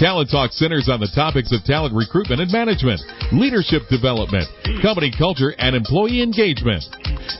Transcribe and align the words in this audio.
Talent 0.00 0.30
Talk 0.30 0.52
centers 0.52 0.88
on 0.88 0.98
the 0.98 1.12
topics 1.14 1.52
of 1.52 1.62
talent 1.68 1.92
recruitment 1.92 2.40
and 2.40 2.50
management, 2.50 3.04
leadership 3.36 3.82
development, 3.92 4.48
company 4.80 5.12
culture, 5.12 5.52
and 5.60 5.76
employee 5.76 6.24
engagement. 6.24 6.80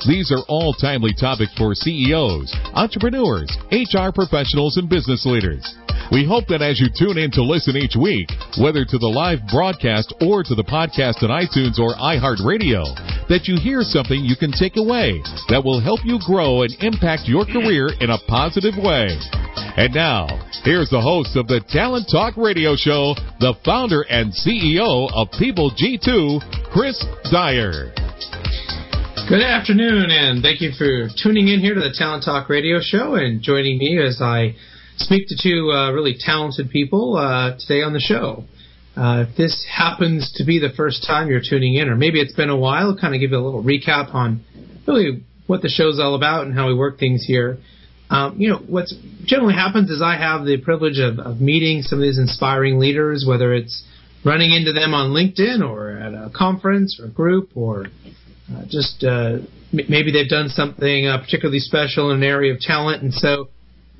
These 0.04 0.28
are 0.28 0.44
all 0.44 0.76
timely 0.76 1.16
topics 1.16 1.56
for 1.56 1.72
CEOs, 1.72 2.52
entrepreneurs, 2.76 3.48
HR 3.72 4.12
professionals, 4.12 4.76
and 4.76 4.92
business 4.92 5.24
leaders. 5.24 5.64
We 6.10 6.26
hope 6.26 6.48
that 6.48 6.62
as 6.62 6.80
you 6.80 6.88
tune 6.90 7.18
in 7.18 7.30
to 7.32 7.42
listen 7.42 7.76
each 7.76 7.94
week, 7.94 8.32
whether 8.58 8.84
to 8.84 8.98
the 8.98 9.06
live 9.06 9.46
broadcast 9.52 10.12
or 10.20 10.42
to 10.42 10.54
the 10.54 10.66
podcast 10.66 11.22
on 11.22 11.30
iTunes 11.30 11.78
or 11.78 11.94
iHeartRadio, 11.94 13.28
that 13.28 13.46
you 13.46 13.54
hear 13.60 13.82
something 13.82 14.18
you 14.18 14.34
can 14.34 14.50
take 14.50 14.74
away 14.74 15.22
that 15.48 15.62
will 15.62 15.78
help 15.78 16.00
you 16.02 16.18
grow 16.26 16.62
and 16.62 16.74
impact 16.82 17.30
your 17.30 17.46
career 17.46 17.94
in 18.02 18.10
a 18.10 18.18
positive 18.26 18.74
way. 18.74 19.06
And 19.78 19.94
now, 19.94 20.26
here's 20.66 20.90
the 20.90 21.00
host 21.00 21.36
of 21.36 21.46
the 21.46 21.62
Talent 21.70 22.10
Talk 22.10 22.36
Radio 22.36 22.74
Show, 22.74 23.14
the 23.38 23.54
founder 23.64 24.02
and 24.02 24.34
CEO 24.34 25.06
of 25.14 25.30
People 25.38 25.70
G2, 25.70 26.74
Chris 26.74 26.98
Dyer. 27.30 27.94
Good 29.30 29.46
afternoon, 29.46 30.10
and 30.10 30.42
thank 30.42 30.60
you 30.60 30.72
for 30.76 31.06
tuning 31.22 31.46
in 31.46 31.60
here 31.60 31.74
to 31.74 31.80
the 31.80 31.94
Talent 31.94 32.24
Talk 32.24 32.48
Radio 32.48 32.78
Show 32.82 33.14
and 33.14 33.40
joining 33.40 33.78
me 33.78 34.02
as 34.02 34.20
I 34.20 34.56
speak 35.00 35.28
to 35.28 35.36
two 35.42 35.70
uh, 35.70 35.92
really 35.92 36.16
talented 36.18 36.70
people 36.70 37.16
uh, 37.16 37.56
today 37.58 37.82
on 37.82 37.92
the 37.92 38.00
show. 38.00 38.44
Uh, 38.96 39.24
if 39.26 39.36
this 39.36 39.64
happens 39.70 40.32
to 40.36 40.44
be 40.44 40.58
the 40.58 40.70
first 40.76 41.06
time 41.06 41.28
you're 41.28 41.40
tuning 41.40 41.74
in, 41.74 41.88
or 41.88 41.96
maybe 41.96 42.20
it's 42.20 42.34
been 42.34 42.50
a 42.50 42.56
while, 42.56 42.96
kind 43.00 43.14
of 43.14 43.20
give 43.20 43.30
you 43.30 43.38
a 43.38 43.40
little 43.40 43.62
recap 43.62 44.14
on 44.14 44.44
really 44.86 45.24
what 45.46 45.62
the 45.62 45.68
show's 45.68 45.98
all 45.98 46.14
about 46.14 46.46
and 46.46 46.54
how 46.54 46.66
we 46.68 46.74
work 46.74 46.98
things 46.98 47.24
here. 47.26 47.58
Um, 48.10 48.36
you 48.38 48.48
know, 48.48 48.58
what 48.58 48.86
generally 49.24 49.54
happens 49.54 49.88
is 49.90 50.02
I 50.02 50.16
have 50.16 50.44
the 50.44 50.58
privilege 50.58 50.98
of, 50.98 51.18
of 51.18 51.40
meeting 51.40 51.82
some 51.82 52.00
of 52.00 52.02
these 52.02 52.18
inspiring 52.18 52.78
leaders, 52.78 53.24
whether 53.26 53.54
it's 53.54 53.84
running 54.24 54.52
into 54.52 54.72
them 54.72 54.92
on 54.92 55.10
LinkedIn 55.10 55.66
or 55.66 55.90
at 55.90 56.12
a 56.12 56.30
conference 56.34 57.00
or 57.00 57.08
group 57.08 57.50
or 57.54 57.86
uh, 58.52 58.62
just 58.68 59.04
uh, 59.04 59.38
m- 59.72 59.88
maybe 59.88 60.10
they've 60.10 60.28
done 60.28 60.48
something 60.48 61.06
uh, 61.06 61.18
particularly 61.18 61.60
special 61.60 62.10
in 62.10 62.18
an 62.18 62.22
area 62.24 62.52
of 62.52 62.58
talent, 62.58 63.02
and 63.02 63.14
so 63.14 63.48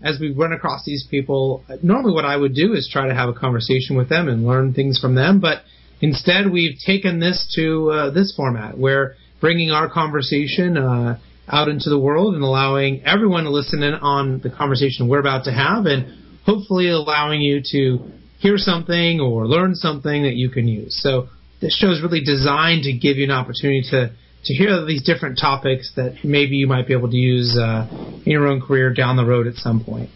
as 0.03 0.19
we 0.19 0.33
run 0.33 0.53
across 0.53 0.85
these 0.85 1.07
people, 1.11 1.65
normally 1.83 2.15
what 2.15 2.25
I 2.25 2.37
would 2.37 2.55
do 2.55 2.73
is 2.75 2.89
try 2.91 3.07
to 3.09 3.15
have 3.15 3.29
a 3.29 3.35
conversation 3.35 3.97
with 3.97 4.09
them 4.09 4.29
and 4.29 4.47
learn 4.47 4.73
things 4.73 4.99
from 4.99 5.15
them, 5.15 5.41
but 5.41 5.63
instead 6.01 6.51
we've 6.51 6.79
taken 6.85 7.21
this 7.21 7.53
to 7.57 7.91
uh, 7.91 8.11
this 8.11 8.33
format 8.35 8.79
where 8.79 9.17
bringing 9.41 9.71
our 9.71 9.89
conversation 9.91 10.77
uh, 10.77 11.19
out 11.49 11.69
into 11.69 11.91
the 11.91 11.99
world 11.99 12.35
and 12.35 12.43
allowing 12.45 13.03
everyone 13.05 13.45
to 13.45 13.51
listen 13.51 13.83
in 13.83 13.95
on 13.95 14.41
the 14.41 14.51
conversation 14.51 15.09
we're 15.09 15.21
about 15.21 15.45
to 15.45 15.53
have, 15.53 15.87
and 15.87 16.07
hopefully 16.45 16.89
allowing 16.89 17.41
you 17.41 17.61
to 17.73 18.11
hear 18.39 18.57
something 18.57 19.21
or 19.21 19.47
learn 19.47 19.75
something 19.75 20.23
that 20.23 20.35
you 20.35 20.49
can 20.49 20.67
use. 20.67 20.99
So 21.03 21.29
this 21.61 21.77
show 21.77 21.91
is 21.91 22.03
really 22.03 22.25
designed 22.25 22.85
to 22.85 22.93
give 22.93 23.17
you 23.19 23.25
an 23.25 23.31
opportunity 23.31 23.83
to 23.91 24.13
to 24.45 24.55
hear 24.55 24.85
these 24.87 25.03
different 25.03 25.39
topics 25.39 25.93
that 25.97 26.19
maybe 26.25 26.57
you 26.57 26.67
might 26.67 26.87
be 26.87 26.95
able 26.95 27.11
to 27.11 27.17
use 27.17 27.57
uh, 27.59 27.87
in 28.25 28.33
your 28.33 28.47
own 28.47 28.61
career 28.61 28.93
down 28.93 29.17
the 29.17 29.25
road 29.25 29.47
at 29.47 29.55
some 29.55 29.85
point. 29.85 30.11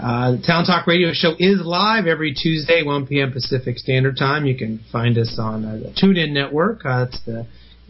Uh, 0.00 0.32
the 0.32 0.42
Talent 0.44 0.68
Talk 0.68 0.86
Radio 0.86 1.10
Show 1.12 1.34
is 1.38 1.60
live 1.60 2.06
every 2.06 2.32
Tuesday, 2.32 2.82
1 2.84 3.06
p.m. 3.06 3.32
Pacific 3.32 3.78
Standard 3.78 4.16
Time. 4.16 4.46
You 4.46 4.56
can 4.56 4.80
find 4.92 5.18
us 5.18 5.36
on 5.38 5.64
uh, 5.64 5.72
the 5.72 5.94
TuneIn 6.00 6.30
Network. 6.30 6.86
Uh, 6.86 7.06
it's 7.08 7.20
the 7.26 7.46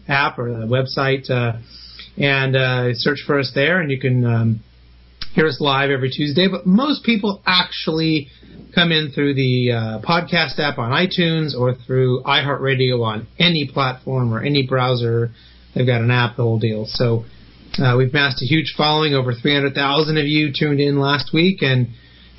app 0.08 0.38
or 0.38 0.48
the 0.48 0.66
website, 0.66 1.30
uh, 1.30 1.58
and 2.16 2.56
uh, 2.56 2.94
search 2.94 3.18
for 3.26 3.38
us 3.38 3.52
there, 3.54 3.80
and 3.80 3.90
you 3.90 4.00
can 4.00 4.24
um, 4.24 4.60
hear 5.34 5.46
us 5.46 5.58
live 5.60 5.90
every 5.90 6.10
Tuesday. 6.10 6.48
But 6.50 6.66
most 6.66 7.04
people 7.04 7.42
actually 7.46 8.28
come 8.74 8.90
in 8.90 9.12
through 9.14 9.34
the 9.34 9.72
uh, 9.72 10.00
podcast 10.00 10.58
app 10.58 10.78
on 10.78 10.90
iTunes 10.90 11.54
or 11.54 11.74
through 11.74 12.22
iHeartRadio 12.22 13.04
on 13.04 13.26
any 13.38 13.70
platform 13.72 14.32
or 14.32 14.42
any 14.42 14.66
browser 14.66 15.30
They've 15.74 15.86
got 15.86 16.00
an 16.00 16.10
app, 16.10 16.36
the 16.36 16.42
whole 16.42 16.58
deal. 16.58 16.86
So 16.86 17.24
uh, 17.78 17.94
we've 17.96 18.10
amassed 18.10 18.42
a 18.42 18.46
huge 18.46 18.74
following. 18.76 19.14
Over 19.14 19.32
300,000 19.34 20.16
of 20.16 20.26
you 20.26 20.52
tuned 20.56 20.80
in 20.80 20.98
last 20.98 21.32
week 21.32 21.62
and 21.62 21.88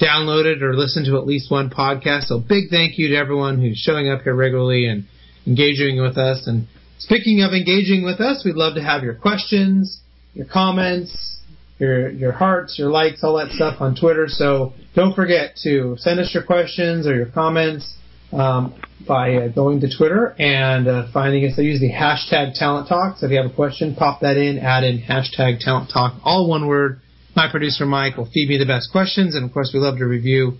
downloaded 0.02 0.62
or 0.62 0.74
listened 0.74 1.06
to 1.06 1.18
at 1.18 1.26
least 1.26 1.52
one 1.52 1.70
podcast. 1.70 2.24
So 2.24 2.40
big 2.40 2.70
thank 2.70 2.98
you 2.98 3.10
to 3.10 3.16
everyone 3.16 3.62
who's 3.62 3.78
showing 3.78 4.10
up 4.10 4.22
here 4.22 4.36
regularly 4.36 4.86
and 4.86 5.06
engaging 5.46 6.02
with 6.02 6.18
us. 6.18 6.48
And 6.48 6.68
speaking 6.98 7.42
of 7.42 7.54
engaging 7.54 8.04
with 8.04 8.20
us, 8.20 8.44
we'd 8.44 8.56
love 8.56 8.76
to 8.76 8.82
have 8.82 9.04
your 9.04 9.16
questions, 9.16 10.00
your 10.34 10.46
comments, 10.46 11.38
your 11.80 12.10
your 12.10 12.32
hearts, 12.32 12.78
your 12.78 12.90
likes, 12.90 13.24
all 13.24 13.38
that 13.38 13.52
stuff 13.52 13.82
on 13.82 13.96
Twitter. 13.96 14.28
So 14.28 14.74
don't 14.96 15.16
forget 15.16 15.56
to 15.64 15.96
send 15.98 16.20
us 16.20 16.34
your 16.34 16.44
questions 16.44 17.08
or 17.08 17.16
your 17.16 17.28
comments 17.28 17.96
um, 18.32 18.80
by 19.08 19.36
uh, 19.36 19.48
going 19.48 19.82
to 19.82 19.90
Twitter 19.96 20.36
and 20.40 20.88
uh, 20.88 21.08
finding 21.12 21.46
us. 21.46 21.54
I 21.58 21.62
use 21.62 21.80
the 21.80 21.92
hashtag 21.92 22.54
Talent 22.54 22.88
Talk. 22.88 23.18
So 23.18 23.26
if 23.26 23.32
you 23.32 23.42
have 23.42 23.52
a 23.52 23.54
question, 23.54 23.96
pop 23.96 24.22
that 24.22 24.38
in, 24.38 24.60
add 24.60 24.84
in 24.84 25.02
hashtag 25.02 25.60
Talent 25.60 25.90
Talk, 25.92 26.20
all 26.24 26.50
one 26.50 26.68
word. 26.68 27.02
My 27.36 27.50
producer 27.50 27.86
Mike 27.86 28.18
will 28.18 28.30
feed 28.32 28.50
me 28.50 28.58
the 28.58 28.66
best 28.66 28.92
questions, 28.92 29.36
and 29.36 29.46
of 29.46 29.54
course 29.54 29.72
we 29.74 29.80
love 29.80 29.98
to 30.00 30.06
review 30.06 30.58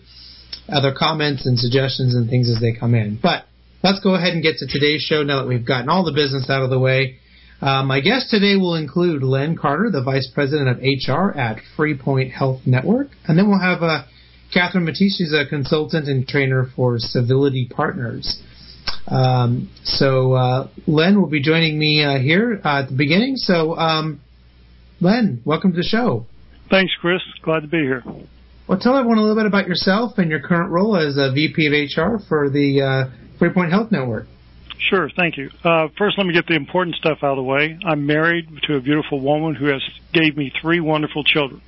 other 0.68 0.94
comments 0.98 1.46
and 1.46 1.60
suggestions 1.60 2.16
and 2.16 2.30
things 2.30 2.50
as 2.50 2.62
they 2.62 2.74
come 2.80 2.96
in. 2.96 3.20
But 3.22 3.46
let's 3.84 4.00
go 4.00 4.16
ahead 4.16 4.34
and 4.34 4.44
get 4.44 4.58
to 4.58 4.68
today's 4.68 5.02
show 5.02 5.24
now 5.24 5.42
that 5.42 5.48
we've 5.48 5.66
gotten 5.66 5.90
all 5.90 6.06
the 6.06 6.14
business 6.14 6.50
out 6.50 6.64
of 6.64 6.70
the 6.70 6.80
way. 6.80 7.18
Uh, 7.62 7.84
my 7.84 8.00
guest 8.00 8.30
today 8.30 8.56
will 8.56 8.76
include 8.76 9.22
Len 9.22 9.58
Carter, 9.58 9.90
the 9.92 10.02
Vice 10.02 10.30
President 10.34 10.70
of 10.70 10.78
HR 10.78 11.38
at 11.38 11.60
Freeport 11.76 12.30
Health 12.30 12.62
Network, 12.66 13.10
and 13.28 13.38
then 13.38 13.50
we'll 13.50 13.60
have 13.60 13.82
a 13.82 14.08
Catherine 14.54 14.86
Mattice 14.86 15.20
is 15.20 15.34
a 15.34 15.48
consultant 15.48 16.08
and 16.08 16.28
trainer 16.28 16.68
for 16.76 16.98
Civility 16.98 17.70
Partners. 17.70 18.42
Um, 19.08 19.70
so 19.84 20.34
uh, 20.34 20.70
Len 20.88 21.22
will 21.22 21.30
be 21.30 21.42
joining 21.42 21.78
me 21.78 22.04
uh, 22.04 22.18
here 22.18 22.60
uh, 22.64 22.82
at 22.82 22.90
the 22.90 22.96
beginning. 22.96 23.36
So 23.36 23.76
um, 23.76 24.22
Len, 25.02 25.42
welcome 25.46 25.72
to 25.72 25.78
the 25.78 25.84
show. 25.84 26.26
Thanks, 26.70 26.94
Chris. 27.00 27.22
Glad 27.44 27.62
to 27.62 27.68
be 27.68 27.78
here. 27.78 28.04
Well, 28.68 28.80
tell 28.80 28.96
everyone 28.96 29.18
a 29.18 29.22
little 29.22 29.36
bit 29.36 29.46
about 29.46 29.68
yourself 29.68 30.18
and 30.18 30.30
your 30.30 30.42
current 30.42 30.72
role 30.72 30.96
as 30.96 31.18
a 31.18 31.32
VP 31.32 31.68
of 31.68 31.74
HR 31.74 32.24
for 32.28 32.50
the 32.50 32.82
uh, 32.82 33.38
Freeport 33.40 33.70
Health 33.72 33.92
Network. 33.92 34.28
Sure, 34.90 35.10
thank 35.16 35.38
you. 35.38 35.50
Uh, 35.64 35.88
first, 35.98 36.18
let 36.18 36.26
me 36.26 36.34
get 36.34 36.48
the 36.48 36.56
important 36.56 36.96
stuff 36.96 37.20
out 37.22 37.32
of 37.32 37.38
the 37.38 37.44
way. 37.44 37.78
I'm 37.86 38.06
married 38.06 38.48
to 38.64 38.76
a 38.76 38.82
beautiful 38.82 39.20
woman 39.20 39.56
who 39.56 39.66
has 39.66 39.82
gave 40.14 40.38
me 40.38 40.52
three 40.62 40.80
wonderful 40.80 41.24
children, 41.24 41.62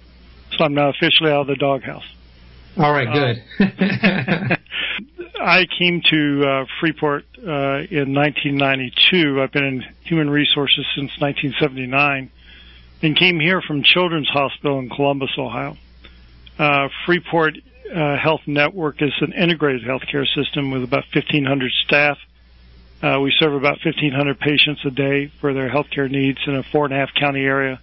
so 0.57 0.63
I'm 0.63 0.73
now 0.73 0.89
officially 0.89 1.29
out 1.29 1.41
of 1.41 1.47
the 1.47 1.55
doghouse. 1.55 2.05
All 2.77 2.91
right, 2.91 3.11
good. 3.13 3.43
Uh, 3.59 4.55
I 5.41 5.65
came 5.77 6.01
to 6.09 6.43
uh, 6.45 6.65
Freeport 6.79 7.25
uh, 7.37 7.83
in 7.89 8.13
1992. 8.13 9.41
I've 9.41 9.51
been 9.51 9.63
in 9.63 9.85
human 10.03 10.29
resources 10.29 10.85
since 10.95 11.11
1979 11.19 12.31
and 13.01 13.17
came 13.17 13.39
here 13.39 13.61
from 13.61 13.83
Children's 13.83 14.29
Hospital 14.29 14.79
in 14.79 14.89
Columbus, 14.89 15.31
Ohio. 15.37 15.77
Uh, 16.57 16.89
Freeport 17.05 17.55
uh, 17.93 18.17
Health 18.17 18.41
Network 18.45 19.01
is 19.01 19.13
an 19.19 19.33
integrated 19.33 19.81
healthcare 19.81 20.25
system 20.35 20.71
with 20.71 20.83
about 20.83 21.03
1,500 21.13 21.71
staff. 21.85 22.17
Uh, 23.01 23.19
we 23.19 23.33
serve 23.37 23.53
about 23.53 23.79
1,500 23.83 24.39
patients 24.39 24.81
a 24.85 24.91
day 24.91 25.31
for 25.41 25.53
their 25.53 25.69
healthcare 25.69 26.09
needs 26.09 26.37
in 26.45 26.55
a 26.55 26.63
four 26.63 26.85
and 26.85 26.93
a 26.93 26.97
half 26.97 27.09
county 27.15 27.41
area. 27.41 27.81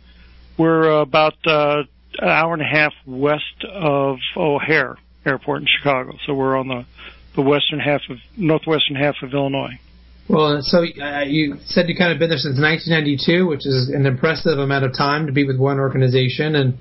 We're 0.57 1.01
about 1.01 1.35
uh, 1.45 1.83
an 2.19 2.29
hour 2.29 2.53
and 2.53 2.63
a 2.63 2.67
half 2.67 2.93
west 3.07 3.65
of 3.71 4.19
O'Hare 4.37 4.97
Airport 5.25 5.63
in 5.63 5.69
Chicago. 5.79 6.13
So 6.27 6.35
we're 6.35 6.57
on 6.57 6.69
the 6.69 6.87
the 7.37 7.43
western 7.43 7.79
half 7.79 8.01
of 8.11 8.17
northwestern 8.37 8.97
half 8.97 9.15
of 9.23 9.33
Illinois. 9.33 9.79
Well, 10.29 10.61
so 10.61 10.79
uh, 10.79 11.23
you 11.23 11.57
said 11.65 11.89
you 11.89 11.97
kind 11.97 12.13
of 12.13 12.19
been 12.19 12.29
there 12.29 12.39
since 12.39 12.61
1992, 12.61 13.47
which 13.47 13.65
is 13.65 13.91
an 13.95 14.05
impressive 14.07 14.59
amount 14.59 14.85
of 14.85 14.93
time 14.93 15.27
to 15.27 15.33
be 15.33 15.45
with 15.45 15.57
one 15.57 15.79
organization. 15.79 16.57
And 16.57 16.79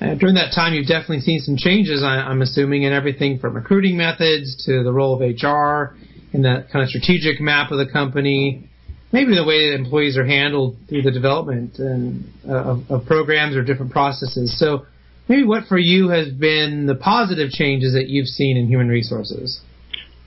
uh, 0.00 0.14
during 0.14 0.34
that 0.36 0.52
time, 0.54 0.74
you've 0.74 0.86
definitely 0.86 1.20
seen 1.20 1.40
some 1.40 1.56
changes. 1.56 2.04
I, 2.04 2.28
I'm 2.28 2.42
assuming 2.42 2.84
in 2.84 2.92
everything 2.92 3.38
from 3.38 3.54
recruiting 3.54 3.96
methods 3.96 4.64
to 4.66 4.84
the 4.84 4.92
role 4.92 5.14
of 5.14 5.20
HR 5.20 5.96
in 6.32 6.42
that 6.42 6.70
kind 6.70 6.82
of 6.82 6.90
strategic 6.90 7.40
map 7.40 7.72
of 7.72 7.78
the 7.78 7.90
company 7.90 8.68
maybe 9.12 9.34
the 9.34 9.44
way 9.44 9.70
that 9.70 9.76
employees 9.76 10.16
are 10.16 10.26
handled 10.26 10.76
through 10.88 11.02
the 11.02 11.10
development 11.10 11.78
and, 11.78 12.24
uh, 12.48 12.54
of, 12.54 12.90
of, 12.90 13.06
programs 13.06 13.56
or 13.56 13.62
different 13.62 13.92
processes. 13.92 14.58
So, 14.58 14.86
maybe 15.28 15.44
what 15.44 15.66
for 15.66 15.78
you 15.78 16.08
has 16.08 16.28
been 16.28 16.86
the 16.86 16.94
positive 16.94 17.50
changes 17.50 17.94
that 17.94 18.08
you've 18.08 18.28
seen 18.28 18.56
in 18.56 18.66
human 18.66 18.88
resources? 18.88 19.60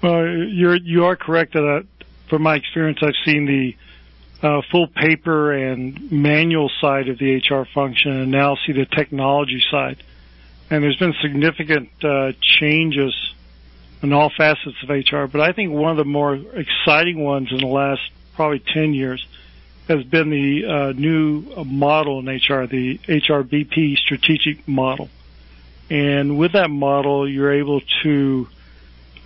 Well, 0.01 0.25
you're 0.25 0.77
you 0.77 1.05
are 1.05 1.15
correct 1.15 1.53
that 1.53 1.85
from 2.29 2.43
my 2.43 2.55
experience, 2.55 2.99
I've 3.01 3.13
seen 3.25 3.45
the 3.45 4.47
uh, 4.47 4.61
full 4.71 4.87
paper 4.87 5.51
and 5.51 6.11
manual 6.11 6.69
side 6.79 7.09
of 7.09 7.17
the 7.17 7.35
HR 7.37 7.67
function, 7.73 8.11
and 8.11 8.31
now 8.31 8.55
see 8.65 8.71
the 8.71 8.85
technology 8.85 9.61
side. 9.69 10.01
And 10.69 10.83
there's 10.83 10.97
been 10.97 11.15
significant 11.21 11.89
uh, 12.03 12.31
changes 12.41 13.13
in 14.01 14.13
all 14.13 14.31
facets 14.37 14.75
of 14.83 14.89
HR. 14.89 15.25
But 15.25 15.41
I 15.41 15.51
think 15.51 15.71
one 15.71 15.91
of 15.91 15.97
the 15.97 16.05
more 16.05 16.35
exciting 16.35 17.19
ones 17.19 17.49
in 17.51 17.57
the 17.57 17.67
last 17.67 18.01
probably 18.39 18.59
10 18.59 18.93
years 18.93 19.27
has 19.89 20.01
been 20.05 20.29
the 20.29 20.65
uh, 20.65 20.93
new 20.93 21.41
model 21.65 22.19
in 22.19 22.25
HR, 22.27 22.67
the 22.67 22.97
HRBP 22.99 23.97
strategic 23.97 24.65
model. 24.65 25.09
And 25.89 26.37
with 26.37 26.53
that 26.53 26.69
model, 26.69 27.27
you're 27.27 27.51
able 27.51 27.81
to 28.03 28.47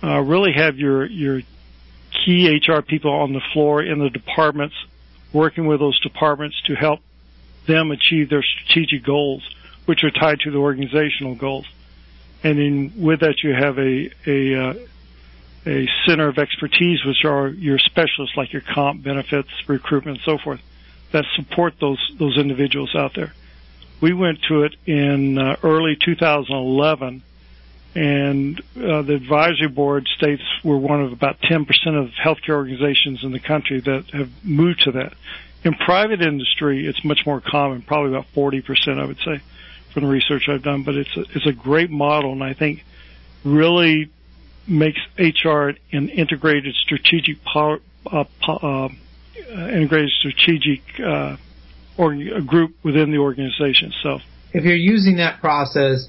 uh, 0.02 0.18
really 0.18 0.52
have 0.54 0.78
your 0.78 1.06
your 1.06 1.42
key 2.10 2.58
HR 2.58 2.80
people 2.80 3.12
on 3.12 3.32
the 3.32 3.42
floor 3.52 3.84
in 3.84 4.00
the 4.00 4.10
departments, 4.10 4.74
working 5.32 5.68
with 5.68 5.78
those 5.78 6.00
departments 6.00 6.60
to 6.62 6.74
help 6.74 6.98
them 7.66 7.92
achieve 7.92 8.30
their 8.30 8.42
strategic 8.42 9.04
goals, 9.04 9.48
which 9.84 10.02
are 10.02 10.10
tied 10.10 10.40
to 10.40 10.50
the 10.50 10.58
organizational 10.58 11.36
goals. 11.36 11.66
And 12.42 12.58
then 12.58 12.92
with 12.96 13.20
that, 13.20 13.44
you 13.44 13.54
have 13.54 13.78
a 13.78 14.10
a 14.26 14.54
uh, 14.56 14.74
a 15.66 15.88
center 16.06 16.28
of 16.28 16.38
expertise, 16.38 17.04
which 17.04 17.24
are 17.24 17.48
your 17.48 17.78
specialists 17.78 18.36
like 18.36 18.52
your 18.52 18.62
comp, 18.62 19.02
benefits, 19.02 19.48
recruitment, 19.66 20.18
and 20.18 20.24
so 20.24 20.38
forth, 20.42 20.60
that 21.12 21.24
support 21.36 21.74
those 21.80 22.00
those 22.18 22.36
individuals 22.36 22.94
out 22.94 23.14
there. 23.14 23.32
We 24.00 24.12
went 24.12 24.42
to 24.48 24.64
it 24.64 24.74
in 24.84 25.38
uh, 25.38 25.56
early 25.62 25.96
2011, 25.96 27.22
and 27.94 28.60
uh, 28.76 29.02
the 29.02 29.14
advisory 29.14 29.68
board 29.68 30.06
states 30.16 30.42
we're 30.62 30.76
one 30.76 31.02
of 31.02 31.12
about 31.12 31.40
10% 31.40 31.66
of 31.96 32.10
healthcare 32.10 32.56
organizations 32.56 33.22
in 33.22 33.32
the 33.32 33.40
country 33.40 33.80
that 33.80 34.10
have 34.12 34.30
moved 34.44 34.82
to 34.82 34.92
that. 34.92 35.14
In 35.62 35.74
private 35.74 36.20
industry, 36.20 36.86
it's 36.86 37.02
much 37.04 37.24
more 37.24 37.40
common, 37.40 37.80
probably 37.80 38.10
about 38.10 38.26
40%, 38.34 39.00
I 39.00 39.06
would 39.06 39.18
say, 39.24 39.40
from 39.92 40.02
the 40.02 40.10
research 40.10 40.48
I've 40.48 40.62
done. 40.62 40.82
But 40.82 40.96
it's 40.96 41.16
a, 41.16 41.20
it's 41.34 41.46
a 41.46 41.52
great 41.52 41.90
model, 41.90 42.32
and 42.32 42.44
I 42.44 42.52
think 42.52 42.84
really 43.44 44.10
makes 44.66 44.98
HR 45.18 45.70
an 45.92 46.08
integrated 46.08 46.74
strategic 46.74 47.36
uh, 47.54 47.74
uh, 48.12 48.88
integrated 49.50 50.10
strategic 50.10 50.80
uh, 51.04 51.36
or 51.96 52.14
group 52.46 52.74
within 52.82 53.10
the 53.10 53.18
organization 53.18 53.92
itself. 53.92 54.22
If 54.52 54.64
you're 54.64 54.76
using 54.76 55.16
that 55.16 55.40
process, 55.40 56.08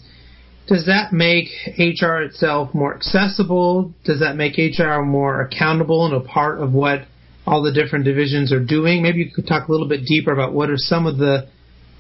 does 0.68 0.86
that 0.86 1.14
make 1.14 1.48
HR 1.78 2.22
itself 2.22 2.74
more 2.74 2.96
accessible? 2.96 3.94
Does 4.04 4.20
that 4.20 4.36
make 4.36 4.58
HR 4.58 5.02
more 5.02 5.42
accountable 5.42 6.06
and 6.06 6.16
a 6.16 6.22
part 6.22 6.60
of 6.60 6.74
what 6.74 7.02
all 7.46 7.62
the 7.62 7.72
different 7.72 8.06
divisions 8.06 8.52
are 8.52 8.64
doing? 8.64 9.04
Maybe 9.04 9.20
you 9.20 9.32
could 9.32 9.48
talk 9.48 9.68
a 9.68 9.72
little 9.72 9.88
bit 9.88 10.06
deeper 10.06 10.32
about 10.32 10.54
what 10.54 10.70
are 10.70 10.78
some 10.78 11.06
of 11.06 11.18
the 11.18 11.48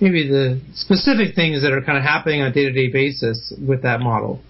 maybe 0.01 0.27
the 0.27 0.61
specific 0.73 1.35
things 1.35 1.61
that 1.61 1.71
are 1.71 1.81
kind 1.81 1.97
of 1.97 2.03
happening 2.03 2.41
on 2.41 2.47
a 2.47 2.53
day-to-day 2.53 2.91
basis 2.91 3.53
with 3.65 3.83
that 3.83 4.01
model 4.01 4.41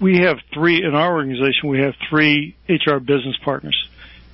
we 0.00 0.18
have 0.18 0.38
three 0.52 0.82
in 0.82 0.94
our 0.94 1.14
organization. 1.14 1.68
We 1.68 1.80
have 1.80 1.94
three 2.08 2.56
HR 2.68 2.98
business 2.98 3.36
partners, 3.44 3.88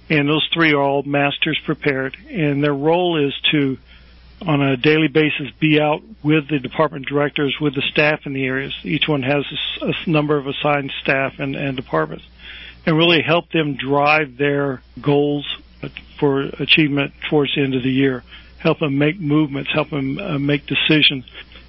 and 0.08 0.28
those 0.28 0.48
three 0.52 0.72
are 0.72 0.82
all 0.82 1.02
masters 1.02 1.58
prepared, 1.64 2.16
and 2.28 2.62
their 2.62 2.74
role 2.74 3.26
is 3.26 3.34
to, 3.52 3.78
on 4.42 4.62
a 4.62 4.76
daily 4.76 5.08
basis, 5.08 5.50
be 5.58 5.80
out 5.80 6.02
with 6.22 6.48
the 6.48 6.58
department 6.58 7.06
directors, 7.06 7.56
with 7.60 7.74
the 7.74 7.82
staff 7.82 8.26
in 8.26 8.32
the 8.32 8.44
areas. 8.44 8.74
Each 8.82 9.08
one 9.08 9.22
has 9.22 9.44
a, 9.80 9.86
a 9.86 10.10
number 10.10 10.36
of 10.36 10.46
assigned 10.46 10.92
staff 11.02 11.38
and, 11.38 11.56
and 11.56 11.76
departments, 11.76 12.24
and 12.86 12.96
really 12.96 13.22
help 13.22 13.50
them 13.50 13.76
drive 13.76 14.36
their 14.36 14.82
goals 15.00 15.46
for 16.18 16.42
achievement 16.42 17.12
towards 17.28 17.54
the 17.54 17.62
end 17.62 17.74
of 17.74 17.82
the 17.82 17.92
year. 17.92 18.22
Help 18.58 18.78
them 18.78 18.96
make 18.96 19.20
movements, 19.20 19.70
help 19.72 19.90
them 19.90 20.18
uh, 20.18 20.38
make 20.38 20.66
decisions 20.66 21.24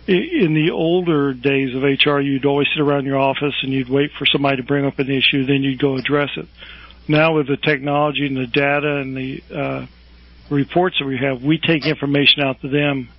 in 0.08 0.54
the 0.54 0.72
older 0.72 1.34
days 1.34 1.76
of 1.76 1.82
HR, 1.82 2.20
you'd 2.20 2.46
always 2.46 2.68
sit 2.74 2.82
around 2.82 3.06
your 3.06 3.18
office 3.18 3.56
and 3.64 3.74
you'd 3.74 3.90
wait 3.90 4.12
for 4.12 4.26
somebody 4.26 4.58
to 4.58 4.64
bring 4.64 4.86
up 4.86 5.00
an 5.00 5.10
issue, 5.10 5.46
then 5.46 5.64
you'd 5.64 5.80
go 5.80 5.96
address 5.98 6.30
it. 6.38 6.48
Now 7.08 7.36
with 7.36 7.48
the 7.48 7.58
technology 7.58 8.26
and 8.26 8.38
the 8.38 8.48
data 8.48 8.98
and 8.98 9.18
the 9.18 9.44
uh, 9.54 9.86
reports 10.50 10.98
that 11.00 11.06
we 11.06 11.18
have, 11.18 11.44
we 11.44 11.58
take 11.58 11.86
information 11.86 12.44
out 12.44 12.62
to 12.62 12.68
them 12.68 13.10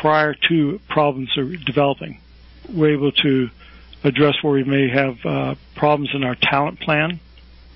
prior 0.00 0.34
to 0.48 0.80
problems 0.88 1.36
are 1.36 1.56
developing. 1.56 2.20
We're 2.72 2.94
able 2.94 3.12
to 3.12 3.50
address 4.02 4.42
where 4.42 4.54
we 4.54 4.64
may 4.64 4.88
have 4.88 5.16
uh, 5.24 5.54
problems 5.74 6.10
in 6.14 6.24
our 6.24 6.36
talent 6.36 6.80
plan, 6.80 7.20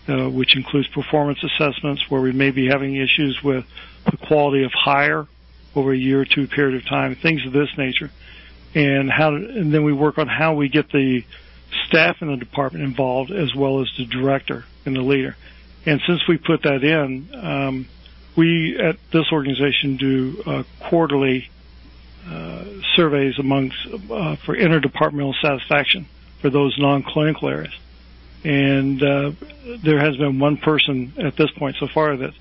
uh, 0.09 0.29
which 0.31 0.57
includes 0.57 0.89
performance 0.89 1.39
assessments, 1.43 2.09
where 2.09 2.23
we 2.23 2.33
may 2.33 2.51
be 2.51 2.67
having 2.67 2.97
issues 2.97 3.43
with 3.43 3.67
the 4.11 4.17
quality 4.17 4.65
of 4.65 4.73
hire 4.73 5.27
over 5.75 5.93
a 5.93 5.97
year 5.97 6.21
or 6.21 6.25
two 6.25 6.47
period 6.47 6.77
of 6.77 6.87
time, 6.87 7.15
things 7.15 7.45
of 7.47 7.53
this 7.53 7.69
nature 7.77 8.11
and 8.75 9.11
how, 9.11 9.35
and 9.35 9.73
then 9.73 9.85
we 9.85 9.93
work 9.93 10.19
on 10.19 10.29
how 10.29 10.55
we 10.55 10.69
get 10.69 10.91
the 10.91 11.25
staff 11.87 12.21
in 12.21 12.29
the 12.29 12.37
department 12.37 12.85
involved 12.85 13.31
as 13.31 13.55
well 13.55 13.81
as 13.81 13.89
the 13.97 14.05
director 14.05 14.65
and 14.85 14.95
the 14.97 15.03
leader. 15.03 15.37
And 15.87 16.01
since 16.07 16.27
we 16.29 16.37
put 16.37 16.63
that 16.63 16.85
in, 16.85 17.29
um, 17.35 17.89
we 18.37 18.79
at 18.79 18.97
this 19.11 19.33
organization 19.33 19.97
do 19.97 20.43
uh, 20.47 20.63
quarterly 20.81 21.51
uh, 22.27 22.65
surveys 22.95 23.39
amongst 23.39 23.77
uh, 23.87 24.37
for 24.37 24.55
interdepartmental 24.57 25.35
satisfaction 25.41 26.07
for 26.41 26.51
those 26.51 26.79
non-clinical 26.79 27.49
areas. 27.49 27.75
And 28.45 29.03
uh, 29.03 29.33
there 29.83 29.99
has 29.99 30.17
been 30.17 30.39
one 30.39 30.59
person 30.59 31.15
at 31.19 31.37
this 31.37 31.51
point 31.53 31.77
so 31.81 31.89
far 31.89 32.17
that 32.17 32.35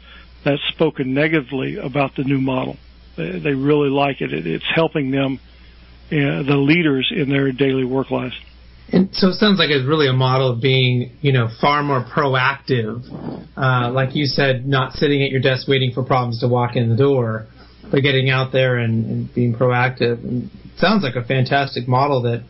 that's 0.44 0.62
spoken 0.70 1.14
negatively 1.14 1.78
about 1.78 2.16
the 2.16 2.24
new 2.24 2.40
model. 2.40 2.78
They, 3.18 3.40
they 3.40 3.54
really 3.54 3.90
like 3.90 4.22
it. 4.22 4.34
it. 4.34 4.48
It's 4.48 4.66
helping 4.74 5.12
them 5.12 5.40
uh, 6.08 6.44
the 6.44 6.58
leaders 6.58 7.12
in 7.16 7.30
their 7.30 7.52
daily 7.52 7.84
work 7.84 8.12
lives. 8.12 8.36
And 8.90 9.10
so 9.12 9.30
it 9.30 9.34
sounds 9.34 9.60
like 9.60 9.70
it's 9.70 9.86
really 9.86 10.08
a 10.08 10.14
model 10.14 10.54
of 10.54 10.62
being, 10.62 11.12
you 11.20 11.34
know, 11.34 11.50
far 11.60 11.84
more 11.84 12.06
proactive. 12.06 13.04
Uh, 13.58 13.92
like 13.92 14.16
you 14.16 14.26
said, 14.26 14.66
not 14.66 14.94
sitting 14.94 15.22
at 15.24 15.30
your 15.30 15.42
desk 15.42 15.68
waiting 15.68 15.92
for 15.94 16.04
problems 16.04 16.40
to 16.40 16.48
walk 16.48 16.78
in 16.78 16.90
the 16.90 16.96
door, 16.96 17.48
but 17.92 18.02
getting 18.02 18.30
out 18.30 18.54
there 18.54 18.78
and, 18.78 19.06
and 19.06 19.34
being 19.34 19.54
proactive. 19.54 20.24
And 20.24 20.46
it 20.46 20.80
sounds 20.80 21.04
like 21.04 21.16
a 21.16 21.28
fantastic 21.28 21.88
model 21.88 22.22
that 22.22 22.46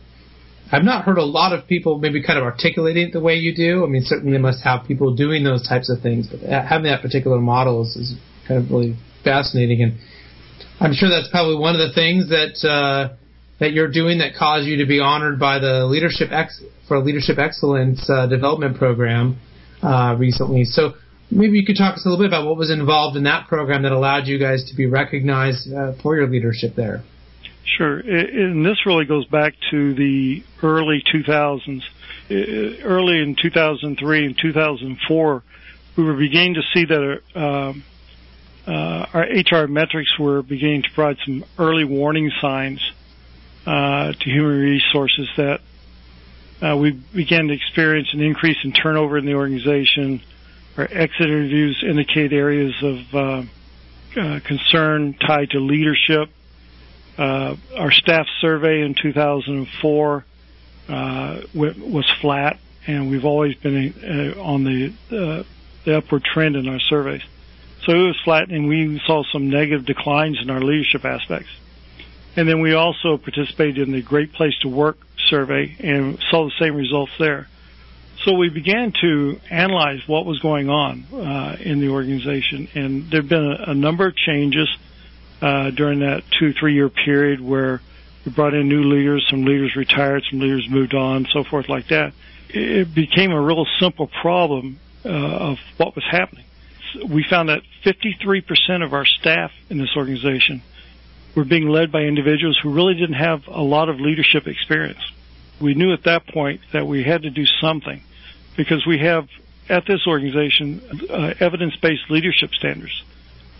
I've 0.70 0.84
not 0.84 1.04
heard 1.04 1.18
a 1.18 1.24
lot 1.24 1.52
of 1.52 1.66
people 1.66 1.98
maybe 1.98 2.22
kind 2.22 2.38
of 2.38 2.44
articulating 2.44 3.08
it 3.08 3.12
the 3.12 3.20
way 3.20 3.34
you 3.34 3.54
do. 3.54 3.84
I 3.84 3.88
mean, 3.88 4.02
certainly 4.04 4.32
they 4.32 4.42
must 4.42 4.62
have 4.62 4.86
people 4.86 5.16
doing 5.16 5.42
those 5.42 5.66
types 5.66 5.90
of 5.90 6.02
things, 6.02 6.28
but 6.28 6.40
having 6.40 6.84
that 6.84 7.02
particular 7.02 7.40
model 7.40 7.82
is, 7.82 7.96
is 7.96 8.14
kind 8.46 8.62
of 8.62 8.70
really 8.70 8.96
fascinating. 9.24 9.82
And 9.82 9.98
I'm 10.80 10.94
sure 10.94 11.08
that's 11.08 11.28
probably 11.28 11.56
one 11.56 11.74
of 11.74 11.80
the 11.80 11.92
things 11.92 12.28
that, 12.28 12.62
uh, 12.66 13.16
that 13.58 13.72
you're 13.72 13.90
doing 13.90 14.18
that 14.18 14.36
caused 14.38 14.66
you 14.66 14.76
to 14.78 14.86
be 14.86 15.00
honored 15.00 15.38
by 15.38 15.58
the 15.58 15.86
leadership 15.86 16.30
ex- 16.30 16.62
for 16.86 17.00
leadership 17.00 17.38
excellence 17.38 18.08
uh, 18.08 18.26
development 18.26 18.76
program 18.76 19.38
uh, 19.82 20.14
recently. 20.16 20.64
So 20.64 20.94
maybe 21.30 21.58
you 21.58 21.66
could 21.66 21.76
talk 21.76 21.94
us 21.94 22.06
a 22.06 22.08
little 22.08 22.22
bit 22.24 22.28
about 22.28 22.46
what 22.46 22.56
was 22.56 22.70
involved 22.70 23.16
in 23.16 23.24
that 23.24 23.48
program 23.48 23.82
that 23.82 23.92
allowed 23.92 24.26
you 24.26 24.38
guys 24.38 24.70
to 24.70 24.76
be 24.76 24.86
recognized 24.86 25.72
uh, 25.72 25.92
for 26.00 26.16
your 26.16 26.28
leadership 26.28 26.74
there. 26.76 27.02
Sure, 27.76 27.98
and 27.98 28.64
this 28.64 28.86
really 28.86 29.04
goes 29.04 29.26
back 29.26 29.54
to 29.70 29.94
the 29.94 30.42
early 30.62 31.02
2000s. 31.12 31.82
Early 32.30 33.20
in 33.20 33.36
2003 33.40 34.26
and 34.26 34.38
2004, 34.40 35.42
we 35.96 36.04
were 36.04 36.14
beginning 36.14 36.54
to 36.54 36.62
see 36.72 36.84
that 36.84 37.20
um, 37.34 37.42
uh, 37.44 37.72
our 38.72 39.22
HR 39.22 39.66
metrics 39.66 40.18
were 40.18 40.42
beginning 40.42 40.82
to 40.82 40.90
provide 40.90 41.16
some 41.24 41.44
early 41.58 41.84
warning 41.84 42.30
signs 42.40 42.80
uh, 43.66 44.12
to 44.12 44.24
human 44.30 44.60
resources 44.60 45.28
that 45.36 45.60
uh, 46.60 46.76
we 46.76 46.90
began 46.90 47.48
to 47.48 47.54
experience 47.54 48.08
an 48.12 48.20
increase 48.20 48.56
in 48.64 48.72
turnover 48.72 49.18
in 49.18 49.26
the 49.26 49.34
organization. 49.34 50.20
Our 50.76 50.88
exit 50.90 51.26
interviews 51.26 51.84
indicate 51.86 52.32
areas 52.32 52.74
of 52.82 53.14
uh, 53.14 53.42
uh, 54.16 54.40
concern 54.40 55.14
tied 55.14 55.50
to 55.50 55.60
leadership. 55.60 56.30
Uh, 57.16 57.56
our 57.76 57.92
staff 57.92 58.26
survey 58.40 58.82
in 58.82 58.94
2004 58.94 60.24
uh, 60.88 61.40
was 61.54 62.10
flat, 62.20 62.58
and 62.86 63.10
we've 63.10 63.24
always 63.24 63.54
been 63.56 64.34
uh, 64.36 64.40
on 64.40 64.64
the, 64.64 64.92
uh, 65.10 65.42
the 65.84 65.98
upward 65.98 66.24
trend 66.24 66.56
in 66.56 66.68
our 66.68 66.80
surveys. 66.80 67.22
So 67.88 67.94
it 67.94 68.06
was 68.08 68.20
flat, 68.22 68.50
and 68.50 68.68
we 68.68 69.00
saw 69.06 69.22
some 69.32 69.48
negative 69.48 69.86
declines 69.86 70.38
in 70.42 70.50
our 70.50 70.60
leadership 70.60 71.06
aspects. 71.06 71.48
And 72.36 72.46
then 72.46 72.60
we 72.60 72.74
also 72.74 73.16
participated 73.16 73.78
in 73.78 73.92
the 73.94 74.02
Great 74.02 74.34
Place 74.34 74.52
to 74.60 74.68
Work 74.68 74.98
survey 75.30 75.74
and 75.80 76.18
saw 76.30 76.44
the 76.44 76.52
same 76.60 76.76
results 76.76 77.12
there. 77.18 77.48
So 78.24 78.34
we 78.34 78.50
began 78.50 78.92
to 79.00 79.40
analyze 79.48 80.06
what 80.06 80.26
was 80.26 80.38
going 80.40 80.68
on 80.68 81.06
uh, 81.14 81.56
in 81.60 81.80
the 81.80 81.88
organization, 81.88 82.68
and 82.74 83.10
there 83.10 83.22
have 83.22 83.30
been 83.30 83.52
a, 83.52 83.70
a 83.70 83.74
number 83.74 84.06
of 84.06 84.14
changes 84.16 84.68
uh, 85.40 85.70
during 85.70 86.00
that 86.00 86.24
two 86.38 86.52
three 86.52 86.74
year 86.74 86.90
period 86.90 87.40
where 87.40 87.80
we 88.26 88.32
brought 88.32 88.52
in 88.52 88.68
new 88.68 88.82
leaders, 88.82 89.26
some 89.30 89.46
leaders 89.46 89.76
retired, 89.76 90.24
some 90.28 90.40
leaders 90.40 90.68
moved 90.68 90.92
on, 90.92 91.26
so 91.32 91.42
forth 91.42 91.70
like 91.70 91.88
that. 91.88 92.12
It 92.50 92.94
became 92.94 93.30
a 93.32 93.40
real 93.40 93.64
simple 93.80 94.08
problem 94.08 94.78
uh, 95.06 95.08
of 95.08 95.58
what 95.78 95.94
was 95.94 96.04
happening. 96.04 96.44
We 97.08 97.24
found 97.28 97.48
that 97.48 97.62
53% 97.84 98.84
of 98.84 98.92
our 98.92 99.04
staff 99.04 99.52
in 99.70 99.78
this 99.78 99.96
organization 99.96 100.62
were 101.34 101.44
being 101.44 101.68
led 101.68 101.92
by 101.92 102.02
individuals 102.02 102.58
who 102.62 102.72
really 102.72 102.94
didn't 102.94 103.14
have 103.14 103.46
a 103.48 103.62
lot 103.62 103.88
of 103.88 104.00
leadership 104.00 104.46
experience. 104.46 105.00
We 105.60 105.74
knew 105.74 105.92
at 105.92 106.04
that 106.04 106.26
point 106.26 106.60
that 106.72 106.86
we 106.86 107.04
had 107.04 107.22
to 107.22 107.30
do 107.30 107.44
something 107.60 108.02
because 108.56 108.86
we 108.86 108.98
have 108.98 109.28
at 109.68 109.86
this 109.86 110.06
organization 110.06 111.06
uh, 111.10 111.34
evidence-based 111.38 112.10
leadership 112.10 112.50
standards. 112.54 113.02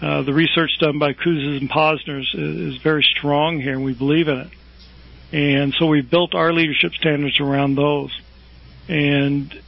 Uh, 0.00 0.22
the 0.22 0.32
research 0.32 0.70
done 0.80 0.98
by 0.98 1.12
Kouzes 1.12 1.58
and 1.58 1.68
Posners 1.68 2.34
is, 2.34 2.74
is 2.74 2.82
very 2.82 3.02
strong 3.02 3.60
here, 3.60 3.72
and 3.72 3.84
we 3.84 3.94
believe 3.94 4.28
in 4.28 4.38
it. 4.38 4.50
And 5.32 5.74
so 5.74 5.86
we 5.86 6.00
built 6.00 6.34
our 6.34 6.52
leadership 6.52 6.94
standards 6.94 7.38
around 7.40 7.74
those. 7.74 8.18
And 8.88 9.60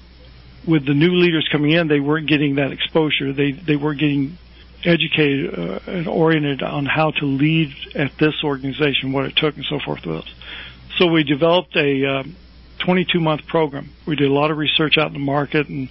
with 0.67 0.87
the 0.87 0.95
new 0.95 1.15
leaders 1.15 1.49
coming 1.51 1.73
in, 1.73 1.89
they 1.89 2.01
weren't 2.01 2.29
getting 2.29 2.57
that 2.57 2.73
exposure. 2.73 3.33
They 3.33 3.53
they 3.53 3.77
weren't 3.77 4.01
getting 4.01 4.39
educated 4.85 5.59
uh, 5.59 5.81
and 5.87 6.09
oriented 6.09 6.63
on 6.63 6.87
how 6.87 7.11
to 7.11 7.27
lead 7.27 7.75
at 7.95 8.17
this 8.19 8.43
organization, 8.43 9.13
what 9.13 9.27
it 9.27 9.37
took, 9.37 9.57
and 9.57 9.65
so 9.65 9.79
forth 9.79 10.07
with 10.07 10.19
us. 10.19 10.35
So 10.97 11.07
we 11.07 11.25
developed 11.25 11.77
a 11.77 12.05
um, 12.07 12.37
22 12.79 13.21
month 13.21 13.47
program. 13.47 13.91
We 14.07 14.17
did 14.17 14.31
a 14.31 14.33
lot 14.33 14.51
of 14.51 14.59
research 14.59 14.99
out 14.99 15.09
in 15.09 15.13
the 15.13 15.19
market 15.19 15.69
and 15.69 15.89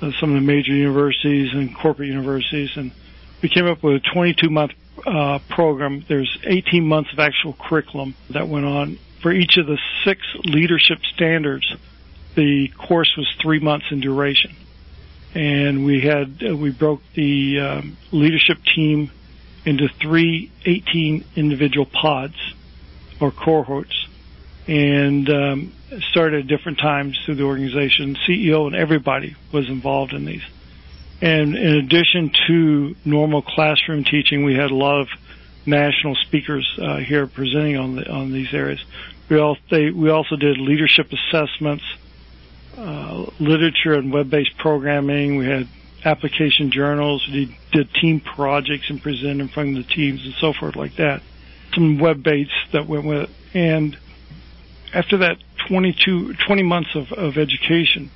uh, 0.00 0.10
some 0.20 0.34
of 0.34 0.40
the 0.40 0.46
major 0.46 0.72
universities 0.72 1.52
and 1.52 1.74
corporate 1.74 2.08
universities, 2.08 2.70
and 2.76 2.92
we 3.42 3.48
came 3.48 3.66
up 3.66 3.82
with 3.82 3.96
a 3.96 4.10
22 4.12 4.50
month 4.50 4.72
uh, 5.06 5.38
program. 5.48 6.04
There's 6.08 6.38
18 6.44 6.86
months 6.86 7.12
of 7.12 7.18
actual 7.18 7.54
curriculum 7.54 8.14
that 8.30 8.48
went 8.48 8.66
on 8.66 8.98
for 9.22 9.32
each 9.32 9.56
of 9.56 9.66
the 9.66 9.78
six 10.04 10.20
leadership 10.44 10.98
standards. 11.14 11.74
The 12.36 12.68
course 12.68 13.12
was 13.16 13.26
three 13.42 13.58
months 13.58 13.86
in 13.90 14.00
duration 14.00 14.54
and 15.36 15.84
we 15.84 16.00
had 16.00 16.42
uh, 16.48 16.56
we 16.56 16.70
broke 16.70 17.02
the 17.14 17.60
um, 17.60 17.96
leadership 18.10 18.58
team 18.74 19.10
into 19.66 19.86
three 20.00 20.50
18 20.64 21.24
individual 21.36 21.84
pods 21.84 22.36
or 23.20 23.30
cohorts 23.30 24.06
and 24.66 25.28
um, 25.28 25.72
started 26.10 26.40
at 26.40 26.46
different 26.46 26.78
times 26.78 27.20
through 27.24 27.34
the 27.34 27.42
organization. 27.42 28.16
CEO 28.26 28.66
and 28.66 28.74
everybody 28.74 29.36
was 29.52 29.68
involved 29.68 30.12
in 30.12 30.24
these. 30.24 30.42
And 31.20 31.54
in 31.54 31.76
addition 31.76 32.30
to 32.46 32.96
normal 33.04 33.42
classroom 33.42 34.04
teaching, 34.04 34.42
we 34.42 34.54
had 34.54 34.70
a 34.70 34.74
lot 34.74 35.02
of 35.02 35.08
national 35.66 36.14
speakers 36.14 36.66
uh, 36.80 36.96
here 36.96 37.26
presenting 37.26 37.76
on 37.76 37.96
the 37.96 38.10
on 38.10 38.32
these 38.32 38.54
areas. 38.54 38.82
We 39.28 39.38
also 39.38 39.60
they, 39.70 39.90
we 39.90 40.08
also 40.08 40.36
did 40.36 40.56
leadership 40.56 41.12
assessments 41.12 41.84
uh, 42.76 43.26
literature 43.38 43.94
and 43.94 44.12
web-based 44.12 44.56
programming. 44.58 45.36
We 45.36 45.46
had 45.46 45.68
application 46.04 46.70
journals. 46.70 47.26
We 47.28 47.58
did 47.72 47.92
team 47.94 48.20
projects 48.20 48.90
and 48.90 49.02
presented 49.02 49.40
in 49.40 49.48
front 49.48 49.76
of 49.76 49.86
the 49.86 49.94
teams 49.94 50.24
and 50.24 50.34
so 50.34 50.52
forth 50.52 50.76
like 50.76 50.96
that. 50.96 51.22
Some 51.74 51.98
web-based 51.98 52.72
that 52.72 52.86
went 52.86 53.04
with 53.04 53.22
it. 53.22 53.30
And 53.54 53.96
after 54.94 55.18
that 55.18 55.38
22, 55.68 56.34
20 56.34 56.62
months 56.62 56.94
of, 56.94 57.12
of 57.12 57.38
education, 57.38 58.10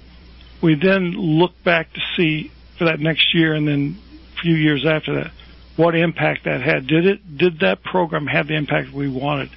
we 0.63 0.75
then 0.75 1.13
looked 1.13 1.65
back 1.65 1.93
to 1.93 2.01
see 2.17 2.53
for 2.79 2.85
that 2.85 3.01
next 3.01 3.35
year 3.35 3.55
and 3.55 3.67
then 3.67 3.99
a 4.37 4.41
few 4.43 4.55
years 4.55 4.87
after 4.87 5.15
that 5.17 5.33
what 5.77 5.95
impact 5.95 6.45
that 6.45 6.61
had. 6.61 6.87
Did 6.87 7.07
it 7.07 7.39
did 7.39 7.61
that 7.61 7.83
program 7.83 8.27
have 8.27 8.49
the 8.49 8.55
impact 8.55 8.93
we 8.93 9.09
wanted? 9.09 9.51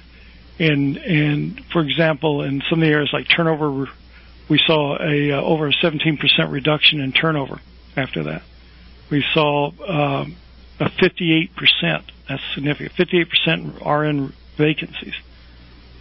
And 0.58 0.96
and 0.96 1.64
for 1.72 1.82
example, 1.82 2.42
in 2.42 2.62
some 2.70 2.80
of 2.80 2.86
the 2.86 2.92
areas 2.92 3.10
like 3.12 3.28
turnover 3.28 3.88
we 4.48 4.58
saw 4.66 4.96
a 5.00 5.32
uh, 5.32 5.42
over 5.42 5.68
a 5.68 5.72
17% 5.72 6.18
reduction 6.50 7.00
in 7.00 7.12
turnover 7.12 7.60
after 7.96 8.24
that. 8.24 8.42
We 9.10 9.24
saw 9.32 9.70
um, 9.86 10.36
a 10.80 10.86
58%. 10.86 11.50
That's 12.28 12.42
significant. 12.54 12.94
58% 12.94 13.84
RN 13.84 14.32
vacancies. 14.56 15.14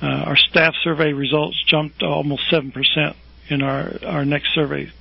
Uh, 0.01 0.05
our 0.05 0.37
staff 0.37 0.73
survey 0.83 1.13
results 1.13 1.61
jumped 1.63 2.03
almost 2.03 2.49
7% 2.51 3.15
in 3.49 3.61
our, 3.61 3.93
our 4.05 4.25
next 4.25 4.53
survey. 4.53 4.91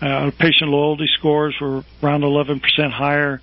Uh, 0.00 0.06
our 0.06 0.30
patient 0.30 0.70
loyalty 0.70 1.08
scores 1.18 1.58
were 1.60 1.84
around 2.02 2.22
11% 2.22 2.60
higher. 2.90 3.40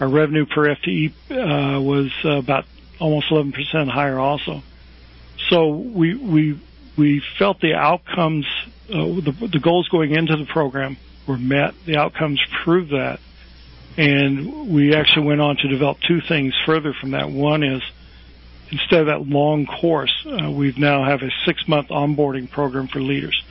Our 0.00 0.08
revenue 0.08 0.46
per 0.46 0.74
FTE 0.74 1.12
uh, 1.30 1.80
was 1.80 2.12
about 2.24 2.66
almost 3.00 3.28
11% 3.30 3.88
higher 3.88 4.18
also. 4.18 4.62
So 5.48 5.68
we, 5.68 6.14
we 6.14 6.60
we 6.98 7.22
felt 7.38 7.60
the 7.60 7.74
outcomes, 7.74 8.44
uh, 8.90 8.96
the, 8.96 9.48
the 9.52 9.60
goals 9.60 9.88
going 9.88 10.12
into 10.12 10.36
the 10.36 10.44
program 10.44 10.96
were 11.26 11.38
met. 11.38 11.74
The 11.86 11.96
outcomes 11.96 12.40
proved 12.64 12.90
that. 12.90 13.20
And 13.96 14.68
we 14.68 14.94
actually 14.94 15.26
went 15.26 15.40
on 15.40 15.56
to 15.56 15.68
develop 15.68 15.98
two 16.06 16.20
things 16.20 16.54
further 16.66 16.92
from 16.92 17.12
that. 17.12 17.30
One 17.30 17.62
is 17.62 17.82
instead 18.70 19.00
of 19.00 19.06
that 19.06 19.26
long 19.26 19.66
course, 19.66 20.12
uh, 20.26 20.50
we 20.50 20.74
now 20.76 21.04
have 21.04 21.22
a 21.22 21.30
six 21.44 21.66
month 21.68 21.88
onboarding 21.88 22.50
program 22.50 22.88
for 22.88 23.00
leaders. 23.00 23.42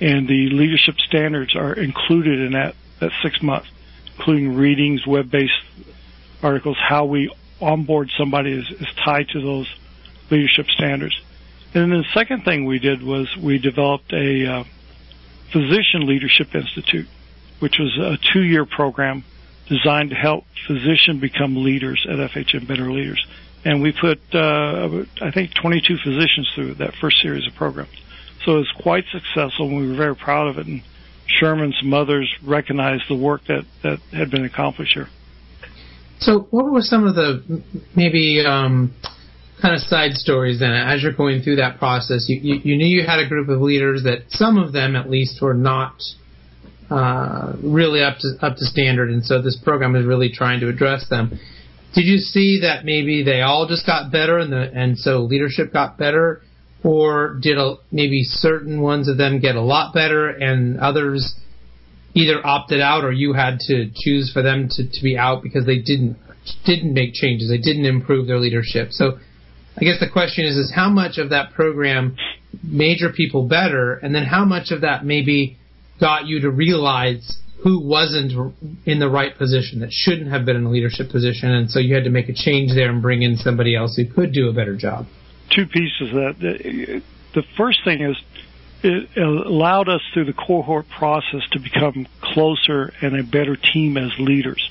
And 0.00 0.28
the 0.28 0.50
leadership 0.50 1.00
standards 1.00 1.56
are 1.56 1.72
included 1.72 2.40
in 2.40 2.52
that, 2.52 2.74
that 3.00 3.12
six 3.22 3.42
months, 3.42 3.68
including 4.16 4.56
readings, 4.56 5.06
web 5.06 5.30
based 5.30 5.54
articles. 6.42 6.76
How 6.78 7.06
we 7.06 7.32
onboard 7.60 8.10
somebody 8.18 8.52
is, 8.52 8.68
is 8.70 8.88
tied 9.04 9.28
to 9.30 9.40
those 9.40 9.72
leadership 10.30 10.66
standards. 10.68 11.18
And 11.74 11.92
then 11.92 11.98
the 12.00 12.04
second 12.14 12.44
thing 12.44 12.64
we 12.64 12.78
did 12.78 13.02
was 13.02 13.28
we 13.42 13.58
developed 13.58 14.12
a 14.12 14.46
uh, 14.46 14.64
physician 15.52 16.06
leadership 16.06 16.54
institute, 16.54 17.06
which 17.60 17.78
was 17.78 17.96
a 17.98 18.16
two-year 18.32 18.64
program 18.66 19.24
designed 19.68 20.10
to 20.10 20.16
help 20.16 20.44
physicians 20.66 21.20
become 21.20 21.64
leaders 21.64 22.06
at 22.08 22.16
FHN 22.16 22.66
Better 22.66 22.90
Leaders. 22.90 23.24
And 23.64 23.82
we 23.82 23.92
put, 23.92 24.20
uh, 24.32 25.04
I 25.20 25.30
think, 25.32 25.54
22 25.54 25.96
physicians 26.04 26.50
through 26.54 26.74
that 26.74 26.94
first 27.00 27.20
series 27.20 27.46
of 27.46 27.54
programs. 27.54 27.90
So 28.44 28.52
it 28.52 28.58
was 28.58 28.72
quite 28.80 29.04
successful, 29.10 29.66
and 29.66 29.76
we 29.76 29.88
were 29.88 29.96
very 29.96 30.14
proud 30.14 30.48
of 30.48 30.58
it. 30.58 30.66
And 30.66 30.82
Sherman's 31.26 31.80
mothers 31.82 32.32
recognized 32.44 33.04
the 33.08 33.16
work 33.16 33.42
that, 33.48 33.64
that 33.82 33.98
had 34.12 34.30
been 34.30 34.44
accomplished 34.44 34.94
here. 34.94 35.08
So, 36.20 36.46
what 36.50 36.70
were 36.70 36.80
some 36.80 37.06
of 37.06 37.14
the 37.14 37.62
maybe 37.94 38.42
um, 38.46 38.94
kind 39.60 39.74
of 39.74 39.80
side 39.80 40.12
stories 40.12 40.60
then. 40.60 40.72
As 40.72 41.02
you're 41.02 41.12
going 41.12 41.42
through 41.42 41.56
that 41.56 41.78
process 41.78 42.26
you, 42.28 42.40
you, 42.42 42.60
you, 42.62 42.76
knew 42.76 42.86
you 42.86 43.06
had 43.06 43.18
a 43.18 43.28
group 43.28 43.48
of 43.48 43.60
leaders 43.60 44.02
that 44.04 44.24
some 44.28 44.58
of 44.58 44.72
them 44.72 44.96
at 44.96 45.08
least 45.08 45.40
were 45.40 45.54
not 45.54 45.94
uh, 46.90 47.54
really 47.62 48.02
up 48.02 48.18
to 48.18 48.46
up 48.46 48.56
to 48.56 48.64
standard 48.64 49.10
and 49.10 49.24
so 49.24 49.42
this 49.42 49.58
program 49.62 49.96
is 49.96 50.04
really 50.04 50.30
trying 50.30 50.60
to 50.60 50.68
address 50.68 51.08
them. 51.08 51.38
Did 51.94 52.04
you 52.04 52.18
see 52.18 52.60
that 52.60 52.84
maybe 52.84 53.22
they 53.24 53.40
all 53.40 53.66
just 53.66 53.86
got 53.86 54.12
better 54.12 54.38
and 54.38 54.52
the 54.52 54.70
and 54.72 54.98
so 54.98 55.20
leadership 55.20 55.72
got 55.72 55.96
better? 55.96 56.42
Or 56.84 57.38
did 57.40 57.58
a, 57.58 57.76
maybe 57.90 58.22
certain 58.22 58.80
ones 58.80 59.08
of 59.08 59.16
them 59.16 59.40
get 59.40 59.56
a 59.56 59.60
lot 59.60 59.92
better 59.92 60.28
and 60.28 60.78
others 60.78 61.34
either 62.14 62.44
opted 62.46 62.80
out 62.80 63.04
or 63.04 63.12
you 63.12 63.32
had 63.32 63.58
to 63.60 63.90
choose 63.94 64.30
for 64.32 64.42
them 64.42 64.68
to, 64.70 64.84
to 64.88 65.02
be 65.02 65.18
out 65.18 65.42
because 65.42 65.66
they 65.66 65.78
didn't 65.78 66.16
didn't 66.64 66.94
make 66.94 67.12
changes. 67.12 67.48
They 67.48 67.58
didn't 67.58 67.86
improve 67.86 68.26
their 68.26 68.38
leadership. 68.38 68.92
So 68.92 69.18
I 69.78 69.84
guess 69.84 70.00
the 70.00 70.08
question 70.10 70.46
is, 70.46 70.56
is 70.56 70.72
how 70.74 70.88
much 70.88 71.18
of 71.18 71.30
that 71.30 71.52
program 71.52 72.16
made 72.62 72.98
your 72.98 73.12
people 73.12 73.46
better, 73.46 73.94
and 73.94 74.14
then 74.14 74.24
how 74.24 74.44
much 74.44 74.70
of 74.70 74.80
that 74.80 75.04
maybe 75.04 75.58
got 76.00 76.26
you 76.26 76.40
to 76.40 76.50
realize 76.50 77.38
who 77.62 77.80
wasn't 77.80 78.32
in 78.84 78.98
the 78.98 79.08
right 79.08 79.36
position 79.36 79.80
that 79.80 79.90
shouldn't 79.90 80.30
have 80.30 80.44
been 80.44 80.56
in 80.56 80.64
a 80.64 80.70
leadership 80.70 81.10
position, 81.10 81.50
and 81.50 81.70
so 81.70 81.78
you 81.78 81.94
had 81.94 82.04
to 82.04 82.10
make 82.10 82.28
a 82.28 82.34
change 82.34 82.72
there 82.74 82.90
and 82.90 83.02
bring 83.02 83.22
in 83.22 83.36
somebody 83.36 83.74
else 83.76 83.96
who 83.96 84.06
could 84.06 84.32
do 84.32 84.48
a 84.48 84.52
better 84.52 84.76
job. 84.76 85.06
Two 85.54 85.66
pieces 85.66 86.08
of 86.08 86.14
that. 86.14 87.02
The 87.34 87.42
first 87.56 87.80
thing 87.84 88.02
is 88.02 88.16
it 88.82 89.16
allowed 89.16 89.88
us 89.88 90.00
through 90.12 90.26
the 90.26 90.32
cohort 90.32 90.86
process 90.88 91.40
to 91.52 91.58
become 91.58 92.06
closer 92.20 92.92
and 93.00 93.18
a 93.18 93.22
better 93.22 93.56
team 93.56 93.96
as 93.96 94.10
leaders 94.18 94.70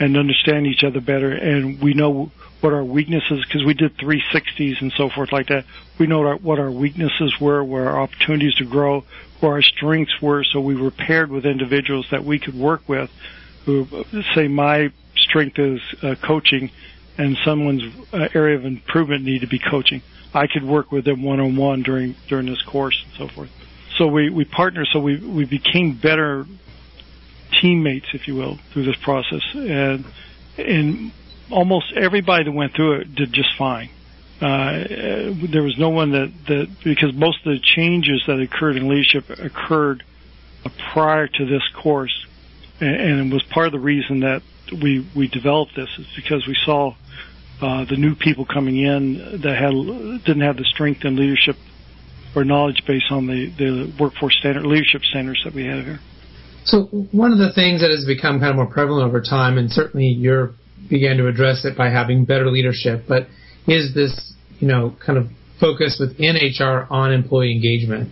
and 0.00 0.16
understand 0.16 0.66
each 0.66 0.84
other 0.84 1.00
better. 1.00 1.30
And 1.30 1.80
we 1.80 1.94
know 1.94 2.30
what 2.62 2.72
our 2.72 2.84
weaknesses, 2.84 3.44
because 3.46 3.64
we 3.64 3.74
did 3.74 3.96
360s 3.98 4.80
and 4.80 4.92
so 4.96 5.10
forth 5.10 5.32
like 5.32 5.48
that. 5.48 5.64
We 5.98 6.06
know 6.06 6.36
what 6.36 6.58
our 6.58 6.70
weaknesses 6.70 7.34
were, 7.40 7.62
where 7.62 7.88
our 7.90 8.00
opportunities 8.00 8.54
to 8.56 8.64
grow, 8.64 9.04
where 9.40 9.52
our 9.52 9.62
strengths 9.62 10.22
were. 10.22 10.44
So 10.44 10.60
we 10.60 10.76
were 10.76 10.92
paired 10.92 11.30
with 11.30 11.44
individuals 11.44 12.06
that 12.10 12.24
we 12.24 12.38
could 12.38 12.54
work 12.54 12.88
with 12.88 13.10
who 13.64 14.04
say 14.34 14.48
my 14.48 14.92
strength 15.16 15.58
is 15.58 15.80
uh, 16.02 16.14
coaching 16.22 16.70
and 17.18 17.36
someone's 17.44 17.82
uh, 18.12 18.28
area 18.34 18.56
of 18.56 18.64
improvement 18.64 19.24
need 19.24 19.40
to 19.40 19.46
be 19.46 19.58
coaching. 19.58 20.02
I 20.34 20.46
could 20.46 20.64
work 20.64 20.90
with 20.90 21.04
them 21.04 21.22
one 21.22 21.40
on 21.40 21.56
one 21.56 21.82
during 21.82 22.16
during 22.28 22.46
this 22.46 22.62
course 22.62 23.04
and 23.04 23.12
so 23.18 23.34
forth. 23.34 23.50
So 23.96 24.06
we 24.06 24.30
we 24.30 24.44
partner. 24.44 24.84
So 24.86 25.00
we 25.00 25.18
we 25.18 25.44
became 25.44 25.94
better 25.94 26.46
teammates, 27.60 28.06
if 28.14 28.26
you 28.26 28.34
will, 28.34 28.58
through 28.72 28.84
this 28.84 28.96
process. 28.96 29.42
And 29.54 30.06
and 30.56 31.12
almost 31.50 31.92
everybody 31.94 32.44
that 32.44 32.52
went 32.52 32.74
through 32.74 33.00
it 33.00 33.14
did 33.14 33.32
just 33.32 33.56
fine. 33.56 33.90
Uh, 34.40 34.84
there 35.52 35.62
was 35.62 35.78
no 35.78 35.90
one 35.90 36.10
that, 36.12 36.32
that 36.48 36.76
because 36.82 37.14
most 37.14 37.46
of 37.46 37.52
the 37.52 37.60
changes 37.60 38.24
that 38.26 38.40
occurred 38.40 38.76
in 38.76 38.88
leadership 38.88 39.30
occurred 39.30 40.02
prior 40.92 41.28
to 41.28 41.46
this 41.46 41.62
course, 41.80 42.26
and, 42.80 42.96
and 42.96 43.32
it 43.32 43.34
was 43.34 43.42
part 43.44 43.66
of 43.66 43.72
the 43.72 43.78
reason 43.78 44.20
that 44.20 44.42
we 44.72 45.08
we 45.14 45.28
developed 45.28 45.76
this 45.76 45.88
is 45.98 46.06
because 46.16 46.46
we 46.46 46.56
saw 46.64 46.94
uh, 47.60 47.84
the 47.84 47.96
new 47.96 48.16
people 48.16 48.44
coming 48.44 48.78
in 48.78 49.40
that 49.42 49.56
had 49.56 50.24
didn't 50.24 50.42
have 50.42 50.56
the 50.56 50.64
strength 50.64 51.04
and 51.04 51.16
leadership 51.16 51.56
or 52.34 52.44
knowledge 52.44 52.82
base 52.86 53.04
on 53.10 53.26
the 53.26 53.46
the 53.58 53.92
workforce 54.00 54.36
standard 54.40 54.64
leadership 54.64 55.02
standards 55.02 55.40
that 55.44 55.54
we 55.54 55.66
have 55.66 55.84
here. 55.84 56.00
So 56.64 56.84
one 57.12 57.32
of 57.32 57.38
the 57.38 57.52
things 57.52 57.80
that 57.80 57.90
has 57.90 58.04
become 58.04 58.38
kind 58.38 58.50
of 58.50 58.56
more 58.56 58.66
prevalent 58.66 59.06
over 59.06 59.20
time, 59.20 59.58
and 59.58 59.70
certainly 59.70 60.06
you 60.06 60.54
began 60.88 61.16
to 61.16 61.28
address 61.28 61.64
it 61.64 61.76
by 61.76 61.90
having 61.90 62.24
better 62.24 62.50
leadership, 62.50 63.04
but 63.08 63.26
is 63.66 63.94
this 63.94 64.34
you 64.58 64.68
know 64.68 64.94
kind 65.04 65.18
of 65.18 65.26
focus 65.60 65.98
within 66.00 66.36
HR 66.36 66.86
on 66.90 67.12
employee 67.12 67.52
engagement, 67.52 68.10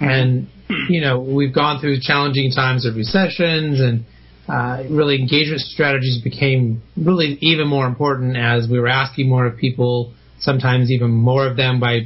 mm-hmm. 0.00 0.04
and 0.04 0.48
you 0.88 1.00
know 1.00 1.20
we've 1.20 1.54
gone 1.54 1.80
through 1.80 1.98
challenging 2.00 2.50
times 2.52 2.86
of 2.86 2.96
recessions 2.96 3.80
and 3.80 4.04
uh, 4.48 4.82
really 4.90 5.20
engagement 5.20 5.60
strategies 5.60 6.20
became 6.22 6.82
really 6.96 7.38
even 7.40 7.68
more 7.68 7.86
important 7.86 8.36
as 8.36 8.68
we 8.68 8.78
were 8.78 8.88
asking 8.88 9.28
more 9.28 9.46
of 9.46 9.56
people, 9.56 10.14
sometimes 10.40 10.90
even 10.90 11.10
more 11.10 11.46
of 11.46 11.56
them 11.56 11.78
by 11.78 12.00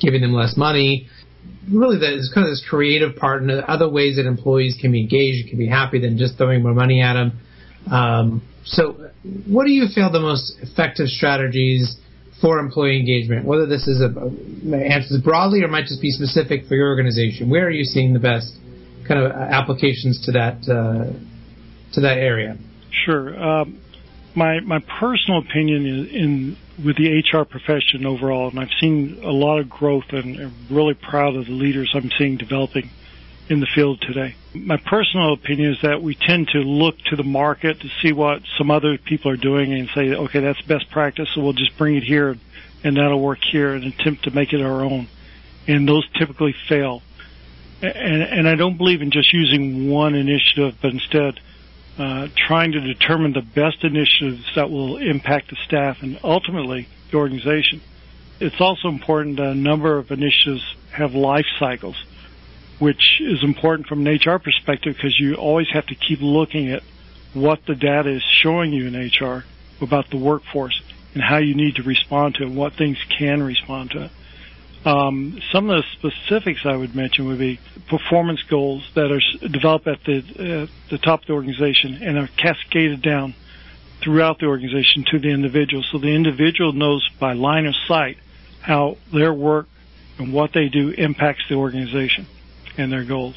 giving 0.00 0.20
them 0.20 0.32
less 0.32 0.56
money. 0.56 1.08
Really, 1.72 1.98
there's 1.98 2.30
kind 2.34 2.46
of 2.46 2.52
this 2.52 2.64
creative 2.68 3.16
part 3.16 3.42
and 3.42 3.50
other 3.50 3.88
ways 3.88 4.16
that 4.16 4.26
employees 4.26 4.76
can 4.80 4.90
be 4.90 5.02
engaged, 5.02 5.48
can 5.48 5.58
be 5.58 5.68
happy 5.68 6.00
than 6.00 6.18
just 6.18 6.36
throwing 6.36 6.62
more 6.62 6.74
money 6.74 7.00
at 7.00 7.14
them. 7.14 7.40
Um, 7.90 8.42
so, 8.64 9.10
what 9.46 9.64
do 9.64 9.72
you 9.72 9.86
feel 9.94 10.10
the 10.10 10.20
most 10.20 10.58
effective 10.60 11.08
strategies 11.08 11.96
for 12.40 12.58
employee 12.58 12.98
engagement? 12.98 13.46
Whether 13.46 13.66
this 13.66 13.86
is 13.86 14.00
a 14.00 14.08
answers 14.74 15.20
broadly 15.22 15.62
or 15.62 15.68
might 15.68 15.86
just 15.86 16.02
be 16.02 16.10
specific 16.10 16.66
for 16.66 16.74
your 16.74 16.88
organization. 16.88 17.48
Where 17.48 17.66
are 17.66 17.70
you 17.70 17.84
seeing 17.84 18.12
the 18.12 18.20
best 18.20 18.52
kind 19.06 19.20
of 19.20 19.32
applications 19.32 20.24
to 20.26 20.32
that 20.32 20.58
uh, 20.68 21.12
to 21.94 22.00
that 22.00 22.18
area? 22.18 22.58
Sure. 23.04 23.40
Um, 23.40 23.80
my 24.34 24.60
my 24.60 24.80
personal 25.00 25.40
opinion 25.40 25.86
is 25.86 26.14
in 26.14 26.56
with 26.84 26.96
the 26.96 27.22
HR 27.32 27.44
profession 27.44 28.06
overall, 28.06 28.50
and 28.50 28.60
I've 28.60 28.74
seen 28.80 29.20
a 29.24 29.30
lot 29.30 29.58
of 29.58 29.68
growth, 29.68 30.04
and 30.10 30.38
I'm 30.38 30.66
really 30.70 30.94
proud 30.94 31.34
of 31.34 31.46
the 31.46 31.52
leaders 31.52 31.90
I'm 31.94 32.10
seeing 32.18 32.36
developing 32.36 32.90
in 33.48 33.60
the 33.60 33.66
field 33.66 34.00
today. 34.00 34.34
My 34.54 34.76
personal 34.76 35.32
opinion 35.32 35.72
is 35.72 35.82
that 35.82 36.02
we 36.02 36.14
tend 36.14 36.48
to 36.48 36.58
look 36.58 36.98
to 37.10 37.16
the 37.16 37.22
market 37.22 37.80
to 37.80 37.88
see 38.02 38.12
what 38.12 38.42
some 38.56 38.70
other 38.70 38.98
people 38.98 39.30
are 39.30 39.36
doing 39.36 39.72
and 39.72 39.88
say, 39.94 40.10
okay, 40.14 40.40
that's 40.40 40.60
best 40.62 40.90
practice, 40.90 41.28
so 41.34 41.40
we'll 41.40 41.54
just 41.54 41.76
bring 41.78 41.96
it 41.96 42.02
here, 42.02 42.36
and 42.84 42.96
that'll 42.96 43.20
work 43.20 43.38
here, 43.42 43.72
and 43.72 43.84
attempt 43.84 44.24
to 44.24 44.30
make 44.30 44.52
it 44.52 44.60
our 44.60 44.82
own. 44.82 45.08
And 45.66 45.88
those 45.88 46.08
typically 46.18 46.54
fail. 46.68 47.02
And, 47.80 48.22
and 48.22 48.48
I 48.48 48.54
don't 48.54 48.76
believe 48.76 49.02
in 49.02 49.10
just 49.10 49.32
using 49.32 49.88
one 49.88 50.14
initiative, 50.14 50.76
but 50.82 50.92
instead 50.92 51.40
uh, 51.98 52.28
trying 52.36 52.72
to 52.72 52.80
determine 52.80 53.32
the 53.32 53.42
best 53.42 53.82
initiatives 53.82 54.44
that 54.54 54.70
will 54.70 54.98
impact 54.98 55.50
the 55.50 55.56
staff 55.64 56.02
and 56.02 56.18
ultimately 56.22 56.86
the 57.10 57.16
organization. 57.16 57.80
It's 58.40 58.60
also 58.60 58.88
important 58.88 59.36
that 59.38 59.48
a 59.48 59.54
number 59.54 59.98
of 59.98 60.12
initiatives 60.12 60.62
have 60.92 61.14
life 61.14 61.46
cycles, 61.58 61.96
which 62.78 63.20
is 63.20 63.42
important 63.42 63.88
from 63.88 64.06
an 64.06 64.14
HR 64.14 64.38
perspective 64.38 64.94
because 64.94 65.18
you 65.18 65.34
always 65.34 65.68
have 65.72 65.86
to 65.86 65.94
keep 65.94 66.20
looking 66.20 66.70
at 66.70 66.82
what 67.34 67.60
the 67.66 67.74
data 67.74 68.10
is 68.10 68.22
showing 68.22 68.72
you 68.72 68.86
in 68.86 68.94
HR 68.94 69.44
about 69.80 70.10
the 70.10 70.16
workforce 70.16 70.80
and 71.14 71.22
how 71.22 71.38
you 71.38 71.54
need 71.54 71.76
to 71.76 71.82
respond 71.82 72.36
to 72.36 72.44
it 72.44 72.50
what 72.50 72.74
things 72.74 72.98
can 73.18 73.42
respond 73.42 73.90
to 73.90 74.04
it. 74.04 74.10
Um, 74.84 75.40
some 75.52 75.68
of 75.70 75.82
the 75.82 76.10
specifics 76.10 76.60
I 76.64 76.76
would 76.76 76.94
mention 76.94 77.26
would 77.26 77.38
be 77.38 77.58
performance 77.88 78.42
goals 78.44 78.88
that 78.94 79.10
are 79.10 79.48
developed 79.48 79.88
at 79.88 80.04
the 80.04 80.18
uh, 80.18 80.66
the 80.88 80.98
top 80.98 81.22
of 81.22 81.26
the 81.26 81.32
organization 81.32 82.00
and 82.00 82.16
are 82.16 82.28
cascaded 82.36 83.02
down 83.02 83.34
throughout 84.00 84.38
the 84.38 84.46
organization 84.46 85.04
to 85.10 85.18
the 85.18 85.30
individual, 85.30 85.82
so 85.82 85.98
the 85.98 86.14
individual 86.14 86.72
knows 86.72 87.06
by 87.18 87.32
line 87.32 87.66
of 87.66 87.74
sight 87.88 88.18
how 88.60 88.96
their 89.12 89.34
work 89.34 89.66
and 90.18 90.32
what 90.32 90.52
they 90.52 90.68
do 90.68 90.90
impacts 90.90 91.42
the 91.48 91.56
organization 91.56 92.26
and 92.78 92.90
their 92.90 93.04
goals. 93.04 93.36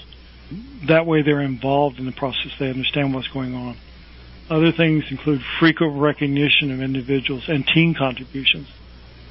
That 0.88 1.06
way, 1.06 1.22
they're 1.22 1.42
involved 1.42 2.00
in 2.00 2.06
the 2.06 2.12
process; 2.12 2.52
they 2.60 2.70
understand 2.70 3.14
what's 3.14 3.28
going 3.28 3.54
on. 3.54 3.78
Other 4.50 4.72
things 4.72 5.06
include 5.10 5.42
frequent 5.60 6.00
recognition 6.02 6.72
of 6.72 6.82
individuals 6.82 7.48
and 7.48 7.66
team 7.66 7.94
contributions 7.94 8.68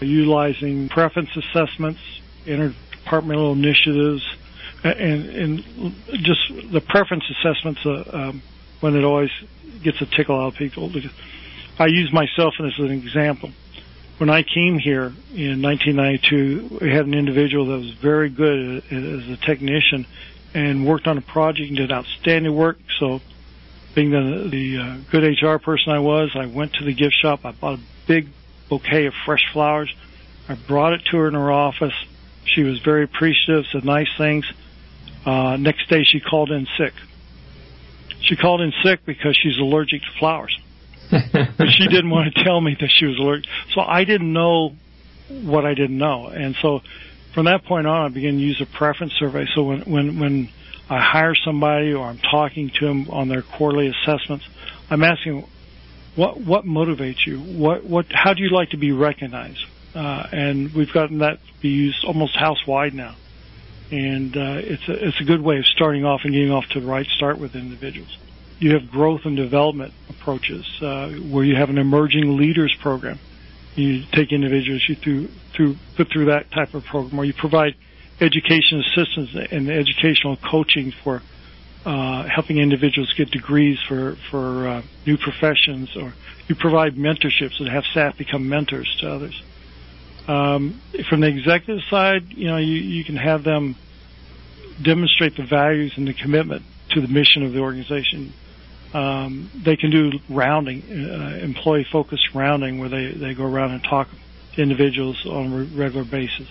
utilizing 0.07 0.89
preference 0.89 1.31
assessments, 1.37 2.01
interdepartmental 2.47 3.53
initiatives, 3.53 4.27
and, 4.83 5.27
and 5.29 5.95
just 6.13 6.41
the 6.73 6.81
preference 6.81 7.25
assessments, 7.31 7.81
uh, 7.85 8.05
um, 8.13 8.43
when 8.81 8.97
it 8.97 9.05
always 9.05 9.31
gets 9.83 10.01
a 10.01 10.07
tickle 10.07 10.41
out 10.41 10.49
of 10.49 10.55
people. 10.55 10.91
I 11.79 11.87
use 11.87 12.13
myself 12.13 12.55
as 12.61 12.79
an 12.79 12.91
example. 12.91 13.51
When 14.21 14.29
I 14.29 14.43
came 14.43 14.79
here 14.79 15.15
in 15.35 15.63
1992, 15.63 16.81
we 16.83 16.91
had 16.91 17.07
an 17.07 17.15
individual 17.15 17.69
that 17.69 17.79
was 17.79 17.93
very 17.93 18.29
good 18.29 18.85
as 18.93 19.31
a 19.31 19.39
technician 19.39 20.07
and 20.53 20.87
worked 20.87 21.07
on 21.07 21.17
a 21.17 21.23
project 21.23 21.69
and 21.69 21.79
did 21.79 21.91
outstanding 21.91 22.55
work. 22.55 22.79
So, 22.99 23.23
being 23.95 24.11
the, 24.11 24.47
the 24.51 24.77
uh, 24.77 24.97
good 25.11 25.25
HR 25.43 25.57
person 25.57 25.95
I 25.95 26.01
was, 26.01 26.33
I 26.35 26.45
went 26.45 26.75
to 26.75 26.85
the 26.85 26.93
gift 26.93 27.15
shop. 27.15 27.47
I 27.47 27.53
bought 27.53 27.79
a 27.79 27.83
big 28.07 28.29
bouquet 28.69 29.07
of 29.07 29.15
fresh 29.25 29.51
flowers. 29.55 29.91
I 30.51 30.55
brought 30.55 30.93
it 30.93 31.01
to 31.07 31.17
her 31.17 31.29
in 31.29 31.33
her 31.33 31.51
office. 31.51 31.95
She 32.45 32.63
was 32.63 32.79
very 32.81 33.05
appreciative, 33.05 33.65
said 33.73 33.87
nice 33.87 34.15
things. 34.19 34.45
Uh, 35.25 35.57
next 35.57 35.89
day 35.89 36.05
she 36.05 36.21
called 36.21 36.51
in 36.51 36.69
sick. 36.77 36.93
She 38.21 38.37
called 38.37 38.61
in 38.61 38.75
sick 38.83 39.03
because 39.07 39.35
she's 39.43 39.59
allergic 39.59 40.03
to 40.03 40.11
flowers. 40.19 40.55
But 41.11 41.69
she 41.69 41.89
didn't 41.89 42.11
want 42.11 42.35
to 42.35 42.45
tell 42.45 42.61
me 42.61 42.77
that 42.81 42.91
she 42.91 43.07
was 43.07 43.19
allergic. 43.19 43.51
So 43.75 43.81
I 43.81 44.05
didn't 44.05 44.33
know 44.33 44.75
what 45.29 45.65
I 45.65 45.75
didn't 45.75 45.99
know. 45.99 46.27
And 46.27 46.57
so 46.61 46.81
from 47.35 47.47
that 47.47 47.65
point 47.65 47.87
on, 47.87 48.07
I 48.07 48.09
began 48.09 48.35
to 48.35 48.41
use 48.41 48.61
a 48.61 48.67
preference 48.67 49.13
survey. 49.15 49.47
So 49.55 49.65
when, 49.65 49.83
when, 49.83 50.19
when 50.21 50.49
I 50.89 51.01
hire 51.01 51.35
somebody 51.35 51.93
or 51.93 52.07
I'm 52.07 52.19
talking 52.19 52.71
to 52.79 52.87
them 52.87 53.11
on 53.11 53.29
their 53.29 53.43
quarterly 53.43 53.89
assessments, 53.89 54.49
I'm 54.89 55.05
asking 55.05 55.47
what 56.17 56.41
what 56.41 56.65
motivates 56.65 57.25
you? 57.27 57.39
What 57.39 57.85
what 57.85 58.07
how 58.11 58.35
do 58.35 58.43
you 58.43 58.51
like 58.51 58.71
to 58.71 58.77
be 58.77 58.93
recognized? 58.93 59.65
Uh, 59.95 60.27
and 60.33 60.73
we've 60.75 60.93
gotten 60.93 61.19
that 61.19 61.39
to 61.39 61.61
be 61.61 61.69
used 61.69 62.05
almost 62.05 62.37
house 62.37 62.67
wide 62.67 62.95
now, 62.95 63.17
and 63.91 64.37
uh, 64.37 64.59
it's 64.59 64.89
a 64.89 65.09
it's 65.09 65.21
a 65.21 65.25
good 65.25 65.41
way 65.41 65.59
of 65.59 65.67
starting 65.67 66.05
off 66.05 66.23
and 66.25 66.33
getting 66.33 66.51
off 66.51 66.67
to 66.71 66.81
the 66.81 66.87
right 66.87 67.07
start 67.07 67.39
with 67.39 67.55
individuals. 67.55 68.17
You 68.61 68.75
have 68.75 68.91
growth 68.91 69.23
and 69.25 69.37
development 69.37 69.93
approaches 70.09 70.65
uh, 70.81 71.11
where 71.11 71.45
you 71.45 71.57
have 71.57 71.71
an 71.71 71.79
emerging 71.79 72.37
leaders 72.37 72.77
program. 72.81 73.19
You 73.75 74.05
take 74.13 74.33
individuals 74.33 74.85
you 74.89 74.95
through 74.95 75.29
through 75.55 75.77
put 75.97 76.09
through 76.11 76.27
that 76.27 76.51
type 76.51 76.75
of 76.75 76.85
program, 76.85 77.19
or 77.19 77.25
you 77.25 77.33
provide 77.33 77.75
education 78.21 78.81
assistance 78.81 79.31
and 79.51 79.71
educational 79.71 80.37
coaching 80.37 80.93
for 81.03 81.23
uh, 81.85 82.25
helping 82.29 82.59
individuals 82.59 83.13
get 83.17 83.31
degrees 83.31 83.79
for 83.89 84.17
for 84.31 84.69
uh, 84.69 84.83
new 85.07 85.17
professions, 85.17 85.97
or 85.97 86.13
you 86.47 86.55
provide 86.55 86.97
mentorships 86.97 87.59
and 87.59 87.69
have 87.69 87.85
staff 87.85 88.19
become 88.19 88.49
mentors 88.49 88.95
to 89.01 89.11
others. 89.11 89.43
Um, 90.29 90.81
from 91.09 91.21
the 91.21 91.29
executive 91.29 91.83
side, 91.89 92.29
you 92.29 92.47
know, 92.47 92.59
you, 92.59 92.75
you 92.75 93.05
can 93.05 93.17
have 93.17 93.43
them 93.43 93.77
demonstrate 94.83 95.37
the 95.37 95.45
values 95.45 95.95
and 95.97 96.07
the 96.07 96.15
commitment 96.15 96.63
to 96.91 97.01
the 97.01 97.09
mission 97.09 97.43
of 97.43 97.53
the 97.53 97.61
organization. 97.61 98.33
Um, 98.93 99.51
they 99.55 99.77
can 99.77 99.91
do 99.91 100.13
rounding, 100.29 100.83
uh, 100.83 101.39
employee-focused 101.43 102.35
rounding, 102.35 102.79
where 102.79 102.89
they, 102.89 103.13
they 103.13 103.35
go 103.35 103.45
around 103.45 103.71
and 103.71 103.85
talk 103.85 104.09
to 104.55 104.63
individuals 104.63 105.25
on 105.27 105.53
a 105.53 105.65
regular 105.77 106.05
basis. 106.05 106.49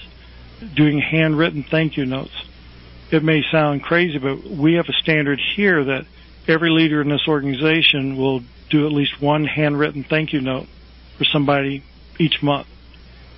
Doing 0.76 1.00
handwritten 1.00 1.64
thank 1.64 1.98
you 1.98 2.06
notes 2.06 2.34
it 3.12 3.24
may 3.24 3.44
sound 3.52 3.82
crazy, 3.82 4.18
but 4.18 4.44
we 4.44 4.76
have 4.76 4.88
a 4.88 4.94
standard 4.94 5.40
here 5.40 5.84
that 5.84 6.06
every 6.48 6.70
leader 6.70 7.02
in 7.02 7.10
this 7.10 7.28
organization 7.28 8.18
will 8.18 8.44
do 8.70 8.86
at 8.86 8.92
least 8.92 9.22
one 9.22 9.46
handwritten 9.46 10.04
thank 10.04 10.32
you 10.32 10.42
note 10.42 10.68
for 11.18 11.24
somebody 11.26 11.84
each 12.20 12.44
month. 12.44 12.68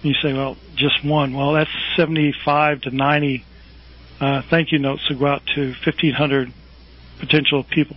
And 0.03 0.13
you 0.13 0.21
say, 0.21 0.33
well, 0.33 0.57
just 0.75 1.03
one. 1.05 1.33
Well, 1.33 1.53
that's 1.53 1.71
75 1.95 2.81
to 2.81 2.91
90 2.91 3.45
uh, 4.19 4.41
thank 4.43 4.71
you 4.71 4.77
notes 4.77 5.07
to 5.07 5.15
go 5.15 5.25
out 5.25 5.45
to 5.55 5.69
1,500 5.69 6.53
potential 7.19 7.63
people. 7.63 7.95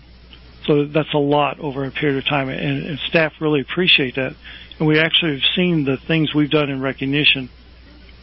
So 0.67 0.87
that's 0.87 1.13
a 1.13 1.19
lot 1.19 1.61
over 1.61 1.85
a 1.85 1.91
period 1.91 2.19
of 2.19 2.25
time, 2.25 2.49
and, 2.49 2.87
and 2.87 2.99
staff 3.09 3.33
really 3.41 3.61
appreciate 3.61 4.15
that. 4.15 4.35
And 4.79 4.89
we 4.89 4.99
actually 4.99 5.33
have 5.33 5.51
seen 5.55 5.85
the 5.85 5.99
things 6.09 6.35
we've 6.35 6.51
done 6.51 6.71
in 6.71 6.81
recognition 6.81 7.51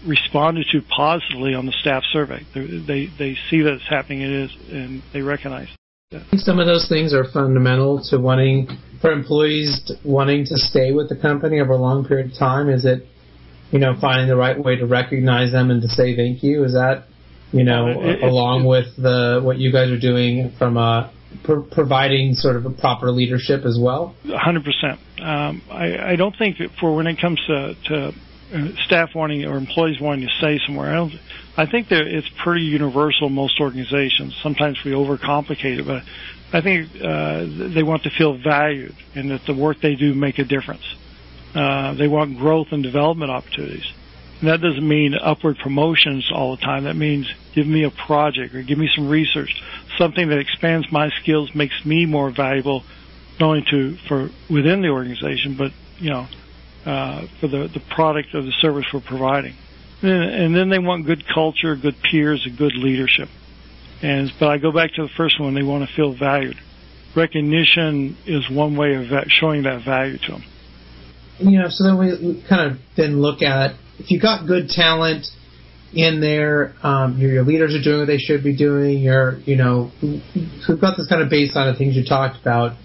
responded 0.06 0.65
to 0.71 0.82
positively 0.82 1.54
on 1.54 1.65
the 1.65 1.71
staff 1.82 2.04
survey. 2.12 2.45
They 2.54 3.08
they, 3.17 3.38
see 3.49 3.62
that 3.62 3.73
it's 3.73 3.88
happening. 3.88 4.21
It 4.21 4.32
is, 4.32 4.51
and 4.71 5.04
they 5.13 5.21
recognize. 5.21 5.69
That. 6.12 6.23
I 6.23 6.30
think 6.32 6.41
some 6.41 6.60
of 6.60 6.65
those 6.65 6.88
things 6.89 7.13
are 7.13 7.25
fundamental 7.32 8.04
to 8.10 8.17
wanting 8.17 8.67
for 8.99 9.12
employees 9.12 9.82
to, 9.88 9.95
wanting 10.04 10.45
to 10.45 10.58
stay 10.58 10.91
with 10.91 11.10
the 11.10 11.15
company 11.15 11.60
over 11.60 11.73
a 11.73 11.77
long 11.77 12.06
period 12.06 12.32
of 12.32 12.38
time. 12.38 12.69
Is 12.69 12.86
it, 12.86 13.06
you 13.71 13.80
know, 13.80 13.95
finding 14.01 14.27
the 14.27 14.36
right 14.36 14.62
way 14.62 14.75
to 14.75 14.86
recognize 14.86 15.51
them 15.51 15.71
and 15.71 15.82
to 15.82 15.88
say 15.88 16.15
thank 16.15 16.43
you? 16.43 16.63
Is 16.63 16.73
that, 16.73 17.06
you 17.51 17.63
know, 17.63 17.88
uh, 17.88 18.10
it, 18.10 18.23
along 18.23 18.65
with 18.65 18.88
the 18.97 19.39
what 19.43 19.58
you 19.58 19.71
guys 19.71 19.89
are 19.89 19.99
doing 19.99 20.54
from 20.58 20.77
a 20.77 21.12
pro- 21.43 21.63
providing 21.63 22.35
sort 22.35 22.55
of 22.55 22.65
a 22.65 22.69
proper 22.69 23.11
leadership 23.11 23.65
as 23.65 23.77
well? 23.79 24.15
100%. 24.25 24.97
Um, 25.21 25.61
I, 25.69 26.11
I 26.11 26.15
don't 26.15 26.35
think 26.37 26.57
for 26.79 26.95
when 26.95 27.07
it 27.07 27.19
comes 27.19 27.39
to, 27.47 27.75
to 27.85 28.13
uh, 28.53 28.67
staff 28.85 29.09
wanting 29.15 29.45
or 29.45 29.57
employees 29.57 29.99
wanting 29.99 30.27
to 30.27 30.33
stay 30.37 30.59
somewhere. 30.65 31.09
I 31.57 31.65
think 31.65 31.89
that 31.89 32.07
it's 32.07 32.29
pretty 32.43 32.65
universal 32.65 33.27
in 33.27 33.33
most 33.33 33.59
organizations. 33.59 34.37
Sometimes 34.41 34.79
we 34.83 34.91
overcomplicate 34.91 35.79
it, 35.79 35.85
but 35.85 36.03
I 36.53 36.61
think 36.61 36.89
uh, 37.01 37.73
they 37.73 37.83
want 37.83 38.03
to 38.03 38.09
feel 38.09 38.37
valued 38.37 38.95
and 39.15 39.31
that 39.31 39.45
the 39.45 39.53
work 39.53 39.77
they 39.81 39.95
do 39.95 40.13
make 40.13 40.39
a 40.39 40.43
difference. 40.43 40.83
Uh, 41.53 41.93
they 41.95 42.07
want 42.07 42.37
growth 42.37 42.67
and 42.71 42.81
development 42.81 43.31
opportunities. 43.31 43.85
And 44.41 44.49
that 44.49 44.60
doesn't 44.60 44.88
mean 44.88 45.13
upward 45.13 45.58
promotions 45.60 46.30
all 46.34 46.56
the 46.56 46.62
time. 46.63 46.86
That 46.86 46.95
means 46.95 47.32
give 47.54 47.67
me 47.67 47.84
a 47.84 47.91
project 47.91 48.56
or 48.56 48.63
give 48.63 48.80
me 48.80 48.89
some 48.95 49.08
research, 49.08 49.62
something 49.99 50.30
that 50.30 50.39
expands 50.39 50.91
my 50.91 51.10
skills, 51.21 51.51
makes 51.54 51.86
me 51.86 52.08
more 52.08 52.32
valuable, 52.32 52.84
not 53.39 53.47
only 53.47 53.65
to 53.69 53.97
for 54.08 54.30
within 54.49 54.82
the 54.82 54.89
organization, 54.89 55.56
but 55.56 55.71
you 55.99 56.10
know, 56.10 56.27
uh, 56.86 57.27
for 57.39 57.47
the 57.47 57.69
the 57.71 57.82
product 57.93 58.34
or 58.34 58.41
the 58.41 58.51
service 58.62 58.86
we're 58.91 59.01
providing. 59.01 59.54
And, 60.01 60.12
and 60.12 60.56
then 60.56 60.69
they 60.69 60.80
want 60.80 61.06
good 61.06 61.23
culture, 61.32 61.75
good 61.75 61.95
peers, 62.01 62.41
and 62.43 62.58
good 62.58 62.73
leadership. 62.73 63.30
And 64.01 64.32
but 64.39 64.49
I 64.49 64.58
go 64.58 64.71
back 64.71 64.93
to 64.95 65.04
the 65.04 65.12
first 65.15 65.39
one. 65.39 65.54
They 65.54 65.62
want 65.62 65.88
to 65.88 65.95
feel 65.95 66.15
valued. 66.17 66.58
Recognition 67.15 68.17
is 68.25 68.49
one 68.49 68.75
way 68.75 68.95
of 68.95 69.06
showing 69.27 69.63
that 69.63 69.86
value 69.86 70.17
to 70.17 70.32
them. 70.32 70.43
You 71.38 71.60
know, 71.60 71.69
so 71.69 71.84
then 71.84 71.97
we 71.97 72.43
kind 72.47 72.71
of 72.71 72.80
then 72.95 73.21
look 73.21 73.43
at 73.43 73.75
if 74.01 74.09
you 74.09 74.19
got 74.19 74.47
good 74.47 74.69
talent 74.69 75.27
in 75.93 76.21
there, 76.21 76.73
um, 76.83 77.17
your, 77.19 77.31
your 77.31 77.43
leaders 77.43 77.75
are 77.75 77.83
doing 77.83 77.99
what 77.99 78.07
they 78.07 78.17
should 78.17 78.43
be 78.43 78.55
doing. 78.55 78.99
You're, 78.99 79.39
you 79.45 79.55
know, 79.55 79.91
we've 80.01 80.81
got 80.81 80.97
this 80.97 81.07
kind 81.07 81.21
of 81.21 81.29
baseline 81.29 81.69
of 81.71 81.77
things 81.77 81.95
you 81.95 82.03
talked 82.03 82.41
about. 82.41 82.77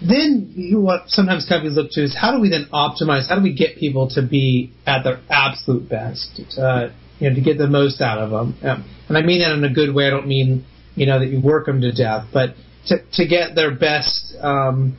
Then 0.00 0.52
you, 0.54 0.80
what 0.80 1.08
sometimes 1.08 1.46
companies 1.48 1.76
look 1.76 1.90
to 1.92 2.02
is 2.02 2.16
how 2.18 2.32
do 2.32 2.40
we 2.40 2.50
then 2.50 2.66
optimize? 2.72 3.28
How 3.28 3.36
do 3.36 3.42
we 3.42 3.54
get 3.54 3.76
people 3.76 4.10
to 4.10 4.22
be 4.22 4.72
at 4.86 5.02
their 5.02 5.20
absolute 5.30 5.88
best? 5.88 6.40
Uh, 6.58 6.88
you 7.18 7.30
know, 7.30 7.36
to 7.36 7.40
get 7.40 7.58
the 7.58 7.68
most 7.68 8.00
out 8.00 8.18
of 8.18 8.30
them. 8.30 8.56
Um, 8.62 8.84
and 9.08 9.18
I 9.18 9.22
mean 9.22 9.40
that 9.40 9.52
in 9.52 9.64
a 9.64 9.72
good 9.72 9.94
way. 9.94 10.06
I 10.06 10.10
don't 10.10 10.26
mean, 10.26 10.64
you 10.94 11.06
know, 11.06 11.20
that 11.20 11.26
you 11.26 11.40
work 11.40 11.66
them 11.66 11.80
to 11.80 11.92
death, 11.92 12.26
but 12.32 12.54
to, 12.86 12.98
to 13.12 13.26
get 13.26 13.54
their 13.54 13.74
best, 13.74 14.34
um, 14.40 14.98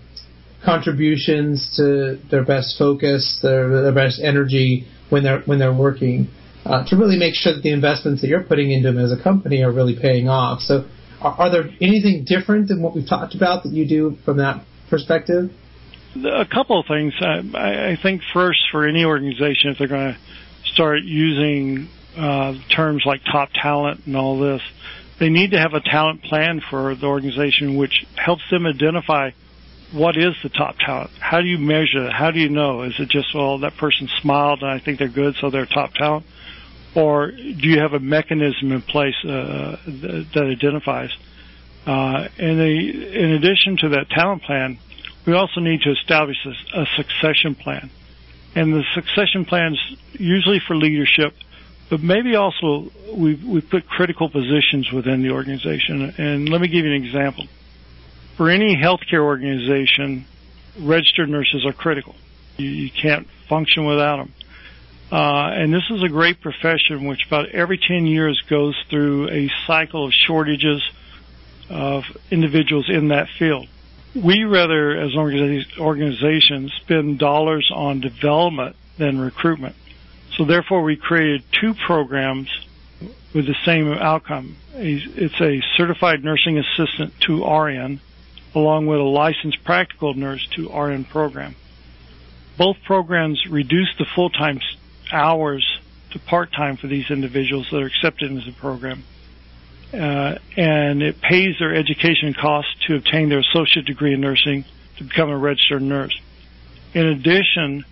contributions 0.66 1.74
to 1.78 2.20
their 2.30 2.44
best 2.46 2.78
focus, 2.78 3.40
their, 3.42 3.70
their 3.84 3.94
best 3.94 4.22
energy 4.24 4.88
when 5.10 5.24
they're, 5.24 5.42
when 5.42 5.60
they're 5.60 5.74
working, 5.74 6.28
uh, 6.66 6.86
to 6.88 6.96
really 6.96 7.18
make 7.18 7.36
sure 7.36 7.54
that 7.54 7.62
the 7.62 7.72
investments 7.72 8.22
that 8.22 8.28
you're 8.28 8.44
putting 8.44 8.72
into 8.72 8.92
them 8.92 9.04
as 9.04 9.12
a 9.12 9.22
company 9.22 9.62
are 9.64 9.72
really 9.72 9.98
paying 10.00 10.30
off. 10.30 10.62
So 10.62 10.86
are, 11.22 11.34
are 11.34 11.52
there 11.52 11.70
anything 11.82 12.26
different 12.26 12.70
than 12.70 12.82
what 12.82 12.96
we've 12.96 13.08
talked 13.08 13.36
about 13.36 13.64
that 13.64 13.74
you 13.74 13.88
do 13.88 14.18
from 14.24 14.38
that 14.38 14.64
perspective? 14.90 15.52
A 16.16 16.46
couple 16.46 16.80
of 16.80 16.86
things. 16.86 17.14
I, 17.20 17.94
I 17.94 17.98
think 18.02 18.22
first, 18.34 18.60
for 18.72 18.88
any 18.88 19.04
organization, 19.04 19.72
if 19.72 19.80
they're 19.80 19.88
going 19.88 20.14
to 20.14 20.20
start 20.72 21.00
using 21.04 21.90
uh, 22.16 22.54
terms 22.76 23.04
like 23.06 23.22
top 23.32 23.50
talent 23.54 24.02
and 24.06 24.16
all 24.16 24.40
this, 24.40 24.62
they 25.20 25.30
need 25.30 25.52
to 25.52 25.58
have 25.58 25.74
a 25.74 25.82
talent 25.82 26.22
plan 26.24 26.62
for 26.70 26.96
the 26.96 27.06
organization 27.06 27.78
which 27.78 28.06
helps 28.16 28.44
them 28.52 28.66
identify 28.66 29.32
what 29.94 30.18
is 30.18 30.34
the 30.42 30.50
top 30.50 30.78
talent. 30.80 31.12
How 31.20 31.42
do 31.42 31.48
you 31.48 31.58
measure? 31.58 32.10
How 32.10 32.32
do 32.32 32.40
you 32.40 32.50
know? 32.50 32.84
Is 32.84 33.00
it 33.00 33.10
just, 33.10 33.34
well, 33.34 33.60
that 33.60 33.78
person 33.78 34.10
smiled 34.22 34.62
and 34.62 34.72
I 34.72 34.80
think 34.80 35.00
they're 35.00 35.08
good, 35.08 35.36
so 35.40 35.50
they're 35.50 35.66
top 35.66 35.94
talent? 35.94 36.26
Or 36.96 37.32
do 37.32 37.68
you 37.68 37.80
have 37.80 37.94
a 37.94 38.00
mechanism 38.00 38.72
in 38.72 38.82
place 38.82 39.16
uh, 39.24 39.78
that 39.86 40.50
identifies? 40.52 41.10
Uh, 41.86 42.28
and 42.38 42.60
they, 42.60 42.76
in 43.20 43.32
addition 43.32 43.78
to 43.78 43.90
that 43.90 44.10
talent 44.10 44.44
plan, 44.44 44.78
we 45.26 45.34
also 45.34 45.60
need 45.60 45.82
to 45.82 45.92
establish 45.92 46.38
a, 46.46 46.82
a 46.82 46.86
succession 46.98 47.56
plan. 47.56 47.90
And 48.56 48.74
the 48.74 48.84
succession 48.94 49.46
plans 49.46 49.80
usually 50.14 50.60
for 50.60 50.76
leadership 50.76 51.34
but 51.94 52.02
maybe 52.02 52.36
also 52.36 52.92
we 53.14 53.36
we 53.36 53.62
put 53.62 53.88
critical 53.88 54.28
positions 54.28 54.92
within 54.92 55.22
the 55.22 55.30
organization. 55.30 56.14
And 56.18 56.50
let 56.50 56.60
me 56.60 56.68
give 56.68 56.86
you 56.86 56.92
an 56.92 57.04
example. 57.04 57.46
For 58.38 58.50
any 58.50 58.76
healthcare 58.76 59.24
organization, 59.24 60.26
registered 60.80 61.30
nurses 61.30 61.66
are 61.66 61.74
critical. 61.74 62.16
You, 62.58 62.68
you 62.68 62.90
can't 62.90 63.28
function 63.48 63.86
without 63.86 64.18
them. 64.18 64.34
Uh, 65.12 65.52
and 65.54 65.72
this 65.72 65.84
is 65.92 66.02
a 66.02 66.10
great 66.10 66.42
profession 66.42 67.06
which 67.06 67.28
about 67.28 67.50
every 67.50 67.78
10 67.78 68.08
years 68.08 68.42
goes 68.50 68.76
through 68.90 69.30
a 69.30 69.52
cycle 69.68 70.06
of 70.06 70.14
shortages 70.14 70.82
of 71.70 72.04
individuals 72.32 72.90
in 72.90 73.10
that 73.10 73.28
field. 73.38 73.68
We 74.16 74.44
rather, 74.44 74.98
as 74.98 75.16
organizations, 75.16 76.74
spend 76.82 77.20
dollars 77.20 77.72
on 77.74 78.00
development 78.00 78.76
than 78.98 79.20
recruitment. 79.20 79.76
So 80.38 80.46
therefore, 80.46 80.82
we 80.84 80.96
created 80.96 81.44
two 81.52 81.74
programs 81.74 82.50
with 83.34 83.46
the 83.46 83.56
same 83.66 83.92
outcome. 83.92 84.56
It's 84.74 85.40
a 85.42 85.62
certified 85.78 86.24
nursing 86.24 86.58
assistant 86.58 87.14
to 87.22 87.46
RN, 87.46 88.00
along 88.56 88.88
with 88.88 89.00
a 89.00 89.04
licensed 89.04 89.64
practical 89.64 90.14
nurse 90.14 90.46
to 90.48 90.70
RN 90.70 91.06
program. 91.06 91.56
Both 92.58 92.78
programs 92.84 93.46
reduce 93.48 93.90
the 93.98 94.06
full-time 94.06 94.60
hours 95.12 95.80
to 96.12 96.20
part-time 96.20 96.78
for 96.78 96.88
these 96.88 97.10
individuals 97.10 97.68
that 97.72 97.82
are 97.82 97.88
accepted 97.88 98.32
into 98.32 98.46
the 98.46 98.56
program. 98.56 99.04
Uh, 99.92 100.38
and 100.58 101.04
it 101.04 101.22
pays 101.22 101.56
their 101.60 101.76
education 101.76 102.34
costs 102.34 102.74
to 102.88 102.96
obtain 102.96 103.30
their 103.30 103.40
associate 103.40 103.86
degree 103.86 104.14
in 104.14 104.22
nursing 104.22 104.66
to 104.98 105.04
become 105.04 105.30
a 105.30 105.38
registered 105.38 105.82
nurse. 105.82 106.20
In 106.94 107.08
addition, 107.08 107.86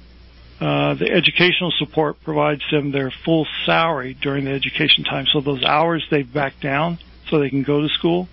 uh, 0.59 0.93
the 0.93 1.11
educational 1.11 1.71
support 1.71 2.21
provides 2.23 2.61
them 2.71 2.91
their 2.91 3.11
full 3.11 3.47
salary 3.65 4.15
during 4.19 4.45
the 4.45 4.51
education 4.51 5.03
time. 5.03 5.25
So 5.25 5.41
those 5.41 5.63
hours 5.63 6.05
they 6.11 6.21
back 6.21 6.59
down 6.59 6.99
so 7.27 7.39
they 7.39 7.49
can 7.49 7.63
go 7.63 7.81
to 7.81 7.89
school, 7.89 8.29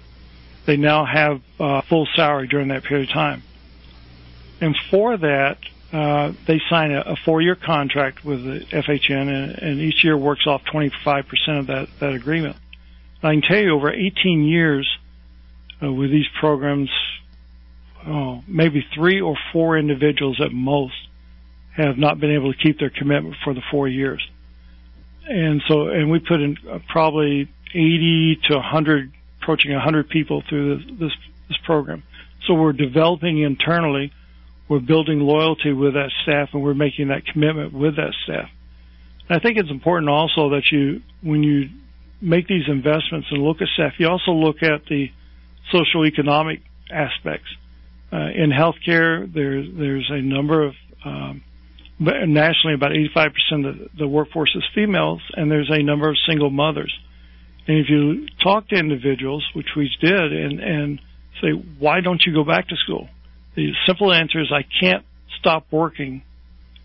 they 0.66 0.76
now 0.76 1.04
have 1.04 1.40
uh, 1.58 1.82
full 1.88 2.06
salary 2.14 2.46
during 2.48 2.68
that 2.68 2.84
period 2.84 3.08
of 3.08 3.14
time. 3.14 3.42
And 4.60 4.76
for 4.90 5.16
that, 5.16 5.58
uh, 5.92 6.32
they 6.46 6.60
sign 6.68 6.92
a, 6.92 7.00
a 7.00 7.16
four-year 7.24 7.56
contract 7.56 8.24
with 8.24 8.44
the 8.44 8.60
FHN, 8.70 9.28
and, 9.28 9.58
and 9.58 9.80
each 9.80 10.04
year 10.04 10.16
works 10.16 10.46
off 10.46 10.62
25% 10.64 11.24
of 11.58 11.66
that, 11.68 11.88
that 12.00 12.12
agreement. 12.12 12.56
I 13.22 13.32
can 13.32 13.42
tell 13.42 13.58
you, 13.58 13.74
over 13.74 13.90
18 13.90 14.44
years 14.44 14.88
uh, 15.82 15.92
with 15.92 16.10
these 16.10 16.26
programs, 16.38 16.90
oh, 18.06 18.42
maybe 18.46 18.84
three 18.94 19.20
or 19.20 19.36
four 19.52 19.78
individuals 19.78 20.40
at 20.40 20.52
most 20.52 20.94
have 21.76 21.96
not 21.96 22.20
been 22.20 22.32
able 22.32 22.52
to 22.52 22.58
keep 22.58 22.78
their 22.78 22.90
commitment 22.90 23.36
for 23.44 23.54
the 23.54 23.62
four 23.70 23.88
years. 23.88 24.26
And 25.26 25.62
so, 25.68 25.88
and 25.88 26.10
we 26.10 26.18
put 26.20 26.40
in 26.40 26.56
uh, 26.68 26.78
probably 26.88 27.48
80 27.74 28.40
to 28.48 28.54
100, 28.54 29.12
approaching 29.40 29.72
100 29.72 30.08
people 30.08 30.42
through 30.48 30.78
this, 30.98 31.12
this, 31.48 31.58
program. 31.64 32.02
So 32.46 32.54
we're 32.54 32.72
developing 32.72 33.38
internally, 33.38 34.12
we're 34.68 34.80
building 34.80 35.20
loyalty 35.20 35.72
with 35.72 35.94
that 35.94 36.10
staff, 36.22 36.50
and 36.52 36.62
we're 36.62 36.74
making 36.74 37.08
that 37.08 37.26
commitment 37.26 37.72
with 37.72 37.96
that 37.96 38.14
staff. 38.24 38.48
I 39.28 39.38
think 39.38 39.58
it's 39.58 39.70
important 39.70 40.08
also 40.08 40.50
that 40.50 40.70
you, 40.72 41.02
when 41.22 41.42
you 41.42 41.68
make 42.20 42.46
these 42.46 42.68
investments 42.68 43.28
and 43.30 43.42
look 43.42 43.60
at 43.60 43.68
staff, 43.74 43.94
you 43.98 44.08
also 44.08 44.32
look 44.32 44.62
at 44.62 44.86
the 44.86 45.10
social 45.70 46.06
economic 46.06 46.62
aspects. 46.90 47.48
Uh, 48.10 48.30
in 48.34 48.50
healthcare, 48.50 49.30
there, 49.32 49.62
there's 49.62 50.10
a 50.10 50.22
number 50.22 50.62
of 50.62 50.74
um, 51.04 51.42
nationally 51.98 52.74
about 52.74 52.92
85% 52.92 53.32
of 53.68 53.98
the 53.98 54.08
workforce 54.08 54.54
is 54.54 54.64
females, 54.74 55.20
and 55.34 55.50
there's 55.50 55.70
a 55.70 55.82
number 55.82 56.08
of 56.08 56.16
single 56.26 56.50
mothers. 56.50 56.96
And 57.68 57.78
if 57.78 57.90
you 57.90 58.26
talk 58.42 58.68
to 58.68 58.76
individuals, 58.76 59.46
which 59.54 59.68
we 59.76 59.90
did, 60.00 60.32
and, 60.32 60.58
and 60.58 61.00
say, 61.42 61.50
why 61.78 62.00
don't 62.00 62.22
you 62.26 62.32
go 62.32 62.42
back 62.42 62.68
to 62.68 62.76
school? 62.76 63.08
The 63.54 63.72
simple 63.86 64.12
answer 64.12 64.40
is 64.40 64.50
I 64.50 64.64
can't 64.80 65.04
stop 65.38 65.66
working 65.70 66.22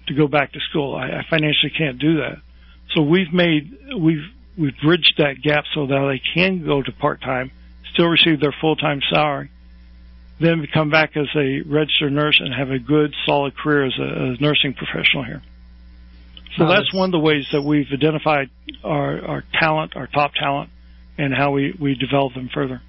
to 0.07 0.13
go 0.13 0.27
back 0.27 0.51
to 0.51 0.59
school. 0.69 0.95
I, 0.95 1.05
I 1.05 1.25
financially 1.29 1.71
can't 1.75 1.97
do 1.99 2.17
that. 2.17 2.37
So 2.93 3.01
we've 3.01 3.31
made, 3.31 3.77
we've, 3.97 4.25
we've 4.57 4.75
bridged 4.83 5.13
that 5.19 5.41
gap 5.41 5.63
so 5.73 5.87
that 5.87 6.07
they 6.11 6.21
can 6.33 6.65
go 6.65 6.83
to 6.83 6.91
part-time, 6.91 7.51
still 7.93 8.07
receive 8.07 8.41
their 8.41 8.53
full-time 8.59 8.99
salary, 9.09 9.49
then 10.41 10.67
come 10.73 10.89
back 10.89 11.15
as 11.15 11.27
a 11.35 11.61
registered 11.61 12.11
nurse 12.11 12.41
and 12.43 12.53
have 12.53 12.71
a 12.71 12.79
good, 12.79 13.15
solid 13.25 13.55
career 13.55 13.85
as 13.85 13.93
a, 13.97 14.03
a 14.03 14.37
nursing 14.41 14.73
professional 14.73 15.23
here. 15.23 15.41
So 16.57 16.67
that's 16.67 16.93
one 16.93 17.07
of 17.07 17.11
the 17.11 17.19
ways 17.19 17.47
that 17.51 17.61
we've 17.61 17.87
identified 17.91 18.49
our, 18.83 19.25
our 19.25 19.43
talent, 19.59 19.95
our 19.95 20.07
top 20.07 20.33
talent, 20.35 20.69
and 21.17 21.33
how 21.33 21.51
we, 21.51 21.73
we 21.79 21.95
develop 21.95 22.33
them 22.33 22.49
further. 22.53 22.81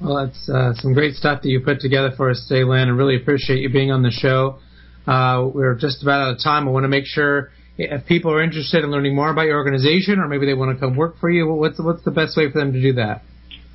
Well, 0.00 0.24
that's 0.24 0.48
uh, 0.48 0.74
some 0.74 0.94
great 0.94 1.14
stuff 1.14 1.42
that 1.42 1.48
you 1.48 1.60
put 1.60 1.80
together 1.80 2.12
for 2.16 2.30
us 2.30 2.46
today, 2.48 2.62
Len, 2.62 2.88
and 2.88 2.96
really 2.96 3.16
appreciate 3.16 3.58
you 3.58 3.70
being 3.70 3.90
on 3.90 4.02
the 4.02 4.12
show. 4.12 4.58
Uh, 5.06 5.48
we're 5.52 5.74
just 5.74 6.02
about 6.02 6.20
out 6.20 6.34
of 6.36 6.42
time. 6.42 6.68
I 6.68 6.70
want 6.70 6.84
to 6.84 6.88
make 6.88 7.06
sure 7.06 7.50
if 7.78 8.06
people 8.06 8.32
are 8.32 8.42
interested 8.42 8.84
in 8.84 8.90
learning 8.90 9.16
more 9.16 9.30
about 9.30 9.46
your 9.46 9.56
organization, 9.56 10.20
or 10.20 10.28
maybe 10.28 10.46
they 10.46 10.54
want 10.54 10.76
to 10.76 10.80
come 10.80 10.94
work 10.96 11.18
for 11.18 11.30
you, 11.30 11.48
what's 11.48 11.80
what's 11.80 12.04
the 12.04 12.10
best 12.10 12.36
way 12.36 12.50
for 12.50 12.58
them 12.58 12.72
to 12.72 12.80
do 12.80 12.92
that? 12.94 13.22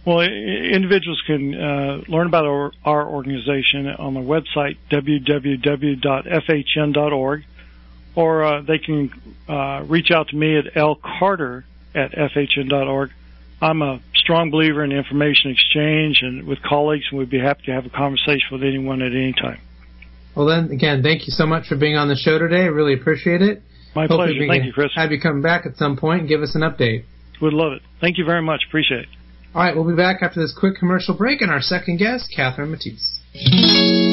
Well, 0.05 0.19
individuals 0.19 1.21
can 1.25 1.55
uh, 1.55 2.01
learn 2.09 2.27
about 2.27 2.45
our, 2.45 2.73
our, 2.83 3.07
organization 3.07 3.87
on 3.87 4.13
the 4.13 4.19
website 4.19 4.75
www.fhn.org, 4.91 6.03
or 8.15 8.43
uh, 8.43 8.61
they 8.61 8.77
can 8.77 9.11
uh, 9.47 9.83
reach 9.87 10.11
out 10.11 10.29
to 10.29 10.35
me 10.35 10.57
at 10.57 10.73
lcarter 10.75 11.63
at 11.95 12.11
fhn.org. 12.11 13.09
I'm 13.61 13.81
a 13.81 14.01
strong 14.15 14.51
believer 14.51 14.83
in 14.83 14.91
information 14.91 15.51
exchange 15.51 16.19
and 16.21 16.45
with 16.45 16.61
colleagues, 16.61 17.05
and 17.09 17.19
we'd 17.19 17.29
be 17.29 17.39
happy 17.39 17.63
to 17.67 17.71
have 17.71 17.85
a 17.85 17.89
conversation 17.89 18.47
with 18.51 18.63
anyone 18.63 19.01
at 19.01 19.11
any 19.11 19.33
time. 19.33 19.59
Well, 20.35 20.47
then, 20.47 20.71
again, 20.71 21.03
thank 21.03 21.27
you 21.27 21.31
so 21.31 21.45
much 21.45 21.67
for 21.67 21.75
being 21.75 21.95
on 21.95 22.07
the 22.07 22.15
show 22.15 22.39
today. 22.39 22.63
I 22.63 22.67
really 22.67 22.93
appreciate 22.93 23.41
it. 23.41 23.61
My 23.95 24.07
Hope 24.07 24.17
pleasure. 24.17 24.47
Thank 24.47 24.65
you, 24.65 24.73
Chris. 24.73 24.91
Have 24.95 25.11
you 25.11 25.19
come 25.19 25.41
back 25.41 25.65
at 25.65 25.77
some 25.77 25.97
point 25.97 26.21
and 26.21 26.29
give 26.29 26.41
us 26.41 26.55
an 26.55 26.61
update. 26.61 27.03
Would 27.41 27.53
love 27.53 27.73
it. 27.73 27.81
Thank 28.01 28.17
you 28.17 28.25
very 28.25 28.41
much. 28.41 28.61
Appreciate 28.67 29.01
it. 29.01 29.09
All 29.53 29.61
right, 29.61 29.75
we'll 29.75 29.87
be 29.87 29.95
back 29.95 30.23
after 30.23 30.41
this 30.41 30.55
quick 30.57 30.77
commercial 30.79 31.15
break 31.15 31.41
and 31.41 31.51
our 31.51 31.61
second 31.61 31.97
guest, 31.97 32.31
Catherine 32.35 32.71
Mattice. 32.71 34.12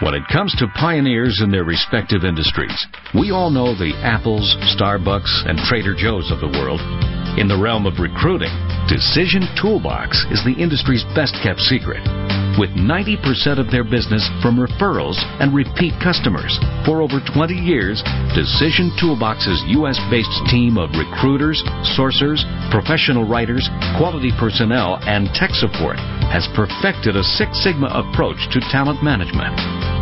When 0.00 0.14
it 0.14 0.22
comes 0.32 0.54
to 0.56 0.66
pioneers 0.80 1.42
in 1.44 1.50
their 1.50 1.64
respective 1.64 2.24
industries, 2.24 2.74
we 3.12 3.30
all 3.30 3.50
know 3.50 3.76
the 3.76 3.92
Apples, 4.00 4.56
Starbucks, 4.72 5.44
and 5.44 5.58
Trader 5.68 5.94
Joe's 5.94 6.32
of 6.32 6.40
the 6.40 6.48
world. 6.48 6.80
In 7.38 7.46
the 7.46 7.60
realm 7.60 7.84
of 7.84 8.00
recruiting, 8.00 8.48
Decision 8.88 9.46
Toolbox 9.54 10.26
is 10.30 10.42
the 10.44 10.58
industry's 10.58 11.04
best 11.14 11.38
kept 11.42 11.60
secret 11.60 12.02
with 12.58 12.70
90% 12.76 13.58
of 13.58 13.70
their 13.70 13.84
business 13.84 14.28
from 14.42 14.58
referrals 14.58 15.16
and 15.40 15.54
repeat 15.54 15.94
customers. 16.02 16.58
For 16.84 17.00
over 17.00 17.20
20 17.22 17.54
years, 17.54 18.02
Decision 18.34 18.92
Toolbox's 19.00 19.62
U.S. 19.80 19.98
based 20.10 20.34
team 20.50 20.76
of 20.76 20.90
recruiters, 20.92 21.62
sourcers, 21.96 22.44
professional 22.70 23.24
writers, 23.24 23.68
quality 23.96 24.32
personnel, 24.38 24.98
and 25.02 25.28
tech 25.32 25.50
support 25.52 25.96
has 26.28 26.48
perfected 26.54 27.16
a 27.16 27.22
Six 27.22 27.62
Sigma 27.62 27.88
approach 27.88 28.50
to 28.52 28.60
talent 28.68 29.02
management. 29.02 30.01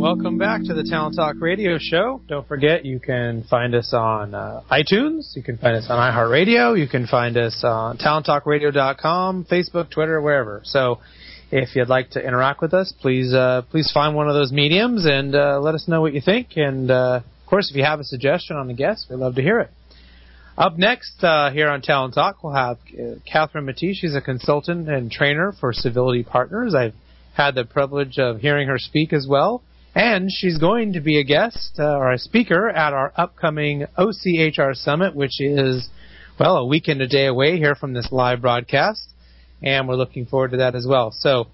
Welcome 0.00 0.38
back 0.38 0.62
to 0.64 0.72
the 0.72 0.82
Talent 0.82 1.16
Talk 1.16 1.36
Radio 1.40 1.76
Show. 1.78 2.22
Don't 2.26 2.48
forget, 2.48 2.86
you 2.86 2.98
can 2.98 3.44
find 3.50 3.74
us 3.74 3.92
on 3.92 4.34
uh, 4.34 4.62
iTunes. 4.70 5.36
You 5.36 5.42
can 5.42 5.58
find 5.58 5.76
us 5.76 5.88
on 5.90 5.98
iHeartRadio. 5.98 6.80
You 6.80 6.88
can 6.88 7.06
find 7.06 7.36
us 7.36 7.60
on 7.62 7.98
TalentTalkRadio.com, 7.98 9.44
Facebook, 9.44 9.90
Twitter, 9.90 10.18
wherever. 10.22 10.62
So, 10.64 11.00
if 11.52 11.76
you'd 11.76 11.90
like 11.90 12.12
to 12.12 12.26
interact 12.26 12.62
with 12.62 12.72
us, 12.72 12.94
please 12.98 13.34
uh, 13.34 13.60
please 13.70 13.90
find 13.92 14.16
one 14.16 14.26
of 14.26 14.32
those 14.32 14.52
mediums 14.52 15.04
and 15.04 15.34
uh, 15.34 15.60
let 15.60 15.74
us 15.74 15.86
know 15.86 16.00
what 16.00 16.14
you 16.14 16.22
think. 16.22 16.56
And 16.56 16.90
uh, 16.90 17.20
of 17.22 17.46
course, 17.46 17.68
if 17.68 17.76
you 17.76 17.84
have 17.84 18.00
a 18.00 18.04
suggestion 18.04 18.56
on 18.56 18.68
the 18.68 18.74
guest, 18.74 19.08
we'd 19.10 19.16
love 19.16 19.34
to 19.34 19.42
hear 19.42 19.60
it. 19.60 19.70
Up 20.56 20.78
next 20.78 21.22
uh, 21.22 21.50
here 21.50 21.68
on 21.68 21.82
Talent 21.82 22.14
Talk, 22.14 22.42
we'll 22.42 22.54
have 22.54 22.78
uh, 22.98 23.16
Catherine 23.30 23.66
Mattice. 23.66 23.98
She's 23.98 24.14
a 24.14 24.22
consultant 24.22 24.88
and 24.88 25.12
trainer 25.12 25.52
for 25.60 25.74
Civility 25.74 26.22
Partners. 26.22 26.74
I've 26.74 26.94
had 27.34 27.54
the 27.54 27.66
privilege 27.66 28.18
of 28.18 28.40
hearing 28.40 28.66
her 28.66 28.78
speak 28.78 29.12
as 29.12 29.26
well. 29.28 29.62
And 29.94 30.30
she's 30.30 30.58
going 30.58 30.92
to 30.92 31.00
be 31.00 31.18
a 31.18 31.24
guest 31.24 31.76
uh, 31.78 31.96
or 31.96 32.12
a 32.12 32.18
speaker 32.18 32.68
at 32.68 32.92
our 32.92 33.12
upcoming 33.16 33.86
OCHR 33.98 34.76
Summit, 34.76 35.16
which 35.16 35.40
is, 35.40 35.88
well, 36.38 36.58
a 36.58 36.66
week 36.66 36.86
and 36.86 37.00
a 37.00 37.08
day 37.08 37.26
away 37.26 37.56
here 37.56 37.74
from 37.74 37.92
this 37.92 38.08
live 38.12 38.40
broadcast. 38.40 39.08
And 39.62 39.88
we're 39.88 39.96
looking 39.96 40.26
forward 40.26 40.52
to 40.52 40.58
that 40.58 40.74
as 40.74 40.86
well. 40.88 41.10
So 41.10 41.48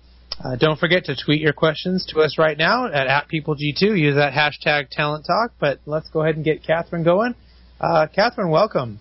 uh, 0.45 0.57
don't 0.57 0.79
forget 0.79 1.07
to 1.07 1.17
tweet 1.17 1.41
your 1.41 1.55
questions 1.55 2.05
to 2.11 2.21
us 2.21 2.37
right 2.39 2.59
now 2.59 2.87
at, 2.87 3.07
at 3.07 3.27
PeopleG2. 3.29 3.99
Use 3.99 4.17
that 4.17 4.35
hashtag 4.35 4.91
Talent 4.91 5.25
Talk. 5.27 5.53
But 5.59 5.81
let's 5.87 6.11
go 6.11 6.21
ahead 6.23 6.37
and 6.37 6.45
get 6.45 6.63
Catherine 6.63 7.05
going. 7.05 7.35
Uh, 7.81 8.07
Catherine, 8.15 8.51
welcome. 8.51 8.99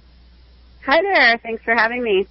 Hi 0.86 1.02
there. 1.02 1.38
Thanks 1.44 1.64
for 1.64 1.76
having 1.76 2.02
me. 2.02 2.26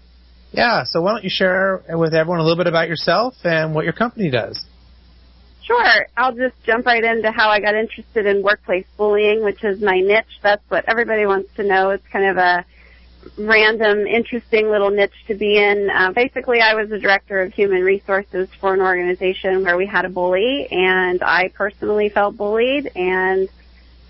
Yeah. 0.52 0.84
So 0.86 1.02
why 1.02 1.12
don't 1.12 1.24
you 1.24 1.30
share 1.30 1.82
with 1.90 2.14
everyone 2.14 2.40
a 2.40 2.42
little 2.42 2.56
bit 2.56 2.66
about 2.66 2.88
yourself 2.88 3.34
and 3.44 3.74
what 3.74 3.84
your 3.84 3.92
company 3.92 4.30
does? 4.30 4.64
Sure. 5.64 6.06
I'll 6.16 6.34
just 6.34 6.62
jump 6.64 6.84
right 6.84 7.02
into 7.02 7.30
how 7.30 7.48
I 7.48 7.60
got 7.60 7.74
interested 7.74 8.26
in 8.26 8.42
workplace 8.42 8.84
bullying, 8.98 9.42
which 9.42 9.64
is 9.64 9.80
my 9.80 10.00
niche. 10.00 10.38
That's 10.42 10.62
what 10.68 10.84
everybody 10.86 11.24
wants 11.24 11.54
to 11.56 11.62
know. 11.62 11.90
It's 11.90 12.06
kind 12.08 12.26
of 12.26 12.36
a 12.36 12.64
random, 13.38 14.06
interesting 14.06 14.70
little 14.70 14.90
niche 14.90 15.24
to 15.28 15.34
be 15.34 15.56
in. 15.56 15.88
Uh, 15.88 16.12
basically, 16.12 16.60
I 16.60 16.74
was 16.74 16.90
the 16.90 16.98
director 16.98 17.40
of 17.40 17.54
human 17.54 17.82
resources 17.82 18.50
for 18.60 18.74
an 18.74 18.82
organization 18.82 19.64
where 19.64 19.78
we 19.78 19.86
had 19.86 20.04
a 20.04 20.10
bully, 20.10 20.68
and 20.70 21.22
I 21.22 21.48
personally 21.48 22.10
felt 22.10 22.36
bullied, 22.36 22.90
and 22.94 23.48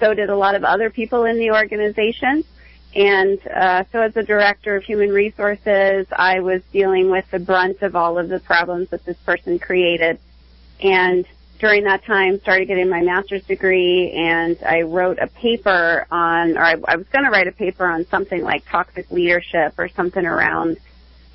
so 0.01 0.13
did 0.13 0.31
a 0.31 0.37
lot 0.37 0.57
of 0.57 0.65
other 0.65 0.91
people 0.91 1.25
in 1.25 1.39
the 1.39 1.53
organization. 1.53 2.43
And 2.97 3.39
uh, 3.47 3.85
so, 3.93 4.01
as 4.01 4.17
a 4.17 4.25
director 4.25 4.75
of 4.75 4.83
human 4.83 5.11
resources, 5.11 6.07
I 6.11 6.41
was 6.41 6.63
dealing 6.73 7.11
with 7.11 7.29
the 7.31 7.39
brunt 7.39 7.83
of 7.83 7.95
all 7.95 8.19
of 8.19 8.29
the 8.29 8.41
problems 8.41 8.91
that 8.91 9.05
this 9.05 9.17
person 9.19 9.61
created. 9.61 10.19
And 10.81 11.27
during 11.59 11.85
that 11.85 12.05
time 12.05 12.41
started 12.41 12.67
getting 12.67 12.89
my 12.89 13.01
master's 13.01 13.45
degree 13.45 14.13
and 14.13 14.57
I 14.67 14.83
wrote 14.83 15.19
a 15.19 15.29
paper 15.29 16.07
on, 16.11 16.57
or 16.57 16.63
I, 16.63 16.73
I 16.87 16.97
was 16.97 17.07
going 17.13 17.25
to 17.25 17.31
write 17.31 17.47
a 17.47 17.53
paper 17.53 17.87
on 17.87 18.07
something 18.07 18.43
like 18.43 18.65
toxic 18.69 19.11
leadership 19.11 19.75
or 19.79 19.89
something 19.89 20.25
around, 20.25 20.79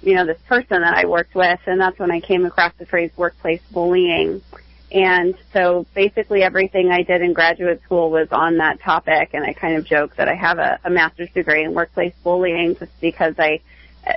you 0.01 0.15
know, 0.15 0.25
this 0.25 0.39
person 0.47 0.81
that 0.81 0.93
I 0.95 1.05
worked 1.05 1.35
with. 1.35 1.59
And 1.65 1.79
that's 1.79 1.97
when 1.99 2.11
I 2.11 2.19
came 2.19 2.45
across 2.45 2.73
the 2.77 2.85
phrase 2.85 3.11
workplace 3.15 3.61
bullying. 3.71 4.41
And 4.91 5.35
so 5.53 5.85
basically 5.93 6.43
everything 6.43 6.89
I 6.89 7.03
did 7.03 7.21
in 7.21 7.33
graduate 7.33 7.81
school 7.83 8.09
was 8.09 8.27
on 8.31 8.57
that 8.57 8.81
topic. 8.81 9.31
And 9.33 9.43
I 9.43 9.53
kind 9.53 9.77
of 9.77 9.85
joke 9.85 10.15
that 10.17 10.27
I 10.27 10.35
have 10.35 10.57
a, 10.57 10.79
a 10.83 10.89
master's 10.89 11.31
degree 11.31 11.63
in 11.63 11.73
workplace 11.73 12.13
bullying 12.23 12.75
just 12.75 12.99
because 12.99 13.35
I, 13.37 13.61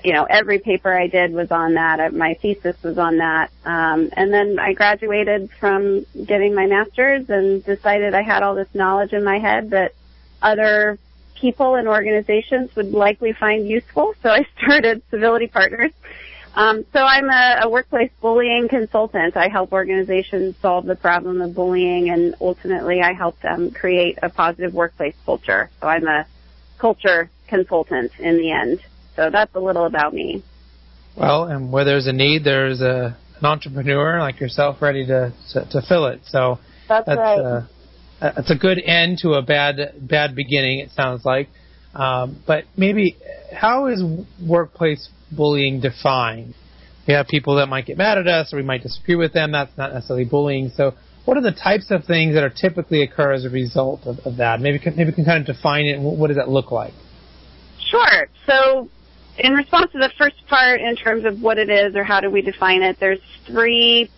you 0.04 0.12
know, 0.12 0.24
every 0.24 0.58
paper 0.58 0.92
I 0.92 1.06
did 1.06 1.32
was 1.32 1.50
on 1.50 1.74
that. 1.74 2.14
My 2.14 2.34
thesis 2.34 2.76
was 2.82 2.98
on 2.98 3.18
that. 3.18 3.50
Um, 3.64 4.10
and 4.12 4.32
then 4.32 4.58
I 4.58 4.72
graduated 4.72 5.50
from 5.60 6.06
getting 6.24 6.54
my 6.54 6.66
master's 6.66 7.28
and 7.28 7.64
decided 7.64 8.14
I 8.14 8.22
had 8.22 8.42
all 8.42 8.54
this 8.54 8.68
knowledge 8.74 9.12
in 9.12 9.24
my 9.24 9.38
head 9.38 9.70
that 9.70 9.94
other 10.40 10.98
people 11.34 11.74
and 11.74 11.88
organizations 11.88 12.74
would 12.76 12.92
likely 12.92 13.32
find 13.32 13.68
useful. 13.68 14.14
So 14.22 14.30
I 14.30 14.46
started 14.58 15.02
Civility 15.10 15.48
Partners. 15.48 15.92
Um, 16.54 16.84
so 16.92 17.00
I'm 17.00 17.30
a, 17.30 17.60
a 17.62 17.70
workplace 17.70 18.10
bullying 18.20 18.68
consultant. 18.68 19.36
I 19.36 19.48
help 19.48 19.72
organizations 19.72 20.54
solve 20.60 20.84
the 20.84 20.96
problem 20.96 21.40
of 21.40 21.54
bullying 21.54 22.10
and 22.10 22.34
ultimately 22.40 23.00
I 23.00 23.14
help 23.14 23.40
them 23.40 23.70
create 23.70 24.18
a 24.22 24.28
positive 24.28 24.74
workplace 24.74 25.14
culture. 25.24 25.70
So 25.80 25.88
I'm 25.88 26.06
a 26.06 26.26
culture 26.78 27.30
consultant 27.48 28.12
in 28.18 28.36
the 28.36 28.52
end. 28.52 28.80
So 29.16 29.30
that's 29.30 29.54
a 29.54 29.60
little 29.60 29.84
about 29.84 30.14
me. 30.14 30.42
Well, 31.16 31.44
and 31.44 31.72
where 31.72 31.84
there's 31.84 32.06
a 32.06 32.12
need, 32.12 32.44
there's 32.44 32.80
a, 32.80 33.16
an 33.38 33.44
entrepreneur 33.44 34.18
like 34.20 34.40
yourself 34.40 34.80
ready 34.80 35.06
to 35.06 35.32
to, 35.52 35.68
to 35.70 35.82
fill 35.86 36.06
it. 36.06 36.20
So 36.24 36.58
that's, 36.88 37.06
that's 37.06 37.18
right. 37.18 37.38
Uh, 37.38 37.62
that's 38.20 38.50
a 38.50 38.56
good 38.56 38.78
end 38.78 39.18
to 39.18 39.32
a 39.32 39.42
bad 39.42 39.78
bad 40.00 40.34
beginning. 40.34 40.78
It 40.78 40.90
sounds 40.92 41.24
like. 41.24 41.48
Um, 41.94 42.42
but 42.46 42.64
maybe 42.76 43.16
how 43.52 43.86
is 43.86 44.02
workplace 44.40 45.10
bullying 45.30 45.80
defined? 45.80 46.54
We 47.06 47.14
have 47.14 47.26
people 47.26 47.56
that 47.56 47.66
might 47.66 47.84
get 47.86 47.98
mad 47.98 48.16
at 48.16 48.28
us, 48.28 48.52
or 48.52 48.56
we 48.56 48.62
might 48.62 48.82
disagree 48.82 49.16
with 49.16 49.32
them. 49.32 49.52
That's 49.52 49.76
not 49.76 49.92
necessarily 49.92 50.24
bullying. 50.24 50.70
So, 50.74 50.94
what 51.24 51.36
are 51.36 51.42
the 51.42 51.52
types 51.52 51.90
of 51.90 52.04
things 52.04 52.34
that 52.34 52.44
are 52.44 52.50
typically 52.50 53.02
occur 53.02 53.32
as 53.32 53.44
a 53.44 53.50
result 53.50 54.06
of, 54.06 54.20
of 54.24 54.36
that? 54.36 54.60
Maybe 54.60 54.80
maybe 54.96 55.10
we 55.10 55.12
can 55.12 55.24
kind 55.24 55.46
of 55.46 55.54
define 55.54 55.86
it. 55.86 56.00
What 56.00 56.28
does 56.28 56.36
that 56.36 56.48
look 56.48 56.70
like? 56.70 56.94
Sure. 57.90 58.28
So 58.46 58.88
in 59.38 59.54
response 59.54 59.92
to 59.92 59.98
the 59.98 60.10
first 60.18 60.46
part, 60.46 60.80
in 60.80 60.96
terms 60.96 61.24
of 61.24 61.40
what 61.40 61.58
it 61.58 61.70
is 61.70 61.96
or 61.96 62.04
how 62.04 62.20
do 62.20 62.30
we 62.30 62.42
define 62.42 62.82
it, 62.82 62.98
there's 63.00 63.20
three 63.46 64.10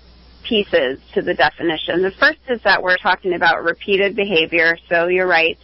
pieces 0.42 0.98
to 1.14 1.22
the 1.22 1.34
definition. 1.34 2.02
The 2.02 2.10
first 2.10 2.40
is 2.48 2.62
that 2.62 2.82
we're 2.82 2.98
talking 2.98 3.34
about 3.34 3.64
repeated 3.64 4.14
behavior. 4.16 4.76
So 4.88 5.06
you're 5.06 5.26
right, 5.26 5.58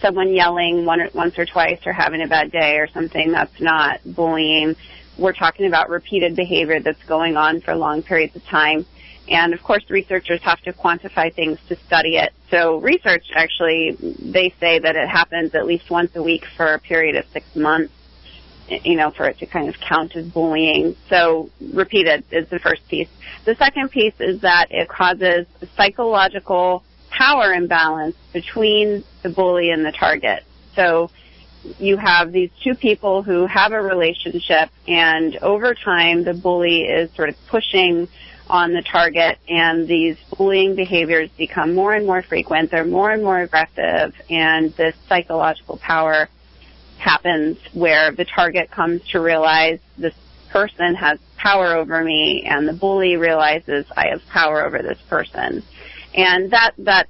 someone 0.00 0.32
yelling 0.34 0.84
one 0.84 1.08
once 1.14 1.38
or 1.38 1.46
twice 1.46 1.80
or 1.86 1.92
having 1.92 2.22
a 2.22 2.26
bad 2.26 2.50
day 2.50 2.78
or 2.78 2.88
something, 2.88 3.32
that's 3.32 3.60
not 3.60 4.00
bullying. 4.04 4.74
We're 5.18 5.32
talking 5.32 5.66
about 5.66 5.90
repeated 5.90 6.34
behavior 6.34 6.80
that's 6.80 7.02
going 7.04 7.36
on 7.36 7.60
for 7.60 7.74
long 7.74 8.02
periods 8.02 8.34
of 8.34 8.44
time. 8.46 8.86
And 9.28 9.54
of 9.54 9.62
course, 9.62 9.88
researchers 9.88 10.40
have 10.42 10.60
to 10.62 10.72
quantify 10.72 11.32
things 11.32 11.58
to 11.68 11.76
study 11.86 12.16
it. 12.16 12.32
So 12.50 12.78
research 12.78 13.24
actually, 13.34 13.96
they 14.18 14.52
say 14.60 14.78
that 14.80 14.96
it 14.96 15.08
happens 15.08 15.54
at 15.54 15.66
least 15.66 15.90
once 15.90 16.10
a 16.16 16.22
week 16.22 16.44
for 16.56 16.74
a 16.74 16.78
period 16.78 17.16
of 17.16 17.24
six 17.32 17.46
months, 17.54 17.92
you 18.68 18.96
know, 18.96 19.10
for 19.10 19.26
it 19.26 19.38
to 19.38 19.46
kind 19.46 19.68
of 19.68 19.74
count 19.80 20.16
as 20.16 20.26
bullying. 20.26 20.96
So 21.08 21.50
repeated 21.72 22.24
is 22.30 22.48
the 22.48 22.58
first 22.58 22.86
piece. 22.88 23.08
The 23.44 23.54
second 23.56 23.90
piece 23.90 24.14
is 24.20 24.40
that 24.40 24.68
it 24.70 24.88
causes 24.88 25.46
psychological 25.76 26.82
power 27.10 27.52
imbalance 27.52 28.16
between 28.32 29.04
the 29.22 29.28
bully 29.28 29.70
and 29.70 29.84
the 29.84 29.92
target. 29.92 30.44
So 30.74 31.10
you 31.78 31.96
have 31.96 32.32
these 32.32 32.50
two 32.62 32.74
people 32.74 33.22
who 33.22 33.46
have 33.46 33.72
a 33.72 33.80
relationship 33.80 34.70
and 34.86 35.36
over 35.36 35.74
time 35.74 36.24
the 36.24 36.34
bully 36.34 36.82
is 36.82 37.14
sort 37.14 37.28
of 37.28 37.36
pushing 37.48 38.08
on 38.48 38.74
the 38.74 38.82
target 38.82 39.38
and 39.48 39.88
these 39.88 40.16
bullying 40.36 40.74
behaviors 40.74 41.30
become 41.38 41.74
more 41.74 41.94
and 41.94 42.06
more 42.06 42.22
frequent. 42.22 42.70
They're 42.70 42.84
more 42.84 43.10
and 43.10 43.22
more 43.22 43.40
aggressive 43.40 44.14
and 44.28 44.74
this 44.74 44.94
psychological 45.08 45.78
power 45.78 46.28
happens 47.04 47.58
where 47.74 48.12
the 48.12 48.24
target 48.24 48.70
comes 48.70 49.02
to 49.10 49.20
realize 49.20 49.78
this 49.98 50.14
person 50.50 50.94
has 50.94 51.18
power 51.36 51.74
over 51.74 52.02
me 52.02 52.44
and 52.48 52.66
the 52.66 52.72
bully 52.72 53.16
realizes 53.16 53.84
I 53.96 54.08
have 54.08 54.22
power 54.32 54.64
over 54.64 54.78
this 54.78 54.98
person. 55.08 55.62
And 56.14 56.50
that, 56.52 56.72
that 56.78 57.08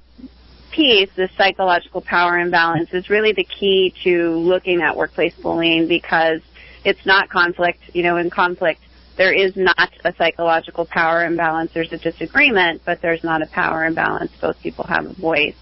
piece, 0.71 1.09
the 1.15 1.29
psychological 1.37 2.01
power 2.01 2.37
imbalance, 2.37 2.89
is 2.91 3.09
really 3.09 3.31
the 3.31 3.45
key 3.45 3.93
to 4.03 4.31
looking 4.31 4.81
at 4.81 4.97
workplace 4.97 5.33
bullying 5.41 5.87
because 5.87 6.41
it's 6.83 7.05
not 7.05 7.29
conflict. 7.29 7.79
You 7.93 8.03
know, 8.03 8.17
in 8.17 8.29
conflict, 8.29 8.81
there 9.17 9.31
is 9.31 9.55
not 9.55 9.91
a 10.03 10.13
psychological 10.17 10.85
power 10.85 11.23
imbalance. 11.23 11.71
There's 11.73 11.93
a 11.93 11.97
disagreement, 11.97 12.81
but 12.85 13.01
there's 13.01 13.23
not 13.23 13.41
a 13.41 13.47
power 13.47 13.85
imbalance. 13.85 14.31
Both 14.41 14.59
people 14.61 14.85
have 14.85 15.05
a 15.05 15.13
voice. 15.13 15.55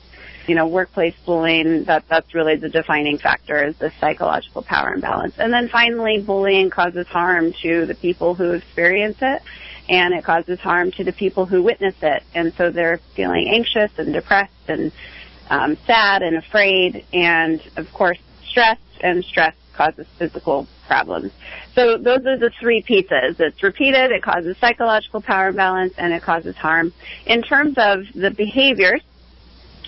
You 0.47 0.55
know, 0.55 0.67
workplace 0.67 1.15
bullying, 1.25 1.85
that, 1.85 2.05
that's 2.09 2.33
really 2.33 2.55
the 2.57 2.69
defining 2.69 3.17
factor 3.17 3.65
is 3.65 3.77
the 3.77 3.91
psychological 3.99 4.61
power 4.61 4.93
imbalance. 4.93 5.35
And 5.37 5.53
then 5.53 5.69
finally, 5.69 6.21
bullying 6.21 6.69
causes 6.69 7.07
harm 7.07 7.53
to 7.61 7.85
the 7.85 7.95
people 7.95 8.35
who 8.35 8.51
experience 8.51 9.17
it 9.21 9.41
and 9.89 10.13
it 10.13 10.23
causes 10.23 10.59
harm 10.59 10.91
to 10.91 11.03
the 11.03 11.11
people 11.11 11.45
who 11.45 11.61
witness 11.61 11.95
it. 12.01 12.23
And 12.33 12.53
so 12.57 12.71
they're 12.71 12.99
feeling 13.15 13.49
anxious 13.49 13.91
and 13.97 14.13
depressed 14.13 14.51
and 14.67 14.91
um, 15.49 15.77
sad 15.85 16.21
and 16.21 16.37
afraid 16.37 17.05
and 17.13 17.61
of 17.75 17.91
course 17.93 18.17
stressed 18.47 18.81
and 19.01 19.23
stress 19.25 19.55
causes 19.73 20.07
physical 20.17 20.67
problems. 20.87 21.31
So 21.75 21.97
those 21.97 22.25
are 22.25 22.37
the 22.37 22.51
three 22.59 22.81
pieces. 22.81 23.35
It's 23.39 23.63
repeated, 23.63 24.11
it 24.11 24.21
causes 24.21 24.55
psychological 24.59 25.21
power 25.21 25.47
imbalance, 25.47 25.93
and 25.97 26.13
it 26.13 26.21
causes 26.21 26.55
harm. 26.55 26.93
In 27.25 27.41
terms 27.41 27.75
of 27.77 28.03
the 28.13 28.29
behaviors, 28.29 29.01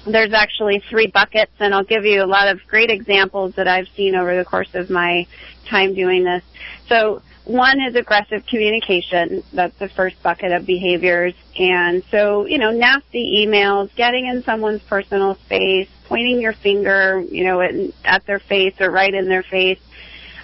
there's 0.05 0.33
actually 0.33 0.83
three 0.89 1.07
buckets, 1.07 1.51
and 1.59 1.73
I'll 1.73 1.83
give 1.83 2.05
you 2.05 2.23
a 2.23 2.25
lot 2.25 2.47
of 2.47 2.59
great 2.67 2.89
examples 2.89 3.55
that 3.55 3.67
I've 3.67 3.87
seen 3.95 4.15
over 4.15 4.35
the 4.35 4.45
course 4.45 4.73
of 4.73 4.89
my 4.89 5.27
time 5.69 5.95
doing 5.95 6.23
this. 6.23 6.43
So 6.87 7.21
one 7.45 7.79
is 7.79 7.95
aggressive 7.95 8.45
communication. 8.47 9.43
That's 9.53 9.77
the 9.77 9.89
first 9.89 10.21
bucket 10.23 10.51
of 10.51 10.65
behaviors. 10.65 11.33
And 11.57 12.03
so, 12.09 12.45
you 12.45 12.57
know, 12.57 12.71
nasty 12.71 13.45
emails, 13.45 13.93
getting 13.95 14.27
in 14.27 14.43
someone's 14.43 14.81
personal 14.83 15.35
space, 15.35 15.87
pointing 16.05 16.41
your 16.41 16.53
finger, 16.53 17.23
you 17.29 17.43
know, 17.43 17.61
at, 17.61 17.73
at 18.03 18.25
their 18.25 18.39
face 18.39 18.75
or 18.79 18.89
right 18.89 19.13
in 19.13 19.27
their 19.27 19.43
face, 19.43 19.79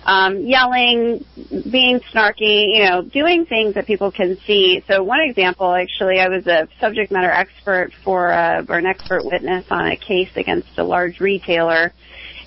um, 0.04 0.40
yelling, 0.40 1.24
being 1.70 2.00
snarky, 2.14 2.74
you 2.74 2.84
know, 2.84 3.04
doing 3.04 3.46
things 3.46 3.76
that 3.76 3.86
people 3.86 4.12
can 4.12 4.38
see. 4.48 4.84
So 4.88 5.04
one 5.04 5.22
example, 5.22 5.74
actually, 5.74 6.20
I 6.20 6.28
was 6.28 6.48
a 6.48 6.68
subject 6.80 7.12
matter 7.12 7.30
expert 7.30 7.92
for, 8.04 8.32
uh, 8.32 8.66
or 8.68 8.78
an 8.78 8.86
expert 8.86 9.24
witness 9.26 9.66
on 9.70 9.88
a 9.88 9.96
case 9.96 10.32
against 10.36 10.70
a 10.78 10.84
large 10.84 11.20
retailer. 11.20 11.94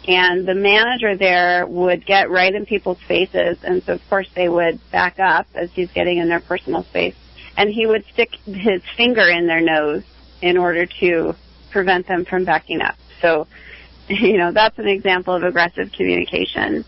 And 0.06 0.46
the 0.46 0.54
manager 0.54 1.16
there 1.16 1.66
would 1.66 2.04
get 2.04 2.28
right 2.28 2.54
in 2.54 2.66
people's 2.66 3.00
faces, 3.08 3.56
and 3.62 3.82
so 3.84 3.94
of 3.94 4.02
course 4.10 4.28
they 4.34 4.48
would 4.48 4.78
back 4.90 5.18
up 5.18 5.46
as 5.54 5.70
he's 5.72 5.90
getting 5.92 6.18
in 6.18 6.28
their 6.28 6.40
personal 6.40 6.82
space. 6.84 7.14
And 7.56 7.70
he 7.70 7.86
would 7.86 8.04
stick 8.12 8.34
his 8.44 8.82
finger 8.96 9.26
in 9.28 9.46
their 9.46 9.60
nose 9.60 10.02
in 10.42 10.58
order 10.58 10.86
to 11.00 11.34
prevent 11.70 12.06
them 12.06 12.24
from 12.24 12.44
backing 12.44 12.82
up. 12.82 12.96
So, 13.22 13.46
you 14.08 14.36
know, 14.36 14.52
that's 14.52 14.78
an 14.78 14.88
example 14.88 15.34
of 15.34 15.42
aggressive 15.42 15.92
communication. 15.92 16.84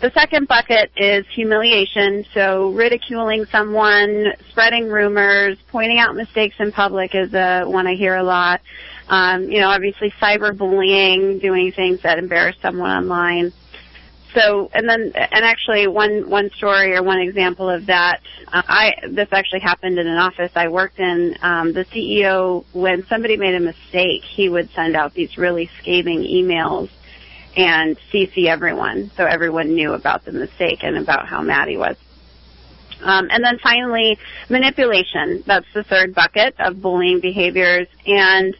The 0.00 0.10
second 0.12 0.48
bucket 0.48 0.90
is 0.96 1.26
humiliation. 1.34 2.24
So 2.32 2.70
ridiculing 2.70 3.44
someone, 3.52 4.32
spreading 4.48 4.88
rumors, 4.88 5.58
pointing 5.68 5.98
out 5.98 6.16
mistakes 6.16 6.56
in 6.58 6.72
public 6.72 7.14
is 7.14 7.34
a 7.34 7.64
one 7.64 7.86
I 7.86 7.96
hear 7.96 8.16
a 8.16 8.22
lot. 8.22 8.62
Um, 9.10 9.50
you 9.50 9.60
know, 9.60 9.68
obviously 9.68 10.10
cyberbullying, 10.12 11.42
doing 11.42 11.72
things 11.72 12.00
that 12.02 12.18
embarrass 12.18 12.56
someone 12.62 12.90
online. 12.90 13.52
So, 14.34 14.70
and 14.72 14.88
then, 14.88 15.12
and 15.14 15.44
actually, 15.44 15.86
one 15.88 16.30
one 16.30 16.50
story 16.50 16.94
or 16.96 17.02
one 17.02 17.18
example 17.18 17.68
of 17.68 17.86
that, 17.86 18.20
uh, 18.46 18.62
I 18.66 18.92
this 19.10 19.28
actually 19.32 19.60
happened 19.60 19.98
in 19.98 20.06
an 20.06 20.16
office 20.16 20.52
I 20.54 20.68
worked 20.68 21.00
in. 21.00 21.36
Um, 21.42 21.72
the 21.72 21.84
CEO, 21.84 22.64
when 22.72 23.04
somebody 23.08 23.36
made 23.36 23.54
a 23.54 23.60
mistake, 23.60 24.22
he 24.22 24.48
would 24.48 24.70
send 24.70 24.94
out 24.96 25.12
these 25.12 25.36
really 25.36 25.68
scathing 25.80 26.20
emails 26.20 26.88
and 27.56 27.96
CC 28.12 28.46
everyone, 28.46 29.10
so 29.16 29.24
everyone 29.24 29.74
knew 29.74 29.92
about 29.92 30.24
the 30.24 30.32
mistake 30.32 30.78
and 30.82 30.96
about 30.96 31.26
how 31.26 31.42
mad 31.42 31.68
he 31.68 31.76
was. 31.76 31.96
Um, 33.02 33.28
and 33.30 33.42
then 33.42 33.58
finally, 33.62 34.18
manipulation. 34.48 35.42
That's 35.46 35.66
the 35.74 35.82
third 35.82 36.14
bucket 36.14 36.54
of 36.58 36.82
bullying 36.82 37.20
behaviors. 37.20 37.88
And 38.06 38.54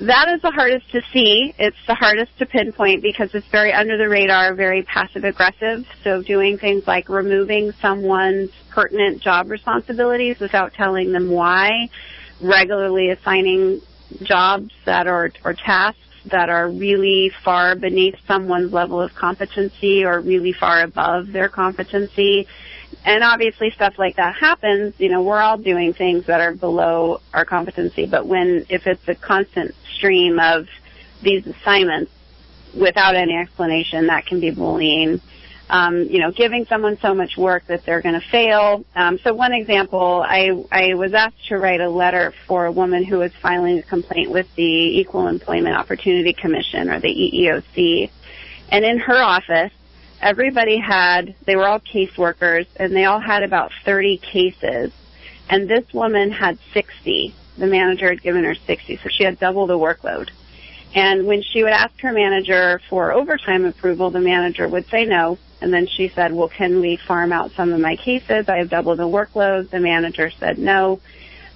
that 0.00 0.28
is 0.34 0.42
the 0.42 0.50
hardest 0.50 0.90
to 0.92 1.02
see. 1.12 1.54
It's 1.58 1.76
the 1.86 1.94
hardest 1.94 2.36
to 2.38 2.46
pinpoint 2.46 3.02
because 3.02 3.30
it's 3.34 3.46
very 3.48 3.72
under 3.72 3.96
the 3.96 4.08
radar, 4.08 4.54
very 4.54 4.82
passive 4.82 5.24
aggressive. 5.24 5.86
So 6.02 6.22
doing 6.22 6.58
things 6.58 6.86
like 6.86 7.08
removing 7.08 7.72
someone's 7.80 8.50
pertinent 8.70 9.22
job 9.22 9.48
responsibilities 9.48 10.40
without 10.40 10.74
telling 10.74 11.12
them 11.12 11.30
why, 11.30 11.88
regularly 12.40 13.10
assigning 13.10 13.80
jobs 14.22 14.72
that 14.86 15.06
are 15.06 15.30
or 15.44 15.54
tasks 15.54 16.00
that 16.26 16.48
are 16.48 16.68
really 16.68 17.32
far 17.44 17.74
beneath 17.74 18.16
someone's 18.26 18.72
level 18.72 19.00
of 19.00 19.14
competency 19.14 20.04
or 20.04 20.20
really 20.20 20.52
far 20.52 20.82
above 20.82 21.32
their 21.32 21.48
competency. 21.48 22.46
And 23.04 23.24
obviously 23.24 23.70
stuff 23.70 23.94
like 23.98 24.16
that 24.16 24.36
happens, 24.36 24.94
you 24.98 25.08
know, 25.08 25.22
we're 25.22 25.40
all 25.40 25.58
doing 25.58 25.92
things 25.92 26.26
that 26.26 26.40
are 26.40 26.54
below 26.54 27.20
our 27.32 27.44
competency, 27.44 28.06
but 28.06 28.26
when, 28.26 28.66
if 28.68 28.86
it's 28.86 29.06
a 29.08 29.14
constant 29.14 29.74
stream 29.96 30.38
of 30.38 30.68
these 31.22 31.46
assignments 31.46 32.12
without 32.78 33.16
any 33.16 33.36
explanation, 33.36 34.06
that 34.06 34.26
can 34.26 34.40
be 34.40 34.50
bullying 34.50 35.20
um, 35.70 36.02
you 36.02 36.18
know, 36.18 36.30
giving 36.30 36.66
someone 36.66 36.98
so 37.00 37.14
much 37.14 37.36
work 37.36 37.66
that 37.66 37.84
they're 37.84 38.02
going 38.02 38.20
to 38.20 38.26
fail. 38.28 38.84
Um, 38.94 39.18
so 39.24 39.32
one 39.32 39.52
example, 39.52 40.24
I, 40.26 40.50
I 40.70 40.94
was 40.94 41.14
asked 41.14 41.48
to 41.48 41.56
write 41.56 41.80
a 41.80 41.88
letter 41.88 42.34
for 42.46 42.66
a 42.66 42.72
woman 42.72 43.04
who 43.04 43.18
was 43.18 43.32
filing 43.40 43.78
a 43.78 43.82
complaint 43.82 44.30
with 44.30 44.46
the 44.54 44.62
Equal 45.00 45.28
Employment 45.28 45.76
Opportunity 45.76 46.32
Commission 46.32 46.90
or 46.90 47.00
the 47.00 47.08
EEOC. 47.08 48.10
And 48.70 48.84
in 48.84 48.98
her 48.98 49.22
office, 49.22 49.72
everybody 50.20 50.78
had, 50.78 51.34
they 51.46 51.56
were 51.56 51.66
all 51.66 51.80
caseworkers 51.80 52.66
and 52.76 52.94
they 52.94 53.04
all 53.04 53.20
had 53.20 53.42
about 53.42 53.72
30 53.84 54.18
cases. 54.18 54.92
And 55.48 55.68
this 55.68 55.84
woman 55.92 56.30
had 56.30 56.58
60. 56.72 57.34
The 57.58 57.66
manager 57.66 58.08
had 58.08 58.22
given 58.22 58.44
her 58.44 58.54
60, 58.54 58.96
so 59.02 59.08
she 59.10 59.24
had 59.24 59.38
double 59.38 59.66
the 59.66 59.78
workload. 59.78 60.30
And 60.94 61.26
when 61.26 61.42
she 61.42 61.62
would 61.62 61.72
ask 61.72 61.98
her 62.00 62.12
manager 62.12 62.80
for 62.88 63.12
overtime 63.12 63.64
approval, 63.64 64.10
the 64.10 64.20
manager 64.20 64.68
would 64.68 64.86
say 64.88 65.04
no. 65.04 65.38
And 65.62 65.72
then 65.72 65.86
she 65.86 66.10
said, 66.14 66.32
well, 66.34 66.48
can 66.48 66.80
we 66.80 66.98
farm 67.06 67.32
out 67.32 67.52
some 67.56 67.72
of 67.72 67.78
my 67.80 67.94
cases? 67.94 68.48
I 68.48 68.58
have 68.58 68.68
doubled 68.68 68.98
the 68.98 69.04
workload. 69.04 69.70
The 69.70 69.78
manager 69.78 70.30
said 70.30 70.58
no. 70.58 71.00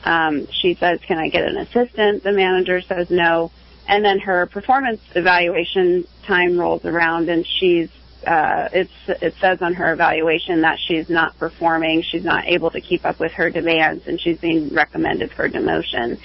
Um, 0.04 0.46
she 0.52 0.74
says, 0.74 1.00
can 1.06 1.18
I 1.18 1.28
get 1.28 1.44
an 1.44 1.56
assistant? 1.56 2.22
The 2.22 2.30
manager 2.30 2.80
says 2.80 3.08
no. 3.10 3.50
And 3.88 4.04
then 4.04 4.20
her 4.20 4.46
performance 4.46 5.00
evaluation 5.16 6.06
time 6.24 6.56
rolls 6.56 6.84
around 6.84 7.28
and 7.28 7.44
she's, 7.44 7.88
uh, 8.24 8.68
it's, 8.72 8.92
it 9.08 9.34
says 9.40 9.60
on 9.60 9.74
her 9.74 9.92
evaluation 9.92 10.62
that 10.62 10.78
she's 10.78 11.08
not 11.08 11.36
performing. 11.38 12.02
She's 12.02 12.24
not 12.24 12.46
able 12.46 12.70
to 12.70 12.80
keep 12.80 13.04
up 13.04 13.18
with 13.18 13.32
her 13.32 13.50
demands 13.50 14.06
and 14.06 14.20
she's 14.20 14.38
being 14.38 14.72
recommended 14.72 15.32
for 15.32 15.48
demotion. 15.48 16.20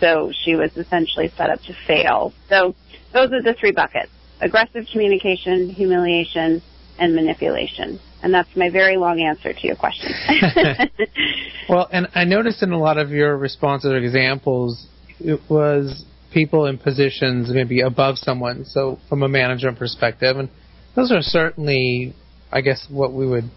So 0.00 0.32
she 0.44 0.54
was 0.54 0.74
essentially 0.76 1.28
set 1.36 1.50
up 1.50 1.60
to 1.64 1.74
fail. 1.86 2.32
So 2.48 2.74
those 3.12 3.32
are 3.32 3.42
the 3.42 3.52
three 3.52 3.72
buckets. 3.72 4.12
Aggressive 4.40 4.86
communication, 4.90 5.68
humiliation, 5.68 6.62
and 6.98 7.14
manipulation. 7.14 8.00
And 8.22 8.34
that's 8.34 8.48
my 8.56 8.70
very 8.70 8.96
long 8.96 9.20
answer 9.20 9.52
to 9.52 9.66
your 9.66 9.76
question. 9.76 10.12
well, 11.68 11.88
and 11.92 12.08
I 12.14 12.24
noticed 12.24 12.62
in 12.62 12.72
a 12.72 12.78
lot 12.78 12.98
of 12.98 13.10
your 13.10 13.36
responses 13.36 13.92
or 13.92 13.96
examples, 13.96 14.86
it 15.20 15.40
was 15.48 16.04
people 16.32 16.66
in 16.66 16.78
positions 16.78 17.50
maybe 17.52 17.80
above 17.80 18.18
someone, 18.18 18.64
so 18.64 18.98
from 19.08 19.22
a 19.22 19.28
management 19.28 19.78
perspective. 19.78 20.36
And 20.36 20.48
those 20.96 21.12
are 21.12 21.22
certainly, 21.22 22.14
I 22.50 22.60
guess, 22.60 22.86
what 22.90 23.12
we 23.12 23.26
would 23.26 23.50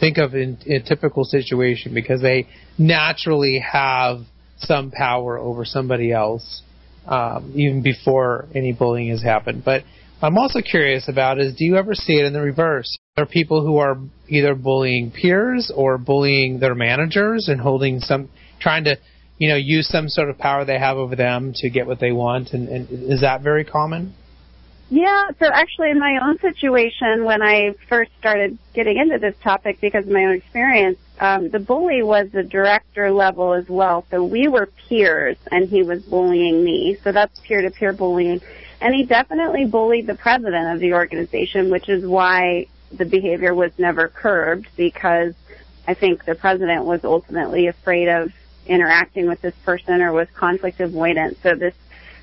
think 0.00 0.18
of 0.18 0.34
in, 0.34 0.58
in 0.66 0.82
a 0.82 0.82
typical 0.82 1.24
situation 1.24 1.94
because 1.94 2.20
they 2.20 2.48
naturally 2.76 3.60
have 3.60 4.18
some 4.58 4.90
power 4.90 5.38
over 5.38 5.64
somebody 5.64 6.12
else 6.12 6.62
um, 7.06 7.52
even 7.54 7.82
before 7.82 8.46
any 8.54 8.72
bullying 8.72 9.10
has 9.10 9.22
happened. 9.22 9.62
But 9.64 9.84
I'm 10.20 10.36
also 10.36 10.60
curious 10.60 11.08
about 11.08 11.38
is 11.38 11.54
do 11.54 11.64
you 11.64 11.76
ever 11.76 11.94
see 11.94 12.14
it 12.14 12.24
in 12.24 12.32
the 12.32 12.40
reverse? 12.40 12.96
There 13.14 13.24
are 13.24 13.28
people 13.28 13.64
who 13.64 13.78
are 13.78 13.98
either 14.28 14.54
bullying 14.54 15.12
peers 15.12 15.72
or 15.74 15.96
bullying 15.96 16.58
their 16.58 16.74
managers 16.74 17.48
and 17.48 17.60
holding 17.60 18.00
some, 18.00 18.28
trying 18.60 18.84
to, 18.84 18.96
you 19.38 19.48
know, 19.48 19.56
use 19.56 19.88
some 19.88 20.08
sort 20.08 20.28
of 20.28 20.38
power 20.38 20.64
they 20.64 20.78
have 20.78 20.96
over 20.96 21.14
them 21.14 21.52
to 21.56 21.70
get 21.70 21.86
what 21.86 22.00
they 22.00 22.10
want. 22.10 22.52
And, 22.52 22.68
and 22.68 22.88
is 22.90 23.20
that 23.20 23.42
very 23.42 23.64
common? 23.64 24.14
Yeah, 24.90 25.28
so 25.38 25.46
actually 25.52 25.90
in 25.90 26.00
my 26.00 26.18
own 26.22 26.38
situation, 26.38 27.24
when 27.24 27.42
I 27.42 27.74
first 27.88 28.10
started 28.18 28.58
getting 28.74 28.96
into 28.96 29.18
this 29.18 29.34
topic 29.42 29.80
because 29.80 30.06
of 30.06 30.10
my 30.10 30.24
own 30.24 30.34
experience, 30.36 30.98
um, 31.20 31.50
the 31.50 31.58
bully 31.58 32.02
was 32.02 32.28
the 32.32 32.42
director 32.42 33.12
level 33.12 33.52
as 33.52 33.68
well. 33.68 34.06
So 34.10 34.24
we 34.24 34.48
were 34.48 34.70
peers 34.88 35.36
and 35.50 35.68
he 35.68 35.82
was 35.82 36.02
bullying 36.04 36.64
me. 36.64 36.96
So 37.04 37.12
that's 37.12 37.38
peer-to-peer 37.40 37.92
bullying. 37.92 38.40
And 38.80 38.94
he 38.94 39.04
definitely 39.04 39.64
bullied 39.64 40.06
the 40.06 40.14
president 40.14 40.74
of 40.74 40.80
the 40.80 40.94
organization, 40.94 41.70
which 41.70 41.88
is 41.88 42.06
why 42.06 42.66
the 42.92 43.04
behavior 43.04 43.54
was 43.54 43.72
never 43.78 44.08
curbed 44.08 44.68
because 44.76 45.34
I 45.86 45.94
think 45.94 46.24
the 46.24 46.34
president 46.34 46.84
was 46.84 47.04
ultimately 47.04 47.66
afraid 47.66 48.08
of 48.08 48.32
interacting 48.66 49.26
with 49.26 49.40
this 49.40 49.54
person 49.64 50.00
or 50.00 50.12
was 50.12 50.28
conflict 50.34 50.78
avoidant. 50.78 51.36
So 51.42 51.54
this 51.54 51.74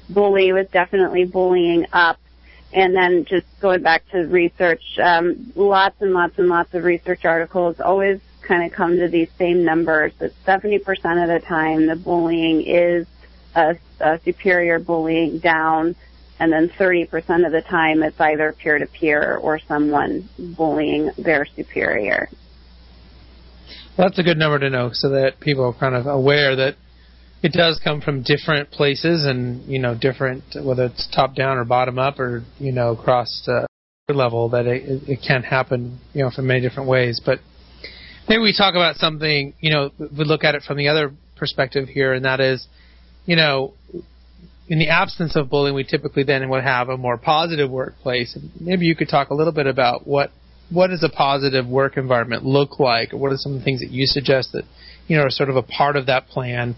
bully 0.09 0.53
was 0.53 0.67
definitely 0.69 1.25
bullying 1.25 1.87
up 1.91 2.19
and 2.73 2.95
then 2.95 3.25
just 3.25 3.45
going 3.59 3.81
back 3.81 4.07
to 4.09 4.19
research, 4.19 4.99
um, 4.99 5.51
lots 5.55 6.01
and 6.01 6.13
lots 6.13 6.37
and 6.37 6.49
lots 6.49 6.73
of 6.73 6.83
research 6.83 7.25
articles 7.25 7.79
always 7.79 8.19
kind 8.41 8.63
of 8.65 8.75
come 8.75 8.97
to 8.97 9.07
these 9.07 9.29
same 9.37 9.63
numbers 9.63 10.13
that 10.19 10.31
70% 10.45 10.79
of 11.23 11.29
the 11.29 11.45
time 11.47 11.87
the 11.87 11.95
bullying 11.95 12.61
is 12.61 13.07
a, 13.55 13.77
a 13.99 14.19
superior 14.19 14.77
bullying 14.77 15.39
down 15.39 15.95
and 16.39 16.51
then 16.51 16.69
30% 16.77 17.45
of 17.45 17.51
the 17.51 17.61
time 17.61 18.03
it's 18.03 18.19
either 18.19 18.53
peer 18.53 18.77
to 18.77 18.88
peer 18.88 19.38
or 19.38 19.59
someone 19.67 20.29
bullying 20.57 21.11
their 21.17 21.45
superior. 21.55 22.29
Well, 23.97 24.07
that's 24.09 24.19
a 24.19 24.23
good 24.23 24.38
number 24.38 24.59
to 24.59 24.69
know 24.69 24.89
so 24.91 25.09
that 25.09 25.39
people 25.39 25.63
are 25.63 25.73
kind 25.73 25.95
of 25.95 26.05
aware 26.05 26.55
that 26.55 26.75
it 27.41 27.53
does 27.53 27.79
come 27.83 28.01
from 28.01 28.23
different 28.23 28.71
places 28.71 29.25
and 29.25 29.63
you 29.65 29.79
know 29.79 29.95
different 29.95 30.43
whether 30.61 30.86
it's 30.86 31.07
top 31.15 31.36
down 31.36 31.57
or 31.57 31.63
bottom 31.63 31.99
up 31.99 32.19
or 32.19 32.43
you 32.57 32.71
know 32.71 32.91
across 32.91 33.47
uh, 33.47 33.65
level 34.11 34.49
that 34.49 34.65
it, 34.65 35.03
it 35.07 35.19
can 35.25 35.43
happen 35.43 35.99
you 36.13 36.23
know 36.23 36.31
from 36.31 36.47
many 36.47 36.61
different 36.61 36.89
ways 36.89 37.21
but 37.23 37.39
maybe 38.27 38.41
we 38.41 38.53
talk 38.55 38.73
about 38.73 38.95
something 38.95 39.53
you 39.59 39.71
know 39.71 39.91
we 39.99 40.25
look 40.25 40.43
at 40.43 40.55
it 40.55 40.63
from 40.63 40.77
the 40.77 40.88
other 40.88 41.13
perspective 41.38 41.88
here 41.88 42.13
and 42.13 42.25
that 42.25 42.39
is 42.39 42.67
you 43.25 43.36
know 43.36 43.73
in 44.68 44.80
the 44.80 44.89
absence 44.89 45.36
of 45.36 45.49
bullying 45.49 45.76
we 45.76 45.84
typically 45.84 46.24
then 46.24 46.49
would 46.49 46.63
have 46.63 46.89
a 46.89 46.97
more 46.97 47.18
positive 47.18 47.70
workplace 47.70 48.38
maybe 48.59 48.86
you 48.86 48.95
could 48.95 49.09
talk 49.09 49.30
a 49.30 49.34
little 49.34 49.53
bit 49.53 49.68
about 49.68 50.07
what 50.07 50.32
what 50.72 50.88
does 50.88 51.03
a 51.03 51.09
positive 51.09 51.68
work 51.68 51.97
environment 51.97 52.43
look 52.43 52.80
like 52.80 53.11
what 53.11 53.32
are 53.32 53.38
some 53.38 53.53
of 53.53 53.59
the 53.59 53.66
things 53.66 53.80
that 53.80 53.91
you 53.91 54.05
suggest 54.05 54.51
that 54.53 54.63
you 55.07 55.16
know 55.16 55.24
are 55.24 55.30
sort 55.30 55.49
of 55.49 55.55
a 55.55 55.63
part 55.63 55.95
of 55.95 56.07
that 56.07 56.28
plan 56.28 56.76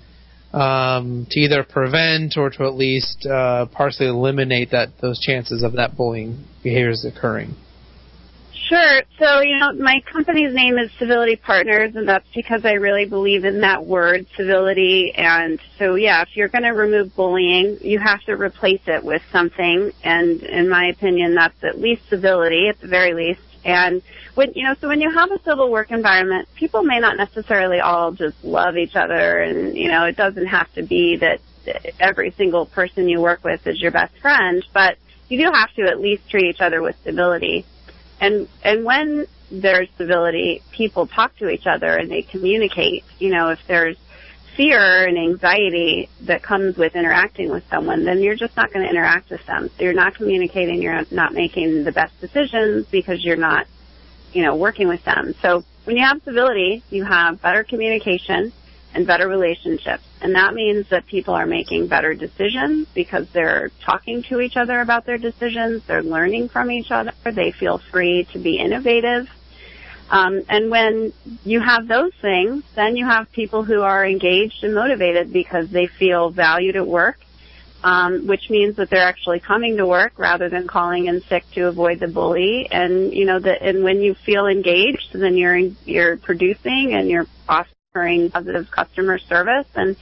um, 0.53 1.27
to 1.29 1.39
either 1.39 1.63
prevent 1.63 2.37
or 2.37 2.49
to 2.49 2.63
at 2.63 2.75
least 2.75 3.25
uh, 3.25 3.65
partially 3.67 4.07
eliminate 4.07 4.71
that 4.71 4.89
those 5.01 5.19
chances 5.19 5.63
of 5.63 5.73
that 5.73 5.97
bullying 5.97 6.45
behaviors 6.63 7.05
occurring? 7.05 7.55
Sure. 8.67 9.01
So, 9.17 9.39
you 9.39 9.57
know, 9.59 9.71
my 9.73 10.01
company's 10.11 10.53
name 10.53 10.77
is 10.77 10.91
Civility 10.99 11.37
Partners, 11.37 11.95
and 11.95 12.07
that's 12.07 12.27
because 12.35 12.65
I 12.65 12.73
really 12.73 13.05
believe 13.05 13.45
in 13.45 13.61
that 13.61 13.85
word, 13.85 14.25
civility. 14.35 15.13
And 15.15 15.57
so, 15.79 15.95
yeah, 15.95 16.21
if 16.23 16.35
you're 16.35 16.49
going 16.49 16.65
to 16.65 16.71
remove 16.71 17.15
bullying, 17.15 17.77
you 17.81 17.97
have 17.99 18.21
to 18.23 18.33
replace 18.33 18.81
it 18.85 19.05
with 19.05 19.21
something. 19.31 19.93
And 20.03 20.43
in 20.43 20.67
my 20.67 20.87
opinion, 20.87 21.35
that's 21.35 21.63
at 21.63 21.79
least 21.79 22.09
civility, 22.09 22.67
at 22.67 22.81
the 22.81 22.87
very 22.87 23.13
least. 23.13 23.39
And 23.63 24.01
when 24.35 24.51
you 24.53 24.65
know, 24.65 24.75
so 24.81 24.89
when 24.89 24.99
you 24.99 25.11
have 25.11 25.31
a 25.31 25.41
civil 25.43 25.71
work 25.71 25.91
environment, 25.91 26.49
people 26.55 26.83
may 26.83 26.99
not 26.99 27.15
necessarily 27.15 27.79
all 27.79 28.11
just 28.11 28.43
love 28.43 28.75
each 28.75 28.95
other, 28.95 29.39
and 29.39 29.77
you 29.77 29.89
know, 29.89 30.03
it 30.05 30.17
doesn't 30.17 30.47
have 30.47 30.71
to 30.73 30.83
be 30.83 31.17
that 31.17 31.39
every 31.99 32.31
single 32.31 32.65
person 32.65 33.07
you 33.07 33.21
work 33.21 33.43
with 33.43 33.65
is 33.65 33.81
your 33.81 33.91
best 33.91 34.13
friend, 34.21 34.65
but 34.73 34.97
you 35.29 35.37
do 35.37 35.51
have 35.51 35.73
to 35.75 35.83
at 35.83 35.99
least 35.99 36.29
treat 36.29 36.45
each 36.45 36.61
other 36.61 36.81
with 36.81 36.95
civility. 37.03 37.65
And 38.19 38.47
and 38.63 38.83
when 38.83 39.27
there's 39.51 39.89
civility, 39.97 40.61
people 40.71 41.07
talk 41.07 41.35
to 41.37 41.49
each 41.49 41.67
other 41.67 41.95
and 41.95 42.11
they 42.11 42.21
communicate. 42.21 43.03
You 43.19 43.29
know, 43.29 43.49
if 43.49 43.59
there's 43.67 43.97
fear 44.55 45.05
and 45.07 45.17
anxiety 45.17 46.09
that 46.21 46.41
comes 46.41 46.77
with 46.77 46.95
interacting 46.95 47.51
with 47.51 47.63
someone, 47.69 48.05
then 48.05 48.19
you're 48.21 48.35
just 48.35 48.57
not 48.57 48.73
going 48.73 48.83
to 48.83 48.89
interact 48.89 49.29
with 49.29 49.45
them. 49.45 49.69
So 49.77 49.83
you're 49.83 49.93
not 49.93 50.15
communicating, 50.15 50.81
you're 50.81 51.05
not 51.11 51.33
making 51.33 51.83
the 51.83 51.91
best 51.91 52.19
decisions 52.19 52.87
because 52.87 53.23
you're 53.23 53.35
not 53.35 53.67
you 54.33 54.43
know, 54.43 54.55
working 54.55 54.87
with 54.87 55.03
them. 55.03 55.33
So 55.41 55.63
when 55.85 55.97
you 55.97 56.03
have 56.03 56.21
civility, 56.23 56.83
you 56.89 57.03
have 57.05 57.41
better 57.41 57.63
communication 57.63 58.51
and 58.93 59.07
better 59.07 59.27
relationships. 59.27 60.03
And 60.21 60.35
that 60.35 60.53
means 60.53 60.89
that 60.89 61.05
people 61.05 61.33
are 61.35 61.45
making 61.45 61.87
better 61.87 62.13
decisions 62.13 62.87
because 62.95 63.27
they're 63.33 63.71
talking 63.83 64.23
to 64.23 64.39
each 64.39 64.57
other 64.57 64.81
about 64.81 65.05
their 65.05 65.17
decisions. 65.17 65.83
They're 65.85 66.03
learning 66.03 66.49
from 66.49 66.71
each 66.71 66.89
other. 66.89 67.13
They 67.23 67.51
feel 67.51 67.77
free 67.91 68.27
to 68.33 68.39
be 68.39 68.57
innovative. 68.57 69.29
Um, 70.09 70.43
and 70.49 70.71
when 70.71 71.13
you 71.43 71.59
have 71.59 71.87
those 71.87 72.13
things, 72.21 72.63
then 72.75 72.95
you 72.95 73.05
have 73.05 73.31
people 73.31 73.63
who 73.63 73.81
are 73.81 74.05
engaged 74.05 74.63
and 74.63 74.73
motivated 74.73 75.31
because 75.33 75.69
they 75.69 75.87
feel 75.87 76.31
valued 76.31 76.77
at 76.77 76.87
work 76.87 77.19
um, 77.83 78.27
which 78.27 78.49
means 78.49 78.75
that 78.77 78.89
they're 78.89 79.07
actually 79.07 79.39
coming 79.39 79.77
to 79.77 79.85
work 79.85 80.17
rather 80.17 80.49
than 80.49 80.67
calling 80.67 81.05
in 81.05 81.21
sick 81.21 81.43
to 81.53 81.67
avoid 81.67 81.99
the 81.99 82.07
bully. 82.07 82.67
And 82.71 83.13
you 83.13 83.25
know 83.25 83.39
that, 83.39 83.61
and 83.61 83.83
when 83.83 84.01
you 84.01 84.15
feel 84.25 84.47
engaged, 84.47 85.09
then 85.13 85.37
you're 85.37 85.57
you're 85.85 86.17
producing 86.17 86.93
and 86.93 87.09
you're 87.09 87.27
offering 87.97 88.31
positive 88.31 88.69
customer 88.71 89.17
service. 89.19 89.67
And 89.75 89.95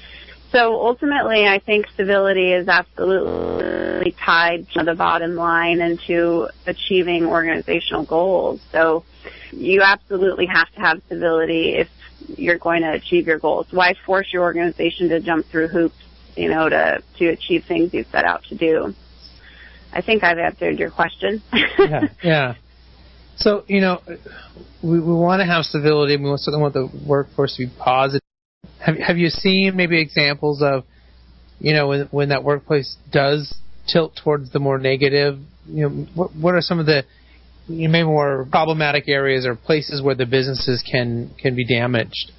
so 0.52 0.74
ultimately, 0.76 1.48
I 1.48 1.60
think 1.60 1.88
civility 1.96 2.52
is 2.52 2.68
absolutely 2.68 4.12
tied 4.12 4.70
to 4.72 4.84
the 4.84 4.96
bottom 4.96 5.36
line 5.36 5.82
and 5.82 6.00
to 6.08 6.50
achieving 6.66 7.26
organizational 7.26 8.04
goals. 8.04 8.62
So 8.72 9.04
you 9.52 9.82
absolutely 9.82 10.46
have 10.46 10.72
to 10.74 10.80
have 10.80 11.02
civility 11.10 11.76
if 11.76 11.90
you're 12.38 12.58
going 12.58 12.82
to 12.82 12.92
achieve 12.92 13.28
your 13.28 13.40
goals. 13.40 13.68
Why 13.72 13.96
force 14.06 14.32
your 14.32 14.44
organization 14.44 15.10
to 15.10 15.20
jump 15.20 15.46
through 15.48 15.68
hoops 15.70 15.96
you 16.36 16.50
know, 16.50 16.68
to, 16.68 17.02
to 17.18 17.28
achieve 17.30 17.64
things 17.66 17.94
you 17.94 18.04
set 18.12 18.26
out 18.26 18.44
to 18.46 18.56
do. 18.56 18.94
I 19.94 20.02
think 20.02 20.24
I've 20.24 20.38
answered 20.38 20.78
your 20.78 20.90
question. 20.90 21.42
yeah, 21.80 22.08
yeah. 22.22 22.56
So, 23.38 23.64
you 23.68 23.82
know, 23.82 24.02
we, 24.82 25.00
we 25.00 25.14
want 25.14 25.42
to 25.42 25.46
have 25.46 25.66
civility 25.66 26.16
we 26.18 26.34
certainly 26.38 26.62
want 26.62 26.74
the 26.74 26.90
workforce 27.08 27.56
to 27.58 27.66
be 27.66 27.74
positive. 27.78 28.22
Have, 28.80 28.98
have 28.98 29.18
you 29.18 29.30
seen 29.30 29.76
maybe 29.76 30.00
examples 30.00 30.62
of, 30.62 30.84
you 31.60 31.74
know, 31.74 31.88
when, 31.88 32.08
when 32.12 32.30
that 32.30 32.44
workplace 32.44 32.96
does 33.12 33.54
tilt 33.88 34.20
towards 34.24 34.52
the 34.52 34.60
more 34.60 34.78
negative, 34.78 35.40
you 35.68 35.90
know, 35.90 36.08
what, 36.14 36.36
what 36.36 36.56
are 36.56 36.62
some 36.62 36.80
of 36.80 36.86
the 36.86 37.04
you 37.68 37.88
know, 37.88 37.92
maybe 37.92 38.08
more 38.08 38.48
problematic 38.52 39.08
areas 39.08 39.46
or 39.46 39.56
places 39.56 40.02
where 40.02 40.16
the 40.16 40.26
businesses 40.26 40.84
can, 40.90 41.34
can 41.40 41.56
be 41.56 41.66
damaged? 41.66 42.32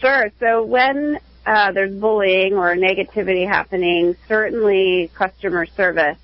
Sure. 0.00 0.30
So 0.38 0.64
when 0.64 1.18
uh, 1.44 1.72
there's 1.72 1.94
bullying 1.98 2.54
or 2.54 2.76
negativity 2.76 3.46
happening, 3.46 4.16
certainly 4.28 5.10
customer 5.16 5.66
service 5.66 6.18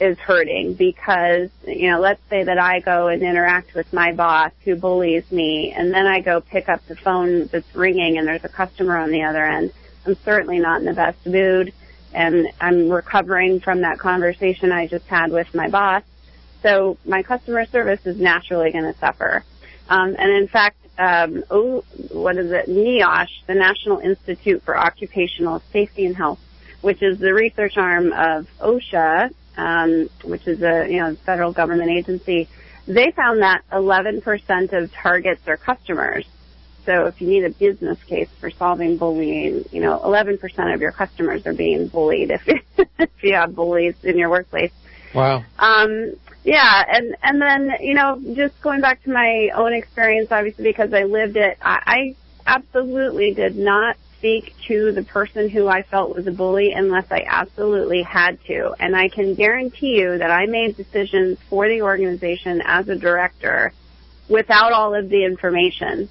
is 0.00 0.18
hurting 0.18 0.74
because, 0.74 1.50
you 1.66 1.90
know, 1.90 2.00
let's 2.00 2.20
say 2.30 2.44
that 2.44 2.58
I 2.58 2.80
go 2.80 3.08
and 3.08 3.22
interact 3.22 3.74
with 3.74 3.92
my 3.92 4.12
boss 4.12 4.52
who 4.64 4.76
bullies 4.76 5.30
me 5.32 5.72
and 5.72 5.92
then 5.92 6.06
I 6.06 6.20
go 6.20 6.40
pick 6.40 6.68
up 6.68 6.86
the 6.86 6.96
phone 6.96 7.46
that's 7.46 7.74
ringing 7.74 8.18
and 8.18 8.26
there's 8.26 8.44
a 8.44 8.48
customer 8.48 8.96
on 8.96 9.10
the 9.10 9.24
other 9.24 9.44
end. 9.44 9.72
I'm 10.06 10.16
certainly 10.24 10.58
not 10.58 10.80
in 10.80 10.86
the 10.86 10.92
best 10.92 11.26
mood 11.26 11.72
and 12.14 12.48
I'm 12.60 12.88
recovering 12.88 13.60
from 13.60 13.82
that 13.82 13.98
conversation 13.98 14.72
I 14.72 14.86
just 14.86 15.06
had 15.06 15.30
with 15.30 15.54
my 15.54 15.68
boss. 15.68 16.02
So 16.62 16.96
my 17.04 17.22
customer 17.22 17.66
service 17.66 18.04
is 18.06 18.18
naturally 18.18 18.70
going 18.70 18.92
to 18.92 18.98
suffer. 18.98 19.44
Um, 19.88 20.16
and 20.18 20.30
in 20.30 20.48
fact, 20.48 20.76
um, 20.98 21.44
oh, 21.50 21.84
what 22.10 22.36
is 22.36 22.50
it? 22.50 22.68
NIOSH, 22.68 23.46
the 23.46 23.54
National 23.54 23.98
Institute 23.98 24.62
for 24.64 24.76
Occupational 24.76 25.62
Safety 25.72 26.06
and 26.06 26.16
Health, 26.16 26.40
which 26.80 27.02
is 27.02 27.18
the 27.18 27.32
research 27.32 27.76
arm 27.76 28.12
of 28.12 28.48
OSHA, 28.60 29.32
um, 29.58 30.08
which 30.24 30.46
is 30.46 30.60
a 30.62 30.86
you 30.88 31.00
know 31.00 31.16
federal 31.26 31.52
government 31.52 31.90
agency. 31.90 32.48
they 32.86 33.12
found 33.14 33.42
that 33.42 33.62
11% 33.72 34.22
of 34.72 34.90
targets 35.02 35.42
are 35.46 35.58
customers. 35.58 36.24
So 36.86 37.06
if 37.06 37.20
you 37.20 37.28
need 37.28 37.44
a 37.44 37.50
business 37.50 37.98
case 38.08 38.28
for 38.40 38.50
solving 38.58 38.96
bullying, 38.96 39.64
you 39.70 39.82
know, 39.82 40.00
11% 40.02 40.40
of 40.74 40.80
your 40.80 40.92
customers 40.92 41.42
are 41.44 41.52
being 41.52 41.88
bullied 41.88 42.30
if, 42.30 42.62
if 42.98 43.10
you 43.22 43.34
have 43.34 43.54
bullies 43.54 43.94
in 44.02 44.16
your 44.16 44.30
workplace. 44.30 44.70
Wow. 45.14 45.44
Um, 45.58 46.14
yeah, 46.44 46.82
and 46.88 47.14
and 47.22 47.42
then 47.42 47.70
you 47.80 47.94
know, 47.94 48.18
just 48.34 48.58
going 48.62 48.80
back 48.80 49.02
to 49.02 49.12
my 49.12 49.48
own 49.56 49.74
experience, 49.74 50.28
obviously 50.30 50.64
because 50.64 50.90
I 50.94 51.02
lived 51.02 51.36
it, 51.36 51.58
I, 51.60 51.78
I 51.84 52.16
absolutely 52.46 53.34
did 53.34 53.56
not 53.56 53.96
speak 54.18 54.54
to 54.66 54.92
the 54.92 55.02
person 55.02 55.48
who 55.48 55.68
I 55.68 55.82
felt 55.82 56.14
was 56.14 56.26
a 56.26 56.32
bully 56.32 56.72
unless 56.72 57.06
I 57.10 57.24
absolutely 57.26 58.02
had 58.02 58.42
to. 58.46 58.74
And 58.78 58.96
I 58.96 59.08
can 59.08 59.34
guarantee 59.34 59.98
you 59.98 60.18
that 60.18 60.30
I 60.30 60.46
made 60.46 60.76
decisions 60.76 61.38
for 61.48 61.68
the 61.68 61.82
organization 61.82 62.60
as 62.64 62.88
a 62.88 62.96
director 62.96 63.72
without 64.28 64.72
all 64.72 64.94
of 64.94 65.08
the 65.08 65.24
information 65.24 66.08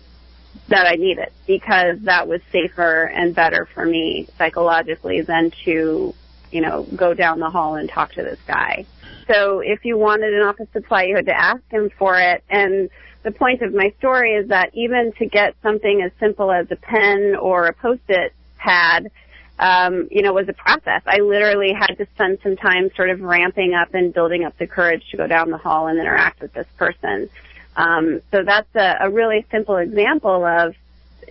that 0.70 0.88
I 0.88 0.96
needed 0.96 1.32
because 1.46 2.00
that 2.02 2.28
was 2.28 2.42
safer 2.52 3.04
and 3.04 3.36
better 3.36 3.68
for 3.74 3.86
me 3.86 4.28
psychologically 4.38 5.22
than 5.22 5.52
to, 5.66 6.14
you 6.52 6.62
know, 6.62 6.84
go 6.96 7.14
down 7.14 7.40
the 7.40 7.50
hall 7.50 7.76
and 7.76 7.90
talk 7.90 8.14
to 8.14 8.24
this 8.24 8.40
guy. 8.48 8.86
So 9.28 9.60
if 9.60 9.84
you 9.84 9.98
wanted 9.98 10.34
an 10.34 10.42
office 10.42 10.70
supply, 10.72 11.04
you 11.04 11.16
had 11.16 11.26
to 11.26 11.38
ask 11.38 11.62
him 11.70 11.90
for 11.98 12.18
it. 12.20 12.44
And 12.50 12.90
the 13.24 13.32
point 13.32 13.62
of 13.62 13.74
my 13.74 13.94
story 14.00 14.34
is 14.34 14.50
that 14.50 14.72
even 14.74 15.12
to 15.20 15.26
get 15.26 15.56
something 15.62 16.02
as 16.02 16.12
simple 16.20 16.52
as 16.52 16.68
a 16.72 16.76
pen 16.76 17.36
or 17.40 17.68
a 17.68 17.74
post-it 17.74 18.34
pad, 18.58 19.12
um, 19.60 20.08
you 20.12 20.22
know, 20.22 20.34
was 20.34 20.48
a 20.48 20.54
process. 20.54 21.02
I 21.06 21.20
literally 21.20 21.74
had 21.74 21.96
to 21.98 22.08
spend 22.14 22.40
some 22.44 22.56
time 22.58 22.90
sort 22.96 23.10
of 23.10 23.22
ramping 23.22 23.74
up 23.74 23.94
and 23.94 24.14
building 24.14 24.44
up 24.44 24.58
the 24.58 24.68
courage 24.68 25.04
to 25.12 25.18
go 25.18 25.28
down 25.28 25.50
the 25.50 25.58
hall 25.58 25.88
and 25.88 26.00
interact 26.00 26.42
with 26.42 26.54
this 26.54 26.68
person. 26.78 27.30
Um, 27.76 28.22
so 28.32 28.44
that's 28.44 28.74
a, 28.76 28.98
a 29.02 29.10
really 29.10 29.46
simple 29.52 29.78
example 29.78 30.46
of, 30.46 30.76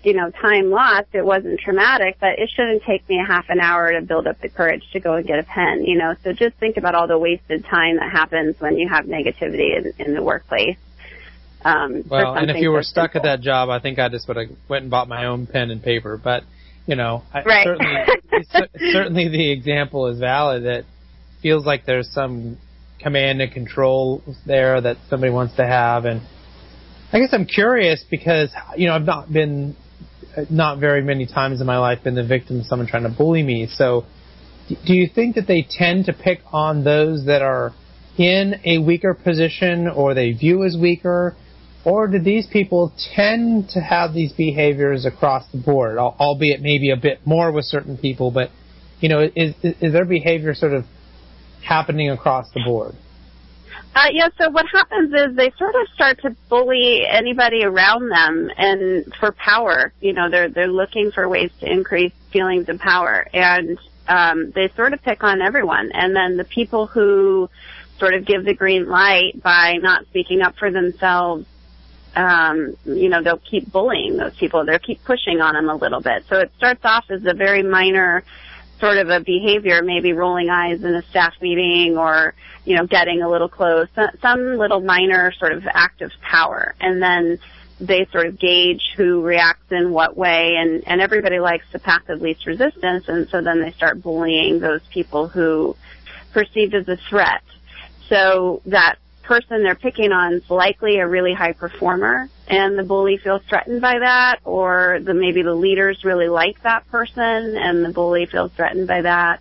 you 0.02 0.12
know, 0.12 0.30
time 0.30 0.70
lost. 0.70 1.08
It 1.12 1.24
wasn't 1.24 1.60
traumatic, 1.60 2.18
but 2.20 2.38
it 2.38 2.50
shouldn't 2.54 2.82
take 2.82 3.08
me 3.08 3.20
a 3.20 3.26
half 3.26 3.48
an 3.48 3.60
hour 3.60 3.92
to 3.92 4.02
build 4.02 4.26
up 4.26 4.40
the 4.40 4.48
courage 4.48 4.84
to 4.92 5.00
go 5.00 5.14
and 5.14 5.26
get 5.26 5.38
a 5.38 5.42
pen, 5.42 5.84
you 5.84 5.96
know. 5.96 6.14
So 6.22 6.32
just 6.32 6.56
think 6.56 6.76
about 6.76 6.94
all 6.94 7.06
the 7.06 7.18
wasted 7.18 7.64
time 7.64 7.96
that 7.96 8.10
happens 8.10 8.60
when 8.60 8.76
you 8.76 8.88
have 8.88 9.06
negativity 9.06 9.76
in, 9.76 9.92
in 10.04 10.14
the 10.14 10.22
workplace. 10.22 10.76
Um, 11.66 12.04
well, 12.08 12.36
and 12.36 12.48
if 12.48 12.58
you 12.58 12.70
were 12.70 12.84
stuck 12.84 13.14
simple. 13.14 13.28
at 13.28 13.38
that 13.38 13.44
job, 13.44 13.70
I 13.70 13.80
think 13.80 13.98
I 13.98 14.08
just 14.08 14.28
would 14.28 14.36
have 14.36 14.46
went 14.68 14.82
and 14.82 14.90
bought 14.90 15.08
my 15.08 15.26
own 15.26 15.48
pen 15.48 15.70
and 15.72 15.82
paper. 15.82 16.16
But 16.22 16.44
you 16.86 16.94
know, 16.94 17.24
I, 17.34 17.42
right. 17.42 17.66
certainly, 17.66 18.64
certainly 18.92 19.28
the 19.28 19.50
example 19.50 20.06
is 20.06 20.20
valid. 20.20 20.62
That 20.64 20.84
feels 21.42 21.66
like 21.66 21.84
there's 21.84 22.08
some 22.12 22.58
command 23.00 23.42
and 23.42 23.52
control 23.52 24.22
there 24.46 24.80
that 24.80 24.98
somebody 25.10 25.32
wants 25.32 25.56
to 25.56 25.66
have, 25.66 26.04
and 26.04 26.22
I 27.12 27.18
guess 27.18 27.30
I'm 27.32 27.46
curious 27.46 28.04
because 28.08 28.52
you 28.76 28.86
know 28.86 28.94
I've 28.94 29.02
not 29.02 29.32
been 29.32 29.74
not 30.48 30.78
very 30.78 31.02
many 31.02 31.26
times 31.26 31.60
in 31.60 31.66
my 31.66 31.78
life 31.78 32.04
been 32.04 32.14
the 32.14 32.26
victim 32.26 32.60
of 32.60 32.66
someone 32.66 32.86
trying 32.86 33.02
to 33.02 33.08
bully 33.08 33.42
me. 33.42 33.66
So, 33.66 34.04
do 34.68 34.94
you 34.94 35.08
think 35.12 35.34
that 35.34 35.48
they 35.48 35.66
tend 35.68 36.04
to 36.04 36.12
pick 36.12 36.42
on 36.52 36.84
those 36.84 37.26
that 37.26 37.42
are 37.42 37.74
in 38.16 38.60
a 38.64 38.78
weaker 38.78 39.14
position 39.14 39.88
or 39.88 40.14
they 40.14 40.30
view 40.30 40.62
as 40.64 40.76
weaker? 40.80 41.34
Or 41.86 42.08
do 42.08 42.18
these 42.18 42.48
people 42.48 42.92
tend 43.14 43.68
to 43.68 43.80
have 43.80 44.12
these 44.12 44.32
behaviors 44.32 45.06
across 45.06 45.44
the 45.52 45.58
board, 45.58 45.98
albeit 45.98 46.60
maybe 46.60 46.90
a 46.90 46.96
bit 46.96 47.24
more 47.24 47.52
with 47.52 47.64
certain 47.64 47.96
people, 47.96 48.32
but, 48.32 48.50
you 48.98 49.08
know, 49.08 49.20
is, 49.20 49.54
is 49.62 49.92
their 49.92 50.04
behavior 50.04 50.52
sort 50.52 50.72
of 50.72 50.84
happening 51.62 52.10
across 52.10 52.50
the 52.52 52.60
board? 52.66 52.96
Uh, 53.94 54.08
yeah, 54.10 54.28
so 54.36 54.50
what 54.50 54.66
happens 54.66 55.12
is 55.12 55.36
they 55.36 55.52
sort 55.56 55.76
of 55.76 55.86
start 55.94 56.20
to 56.22 56.34
bully 56.48 57.04
anybody 57.08 57.62
around 57.62 58.08
them 58.10 58.50
and 58.56 59.04
for 59.20 59.30
power. 59.30 59.92
You 60.00 60.12
know, 60.12 60.28
they're, 60.28 60.48
they're 60.48 60.66
looking 60.66 61.12
for 61.12 61.28
ways 61.28 61.52
to 61.60 61.70
increase 61.70 62.12
feelings 62.32 62.68
of 62.68 62.80
power 62.80 63.28
and, 63.32 63.78
um, 64.08 64.50
they 64.56 64.70
sort 64.74 64.92
of 64.92 65.02
pick 65.02 65.22
on 65.22 65.40
everyone. 65.40 65.92
And 65.94 66.16
then 66.16 66.36
the 66.36 66.44
people 66.44 66.88
who 66.88 67.48
sort 68.00 68.14
of 68.14 68.26
give 68.26 68.44
the 68.44 68.54
green 68.54 68.88
light 68.88 69.40
by 69.40 69.74
not 69.80 70.04
speaking 70.06 70.42
up 70.42 70.56
for 70.56 70.72
themselves 70.72 71.46
um, 72.16 72.76
you 72.84 73.08
know, 73.08 73.22
they'll 73.22 73.38
keep 73.38 73.70
bullying 73.70 74.16
those 74.16 74.34
people. 74.36 74.64
They'll 74.64 74.78
keep 74.78 75.04
pushing 75.04 75.40
on 75.40 75.54
them 75.54 75.68
a 75.68 75.76
little 75.76 76.00
bit. 76.00 76.24
So 76.28 76.38
it 76.38 76.50
starts 76.56 76.80
off 76.84 77.04
as 77.10 77.24
a 77.26 77.34
very 77.34 77.62
minor 77.62 78.24
sort 78.80 78.98
of 78.98 79.08
a 79.08 79.20
behavior, 79.20 79.82
maybe 79.82 80.12
rolling 80.12 80.48
eyes 80.48 80.82
in 80.82 80.94
a 80.94 81.02
staff 81.10 81.34
meeting 81.40 81.96
or, 81.96 82.34
you 82.64 82.76
know, 82.76 82.86
getting 82.86 83.22
a 83.22 83.28
little 83.28 83.48
close, 83.48 83.88
some 84.20 84.56
little 84.56 84.80
minor 84.80 85.32
sort 85.38 85.52
of 85.52 85.64
act 85.66 86.02
of 86.02 86.10
power. 86.22 86.74
And 86.80 87.02
then 87.02 87.38
they 87.80 88.06
sort 88.10 88.26
of 88.26 88.38
gauge 88.38 88.82
who 88.96 89.22
reacts 89.22 89.70
in 89.70 89.92
what 89.92 90.16
way 90.16 90.56
and, 90.58 90.82
and 90.86 91.00
everybody 91.00 91.38
likes 91.38 91.66
the 91.72 91.78
path 91.78 92.08
of 92.08 92.22
least 92.22 92.46
resistance 92.46 93.04
and 93.06 93.28
so 93.28 93.42
then 93.42 93.60
they 93.60 93.70
start 93.72 94.02
bullying 94.02 94.60
those 94.60 94.80
people 94.90 95.28
who 95.28 95.76
perceived 96.32 96.74
as 96.74 96.88
a 96.88 96.96
threat. 96.96 97.42
So 98.08 98.62
that 98.66 98.96
person 99.26 99.62
they're 99.62 99.74
picking 99.74 100.12
on 100.12 100.34
is 100.34 100.50
likely 100.50 100.98
a 100.98 101.06
really 101.06 101.34
high 101.34 101.52
performer 101.52 102.28
and 102.46 102.78
the 102.78 102.82
bully 102.84 103.18
feels 103.18 103.42
threatened 103.48 103.80
by 103.80 103.98
that 103.98 104.38
or 104.44 105.00
the 105.02 105.14
maybe 105.14 105.42
the 105.42 105.54
leaders 105.54 106.04
really 106.04 106.28
like 106.28 106.62
that 106.62 106.88
person 106.90 107.56
and 107.56 107.84
the 107.84 107.90
bully 107.90 108.26
feels 108.26 108.52
threatened 108.52 108.86
by 108.86 109.02
that. 109.02 109.40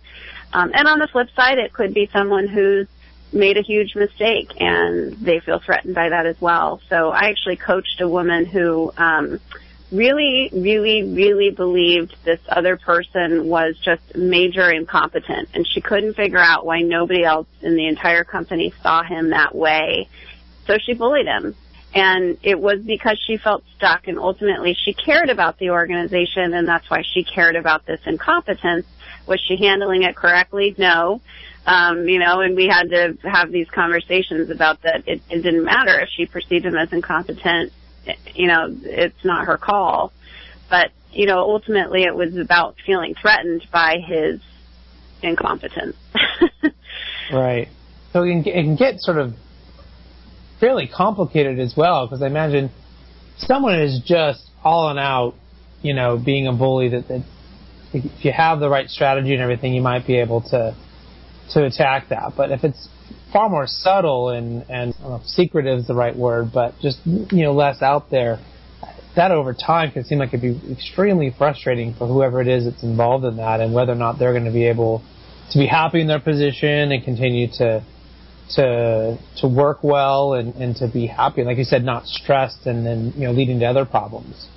Um, 0.52 0.72
and 0.74 0.88
on 0.88 0.98
the 0.98 1.06
flip 1.06 1.28
side, 1.36 1.58
it 1.58 1.72
could 1.72 1.94
be 1.94 2.08
someone 2.12 2.48
who's 2.48 2.88
made 3.32 3.56
a 3.56 3.62
huge 3.62 3.94
mistake 3.94 4.52
and 4.60 5.12
they 5.14 5.40
feel 5.40 5.60
threatened 5.60 5.94
by 5.94 6.08
that 6.08 6.26
as 6.26 6.40
well. 6.40 6.80
So 6.88 7.10
I 7.10 7.28
actually 7.30 7.56
coached 7.56 8.00
a 8.00 8.08
woman 8.08 8.44
who 8.44 8.92
um, 8.96 9.40
really, 9.92 10.50
really, 10.52 11.02
really 11.04 11.50
believed 11.50 12.16
this 12.24 12.40
other 12.48 12.76
person 12.76 13.46
was 13.46 13.78
just 13.78 14.16
major 14.16 14.70
incompetent 14.70 15.48
and 15.54 15.66
she 15.66 15.80
couldn't 15.80 16.14
figure 16.14 16.38
out 16.38 16.66
why 16.66 16.80
nobody 16.80 17.24
else 17.24 17.46
in 17.62 17.76
the 17.76 17.86
entire 17.86 18.24
company 18.24 18.72
saw 18.82 19.02
him 19.02 19.30
that 19.30 19.54
way. 19.54 20.08
So 20.66 20.78
she 20.78 20.94
bullied 20.94 21.26
him. 21.26 21.54
And 21.94 22.36
it 22.42 22.60
was 22.60 22.82
because 22.82 23.18
she 23.26 23.36
felt 23.36 23.64
stuck 23.76 24.08
and 24.08 24.18
ultimately 24.18 24.74
she 24.74 24.92
cared 24.92 25.30
about 25.30 25.58
the 25.58 25.70
organization 25.70 26.52
and 26.52 26.68
that's 26.68 26.90
why 26.90 27.02
she 27.02 27.22
cared 27.22 27.56
about 27.56 27.86
this 27.86 28.00
incompetence. 28.04 28.86
Was 29.26 29.40
she 29.40 29.56
handling 29.56 30.02
it 30.02 30.14
correctly? 30.14 30.74
No. 30.76 31.20
Um, 31.64 32.08
you 32.08 32.18
know, 32.18 32.40
and 32.40 32.54
we 32.54 32.66
had 32.66 32.90
to 32.90 33.16
have 33.22 33.50
these 33.50 33.68
conversations 33.70 34.50
about 34.50 34.82
that. 34.82 35.04
It, 35.06 35.22
it 35.30 35.42
didn't 35.42 35.64
matter 35.64 35.98
if 36.00 36.08
she 36.10 36.26
perceived 36.26 36.66
him 36.66 36.76
as 36.76 36.92
incompetent 36.92 37.72
you 38.34 38.48
know, 38.48 38.68
it's 38.82 39.24
not 39.24 39.46
her 39.46 39.56
call. 39.56 40.12
But, 40.68 40.90
you 41.12 41.26
know, 41.26 41.38
ultimately 41.38 42.04
it 42.04 42.14
was 42.14 42.36
about 42.36 42.76
feeling 42.84 43.14
threatened 43.20 43.66
by 43.72 43.98
his 44.04 44.40
incompetence. 45.22 45.96
right. 47.32 47.68
So 48.12 48.22
it 48.22 48.30
can, 48.30 48.52
it 48.52 48.62
can 48.62 48.76
get 48.76 49.00
sort 49.00 49.18
of 49.18 49.34
fairly 50.60 50.88
complicated 50.88 51.58
as 51.58 51.74
well, 51.76 52.06
because 52.06 52.22
I 52.22 52.26
imagine 52.26 52.70
someone 53.38 53.80
is 53.80 54.00
just 54.04 54.42
all 54.64 54.88
and 54.90 54.98
out, 54.98 55.34
you 55.82 55.94
know, 55.94 56.18
being 56.22 56.46
a 56.46 56.52
bully 56.52 56.88
that, 56.90 57.08
that 57.08 57.24
if 57.92 58.24
you 58.24 58.32
have 58.32 58.60
the 58.60 58.68
right 58.68 58.88
strategy 58.88 59.32
and 59.32 59.42
everything, 59.42 59.74
you 59.74 59.82
might 59.82 60.06
be 60.06 60.18
able 60.18 60.42
to 60.50 60.74
to 61.52 61.64
attack 61.64 62.08
that. 62.08 62.32
But 62.36 62.50
if 62.50 62.64
it's 62.64 62.88
far 63.36 63.50
more 63.50 63.66
subtle 63.66 64.30
and 64.30 64.64
and 64.70 64.98
know, 65.00 65.20
secretive 65.26 65.80
is 65.80 65.86
the 65.86 65.94
right 65.94 66.16
word, 66.16 66.50
but 66.54 66.72
just 66.80 66.98
you 67.04 67.42
know 67.44 67.52
less 67.52 67.82
out 67.82 68.10
there. 68.10 68.38
That 69.14 69.30
over 69.30 69.52
time 69.52 69.92
can 69.92 70.04
seem 70.04 70.18
like 70.18 70.30
it'd 70.32 70.40
be 70.40 70.72
extremely 70.72 71.34
frustrating 71.36 71.94
for 71.94 72.06
whoever 72.06 72.40
it 72.40 72.48
is 72.48 72.64
that's 72.64 72.82
involved 72.82 73.26
in 73.26 73.36
that, 73.36 73.60
and 73.60 73.74
whether 73.74 73.92
or 73.92 73.96
not 73.96 74.18
they're 74.18 74.32
going 74.32 74.46
to 74.46 74.52
be 74.52 74.66
able 74.66 75.02
to 75.52 75.58
be 75.58 75.66
happy 75.66 76.00
in 76.00 76.06
their 76.06 76.20
position 76.20 76.92
and 76.92 77.04
continue 77.04 77.48
to 77.58 77.84
to 78.54 79.18
to 79.40 79.48
work 79.48 79.84
well 79.84 80.32
and, 80.32 80.54
and 80.54 80.76
to 80.76 80.88
be 80.88 81.06
happy, 81.06 81.44
like 81.44 81.58
you 81.58 81.64
said, 81.64 81.84
not 81.84 82.06
stressed 82.06 82.64
and 82.64 82.86
then 82.86 83.12
you 83.16 83.26
know 83.26 83.32
leading 83.32 83.60
to 83.60 83.66
other 83.66 83.84
problems. 83.84 84.48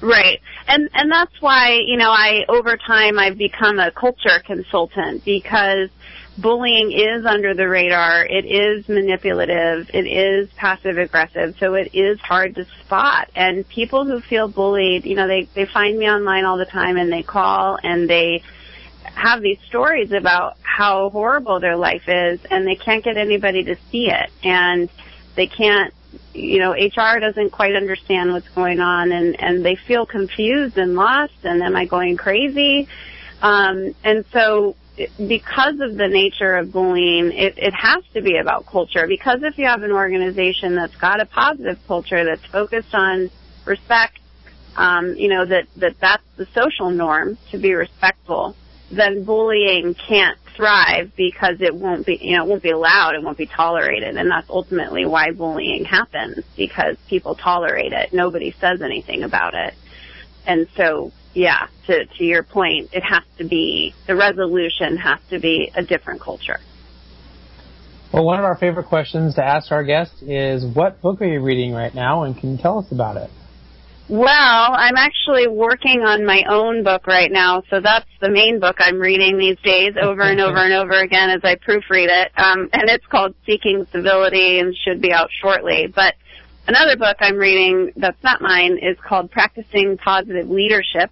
Right. 0.00 0.40
And 0.66 0.90
and 0.92 1.10
that's 1.10 1.40
why, 1.40 1.80
you 1.86 1.96
know, 1.96 2.10
I 2.10 2.44
over 2.48 2.76
time 2.76 3.18
I've 3.18 3.38
become 3.38 3.78
a 3.78 3.90
culture 3.90 4.42
consultant 4.44 5.24
because 5.24 5.88
bullying 6.38 6.92
is 6.92 7.24
under 7.24 7.54
the 7.54 7.68
radar. 7.68 8.24
It 8.26 8.44
is 8.44 8.88
manipulative. 8.88 9.90
It 9.94 10.06
is 10.06 10.50
passive 10.56 10.98
aggressive. 10.98 11.56
So 11.58 11.74
it 11.74 11.94
is 11.94 12.20
hard 12.20 12.54
to 12.56 12.66
spot. 12.84 13.30
And 13.34 13.66
people 13.68 14.04
who 14.04 14.20
feel 14.20 14.48
bullied, 14.48 15.06
you 15.06 15.14
know, 15.14 15.26
they, 15.26 15.48
they 15.54 15.66
find 15.66 15.98
me 15.98 16.06
online 16.06 16.44
all 16.44 16.58
the 16.58 16.66
time 16.66 16.96
and 16.96 17.12
they 17.12 17.22
call 17.22 17.78
and 17.82 18.08
they 18.08 18.42
have 19.04 19.40
these 19.40 19.58
stories 19.66 20.12
about 20.12 20.58
how 20.62 21.08
horrible 21.10 21.60
their 21.60 21.76
life 21.76 22.06
is 22.06 22.40
and 22.50 22.66
they 22.66 22.76
can't 22.76 23.02
get 23.02 23.16
anybody 23.16 23.64
to 23.64 23.76
see 23.90 24.10
it. 24.10 24.30
And 24.42 24.90
they 25.36 25.46
can't, 25.46 25.94
you 26.34 26.58
know, 26.58 26.72
HR 26.72 27.20
doesn't 27.20 27.50
quite 27.50 27.74
understand 27.74 28.32
what's 28.32 28.48
going 28.50 28.80
on 28.80 29.12
and, 29.12 29.40
and 29.40 29.64
they 29.64 29.76
feel 29.76 30.06
confused 30.06 30.76
and 30.78 30.94
lost 30.94 31.34
and 31.44 31.62
am 31.62 31.76
I 31.76 31.86
going 31.86 32.16
crazy? 32.16 32.88
Um, 33.42 33.94
and 34.02 34.24
so 34.32 34.76
because 35.18 35.80
of 35.80 35.96
the 35.96 36.08
nature 36.08 36.56
of 36.56 36.72
bullying, 36.72 37.32
it, 37.32 37.54
it 37.58 37.74
has 37.74 38.02
to 38.14 38.22
be 38.22 38.38
about 38.38 38.66
culture. 38.66 39.06
Because 39.06 39.42
if 39.42 39.58
you 39.58 39.66
have 39.66 39.82
an 39.82 39.92
organization 39.92 40.74
that's 40.74 40.96
got 40.96 41.20
a 41.20 41.26
positive 41.26 41.78
culture 41.86 42.24
that's 42.24 42.44
focused 42.46 42.94
on 42.94 43.30
respect, 43.64 44.18
um, 44.76 45.14
you 45.14 45.28
know 45.28 45.44
that 45.44 45.68
that 45.76 45.96
that's 46.00 46.22
the 46.36 46.46
social 46.54 46.90
norm 46.90 47.38
to 47.50 47.58
be 47.58 47.74
respectful, 47.74 48.54
then 48.90 49.24
bullying 49.24 49.94
can't 49.94 50.38
thrive 50.56 51.12
because 51.16 51.60
it 51.60 51.74
won't 51.74 52.06
be, 52.06 52.18
you 52.20 52.36
know, 52.36 52.44
it 52.44 52.48
won't 52.48 52.62
be 52.62 52.70
allowed, 52.70 53.14
it 53.14 53.22
won't 53.22 53.38
be 53.38 53.46
tolerated, 53.46 54.16
and 54.16 54.30
that's 54.30 54.48
ultimately 54.48 55.04
why 55.04 55.30
bullying 55.30 55.84
happens 55.84 56.44
because 56.56 56.96
people 57.08 57.34
tolerate 57.34 57.92
it. 57.92 58.12
Nobody 58.12 58.54
says 58.60 58.82
anything 58.82 59.22
about 59.22 59.54
it, 59.54 59.74
and 60.46 60.66
so 60.76 61.12
yeah, 61.34 61.68
to 61.86 62.06
to 62.06 62.24
your 62.24 62.42
point, 62.42 62.90
it 62.92 63.02
has 63.02 63.22
to 63.38 63.44
be 63.46 63.94
the 64.06 64.16
resolution 64.16 64.96
has 64.96 65.20
to 65.30 65.38
be 65.38 65.70
a 65.74 65.82
different 65.82 66.20
culture. 66.20 66.58
Well, 68.12 68.24
one 68.24 68.38
of 68.38 68.44
our 68.44 68.56
favorite 68.56 68.86
questions 68.86 69.34
to 69.34 69.44
ask 69.44 69.70
our 69.70 69.84
guests 69.84 70.22
is, 70.22 70.64
"What 70.64 71.02
book 71.02 71.20
are 71.20 71.26
you 71.26 71.42
reading 71.42 71.74
right 71.74 71.94
now, 71.94 72.22
and 72.22 72.38
can 72.38 72.52
you 72.52 72.56
tell 72.56 72.78
us 72.78 72.90
about 72.90 73.16
it?" 73.18 73.30
Well, 74.08 74.28
I'm 74.72 74.94
actually 74.96 75.48
working 75.48 76.02
on 76.02 76.24
my 76.24 76.44
own 76.48 76.84
book 76.84 77.08
right 77.08 77.30
now, 77.30 77.64
so 77.68 77.80
that's 77.80 78.06
the 78.20 78.30
main 78.30 78.60
book 78.60 78.76
I'm 78.78 79.00
reading 79.00 79.36
these 79.36 79.58
days 79.64 79.94
over 80.00 80.22
and 80.22 80.40
over 80.40 80.58
and 80.58 80.72
over 80.72 81.00
again 81.00 81.28
as 81.30 81.40
I 81.42 81.56
proofread 81.56 82.06
it. 82.06 82.30
Um, 82.36 82.68
and 82.72 82.88
it's 82.88 83.06
called 83.06 83.34
Seeking 83.44 83.84
Civility 83.90 84.60
and 84.60 84.76
should 84.76 85.02
be 85.02 85.12
out 85.12 85.30
shortly. 85.42 85.88
But 85.92 86.14
another 86.68 86.96
book 86.96 87.16
I'm 87.18 87.36
reading 87.36 87.94
that's 87.96 88.22
not 88.22 88.40
mine 88.40 88.78
is 88.80 88.96
called 89.04 89.32
Practicing 89.32 89.98
Positive 89.98 90.48
Leadership, 90.48 91.10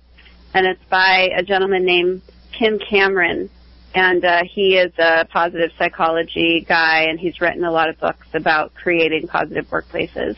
and 0.54 0.64
it's 0.64 0.84
by 0.88 1.30
a 1.36 1.42
gentleman 1.42 1.84
named 1.84 2.22
Kim 2.56 2.78
Cameron. 2.78 3.50
And 3.92 4.24
uh, 4.24 4.42
he 4.48 4.76
is 4.76 4.92
a 4.98 5.24
positive 5.24 5.72
psychology 5.78 6.64
guy, 6.68 7.06
and 7.08 7.18
he's 7.18 7.40
written 7.40 7.64
a 7.64 7.72
lot 7.72 7.88
of 7.88 7.98
books 7.98 8.28
about 8.34 8.72
creating 8.74 9.26
positive 9.26 9.66
workplaces. 9.66 10.36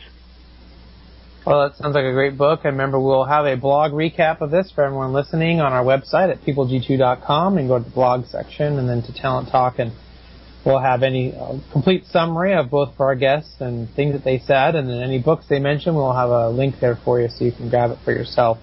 Well, 1.47 1.69
that 1.69 1.77
sounds 1.77 1.95
like 1.95 2.03
a 2.03 2.11
great 2.11 2.37
book. 2.37 2.65
And 2.65 2.73
remember, 2.73 2.99
we'll 2.99 3.23
have 3.23 3.45
a 3.45 3.55
blog 3.55 3.93
recap 3.93 4.41
of 4.41 4.51
this 4.51 4.69
for 4.75 4.83
everyone 4.83 5.13
listening 5.13 5.61
on 5.61 5.71
our 5.71 5.81
website 5.81 6.29
at 6.29 6.41
peopleg2.com 6.41 7.57
and 7.57 7.69
go 7.69 7.77
to 7.77 7.85
the 7.85 7.89
blog 7.89 8.25
section 8.25 8.77
and 8.77 8.89
then 8.89 9.01
to 9.03 9.13
Talent 9.13 9.47
Talk 9.47 9.79
and 9.79 9.93
we'll 10.65 10.81
have 10.81 11.03
any 11.03 11.33
uh, 11.33 11.57
complete 11.71 12.03
summary 12.07 12.53
of 12.53 12.69
both 12.69 12.97
for 12.97 13.05
our 13.05 13.15
guests 13.15 13.55
and 13.61 13.89
things 13.95 14.11
that 14.11 14.25
they 14.25 14.39
said 14.39 14.75
and 14.75 14.89
then 14.89 15.01
any 15.01 15.19
books 15.19 15.45
they 15.49 15.59
mentioned. 15.59 15.95
We'll 15.95 16.11
have 16.11 16.31
a 16.31 16.49
link 16.49 16.81
there 16.81 16.99
for 17.05 17.21
you 17.21 17.29
so 17.29 17.45
you 17.45 17.53
can 17.53 17.69
grab 17.69 17.91
it 17.91 17.99
for 18.03 18.11
yourself. 18.11 18.57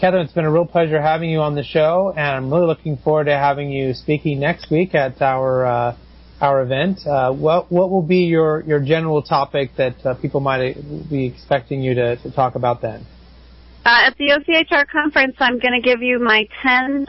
Catherine, 0.00 0.24
it's 0.24 0.34
been 0.34 0.44
a 0.44 0.50
real 0.50 0.66
pleasure 0.66 1.00
having 1.00 1.30
you 1.30 1.38
on 1.38 1.54
the 1.54 1.62
show 1.62 2.12
and 2.16 2.26
I'm 2.26 2.52
really 2.52 2.66
looking 2.66 2.96
forward 2.96 3.26
to 3.26 3.36
having 3.36 3.70
you 3.70 3.94
speaking 3.94 4.40
next 4.40 4.72
week 4.72 4.92
at 4.96 5.22
our 5.22 5.64
uh, 5.64 5.96
our 6.40 6.62
event. 6.62 7.06
Uh, 7.06 7.32
what 7.32 7.70
what 7.70 7.90
will 7.90 8.02
be 8.02 8.24
your, 8.24 8.62
your 8.62 8.80
general 8.80 9.22
topic 9.22 9.70
that 9.76 10.04
uh, 10.04 10.14
people 10.14 10.40
might 10.40 10.74
be 11.10 11.26
expecting 11.26 11.82
you 11.82 11.94
to, 11.94 12.16
to 12.16 12.30
talk 12.30 12.54
about 12.54 12.80
then? 12.82 13.06
Uh, 13.84 14.06
at 14.06 14.16
the 14.18 14.30
OCHR 14.30 14.86
conference, 14.88 15.36
I'm 15.38 15.58
going 15.58 15.80
to 15.80 15.80
give 15.80 16.02
you 16.02 16.18
my 16.18 16.46
10 16.62 17.06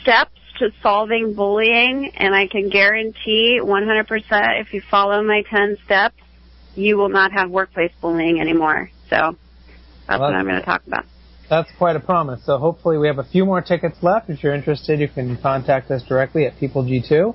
steps 0.00 0.30
to 0.58 0.70
solving 0.82 1.34
bullying, 1.34 2.12
and 2.16 2.34
I 2.34 2.46
can 2.46 2.68
guarantee 2.68 3.58
100% 3.60 4.60
if 4.60 4.72
you 4.72 4.80
follow 4.90 5.22
my 5.24 5.42
10 5.50 5.76
steps, 5.84 6.14
you 6.76 6.96
will 6.96 7.08
not 7.08 7.32
have 7.32 7.50
workplace 7.50 7.90
bullying 8.00 8.40
anymore. 8.40 8.90
So 9.10 9.36
that's 10.06 10.20
well, 10.20 10.20
what 10.20 10.34
I'm 10.34 10.44
going 10.44 10.60
to 10.60 10.64
talk 10.64 10.86
about. 10.86 11.04
That's 11.50 11.70
quite 11.78 11.96
a 11.96 12.00
promise. 12.00 12.44
So 12.44 12.58
hopefully 12.58 12.98
we 12.98 13.06
have 13.08 13.18
a 13.18 13.24
few 13.24 13.44
more 13.44 13.60
tickets 13.60 13.96
left. 14.02 14.30
If 14.30 14.42
you're 14.42 14.54
interested, 14.54 15.00
you 15.00 15.08
can 15.08 15.36
contact 15.38 15.90
us 15.90 16.02
directly 16.02 16.46
at 16.46 16.56
PeopleG2. 16.56 17.34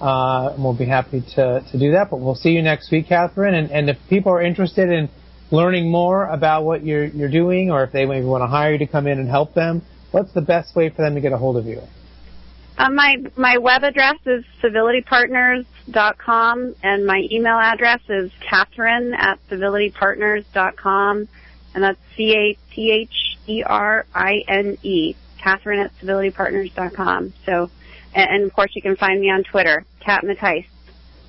Uh, 0.00 0.50
and 0.52 0.62
we'll 0.62 0.76
be 0.76 0.86
happy 0.86 1.22
to, 1.36 1.64
to 1.70 1.78
do 1.78 1.92
that. 1.92 2.10
But 2.10 2.20
we'll 2.20 2.34
see 2.34 2.50
you 2.50 2.62
next 2.62 2.90
week, 2.90 3.08
Catherine. 3.08 3.54
And, 3.54 3.70
and 3.70 3.88
if 3.88 3.96
people 4.08 4.32
are 4.32 4.42
interested 4.42 4.90
in 4.90 5.08
learning 5.50 5.90
more 5.90 6.26
about 6.26 6.64
what 6.64 6.84
you're, 6.84 7.06
you're 7.06 7.30
doing, 7.30 7.70
or 7.70 7.84
if 7.84 7.92
they 7.92 8.04
maybe 8.04 8.26
want 8.26 8.42
to 8.42 8.48
hire 8.48 8.72
you 8.72 8.78
to 8.78 8.86
come 8.86 9.06
in 9.06 9.18
and 9.18 9.28
help 9.28 9.54
them, 9.54 9.82
what's 10.10 10.32
the 10.32 10.40
best 10.40 10.74
way 10.74 10.90
for 10.90 11.02
them 11.02 11.14
to 11.14 11.20
get 11.20 11.32
a 11.32 11.38
hold 11.38 11.56
of 11.56 11.66
you? 11.66 11.80
Uh, 12.76 12.90
my 12.90 13.18
my 13.36 13.56
web 13.58 13.84
address 13.84 14.16
is 14.26 14.44
civilitypartners.com, 14.60 16.74
and 16.82 17.06
my 17.06 17.24
email 17.30 17.56
address 17.56 18.00
is 18.08 18.32
Catherine 18.40 19.14
at 19.14 19.38
civilitypartners.com, 19.48 21.28
and 21.74 21.84
that's 21.84 22.00
C 22.16 22.34
A 22.34 22.58
T 22.74 22.90
H 22.90 23.38
E 23.46 23.62
R 23.62 24.04
I 24.12 24.42
N 24.48 24.76
E, 24.82 25.14
Catherine 25.38 25.78
at 25.78 25.92
civilitypartners.com. 26.02 27.32
So 27.46 27.70
and, 28.14 28.44
of 28.44 28.52
course, 28.52 28.70
you 28.74 28.82
can 28.82 28.96
find 28.96 29.20
me 29.20 29.30
on 29.30 29.44
Twitter, 29.44 29.84
Cat 30.04 30.24
Mattice. 30.24 30.66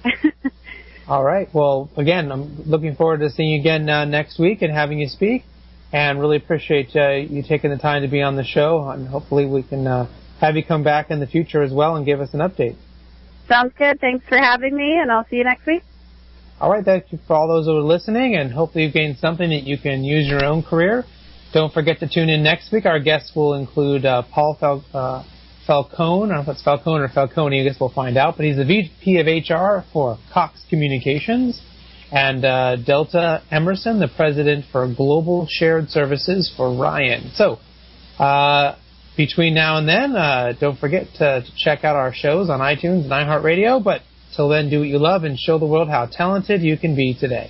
All 1.07 1.23
right. 1.23 1.47
Well, 1.53 1.89
again, 1.97 2.31
I'm 2.31 2.63
looking 2.65 2.95
forward 2.95 3.19
to 3.19 3.29
seeing 3.29 3.49
you 3.49 3.59
again 3.59 3.87
uh, 3.89 4.05
next 4.05 4.39
week 4.39 4.61
and 4.61 4.71
having 4.71 4.99
you 4.99 5.07
speak. 5.07 5.43
And 5.93 6.19
really 6.19 6.37
appreciate 6.37 6.95
uh, 6.95 7.11
you 7.11 7.43
taking 7.47 7.69
the 7.69 7.77
time 7.77 8.01
to 8.01 8.07
be 8.07 8.21
on 8.21 8.35
the 8.35 8.43
show. 8.43 8.89
And 8.89 9.07
hopefully, 9.07 9.45
we 9.45 9.63
can 9.63 9.85
uh, 9.85 10.09
have 10.41 10.55
you 10.55 10.65
come 10.65 10.83
back 10.83 11.11
in 11.11 11.19
the 11.19 11.27
future 11.27 11.61
as 11.61 11.71
well 11.71 11.95
and 11.95 12.05
give 12.05 12.21
us 12.21 12.33
an 12.33 12.39
update. 12.39 12.75
Sounds 13.47 13.71
good. 13.77 13.99
Thanks 14.01 14.27
for 14.27 14.37
having 14.37 14.75
me, 14.75 14.97
and 14.99 15.11
I'll 15.11 15.25
see 15.29 15.37
you 15.37 15.43
next 15.43 15.65
week. 15.67 15.83
All 16.59 16.71
right. 16.71 16.83
Thank 16.83 17.11
you 17.11 17.19
for 17.27 17.35
all 17.35 17.47
those 17.47 17.65
who 17.65 17.77
are 17.77 17.81
listening, 17.81 18.35
and 18.35 18.51
hopefully, 18.51 18.85
you've 18.85 18.93
gained 18.93 19.17
something 19.19 19.49
that 19.49 19.63
you 19.63 19.77
can 19.77 20.03
use 20.03 20.25
in 20.25 20.31
your 20.31 20.45
own 20.45 20.63
career. 20.63 21.05
Don't 21.53 21.71
forget 21.71 21.99
to 21.99 22.09
tune 22.09 22.29
in 22.29 22.43
next 22.43 22.71
week. 22.71 22.85
Our 22.85 22.99
guests 22.99 23.33
will 23.35 23.53
include 23.53 24.05
uh, 24.05 24.23
Paul 24.33 24.57
Fel- 24.59 24.85
uh, 24.93 25.23
Falcone. 25.65 26.31
I 26.31 26.35
don't 26.35 26.45
know 26.45 26.51
if 26.51 26.55
it's 26.55 26.63
Falcone 26.63 27.01
or 27.01 27.09
Falcone. 27.09 27.61
I 27.61 27.63
guess 27.63 27.79
we'll 27.79 27.89
find 27.89 28.17
out. 28.17 28.35
But 28.37 28.45
he's 28.45 28.57
the 28.57 28.65
VP 28.65 29.19
of 29.19 29.27
HR 29.27 29.85
for 29.91 30.17
Cox 30.33 30.61
Communications. 30.69 31.61
And 32.11 32.45
uh, 32.45 32.75
Delta 32.77 33.41
Emerson, 33.51 33.99
the 33.99 34.07
president 34.07 34.65
for 34.71 34.87
Global 34.87 35.47
Shared 35.49 35.89
Services 35.89 36.53
for 36.55 36.75
Ryan. 36.77 37.31
So, 37.33 37.57
uh, 38.19 38.77
between 39.17 39.53
now 39.53 39.77
and 39.77 39.87
then, 39.87 40.15
uh, 40.15 40.53
don't 40.59 40.77
forget 40.77 41.07
to, 41.17 41.41
to, 41.41 41.51
check 41.57 41.83
out 41.83 41.95
our 41.95 42.13
shows 42.13 42.49
on 42.49 42.59
iTunes 42.59 43.03
and 43.03 43.11
iHeartRadio. 43.11 43.83
But 43.83 44.01
till 44.35 44.49
then, 44.49 44.69
do 44.69 44.79
what 44.79 44.87
you 44.87 44.99
love 44.99 45.23
and 45.23 45.37
show 45.37 45.57
the 45.57 45.65
world 45.65 45.89
how 45.89 46.05
talented 46.05 46.61
you 46.61 46.77
can 46.77 46.95
be 46.95 47.15
today. 47.19 47.49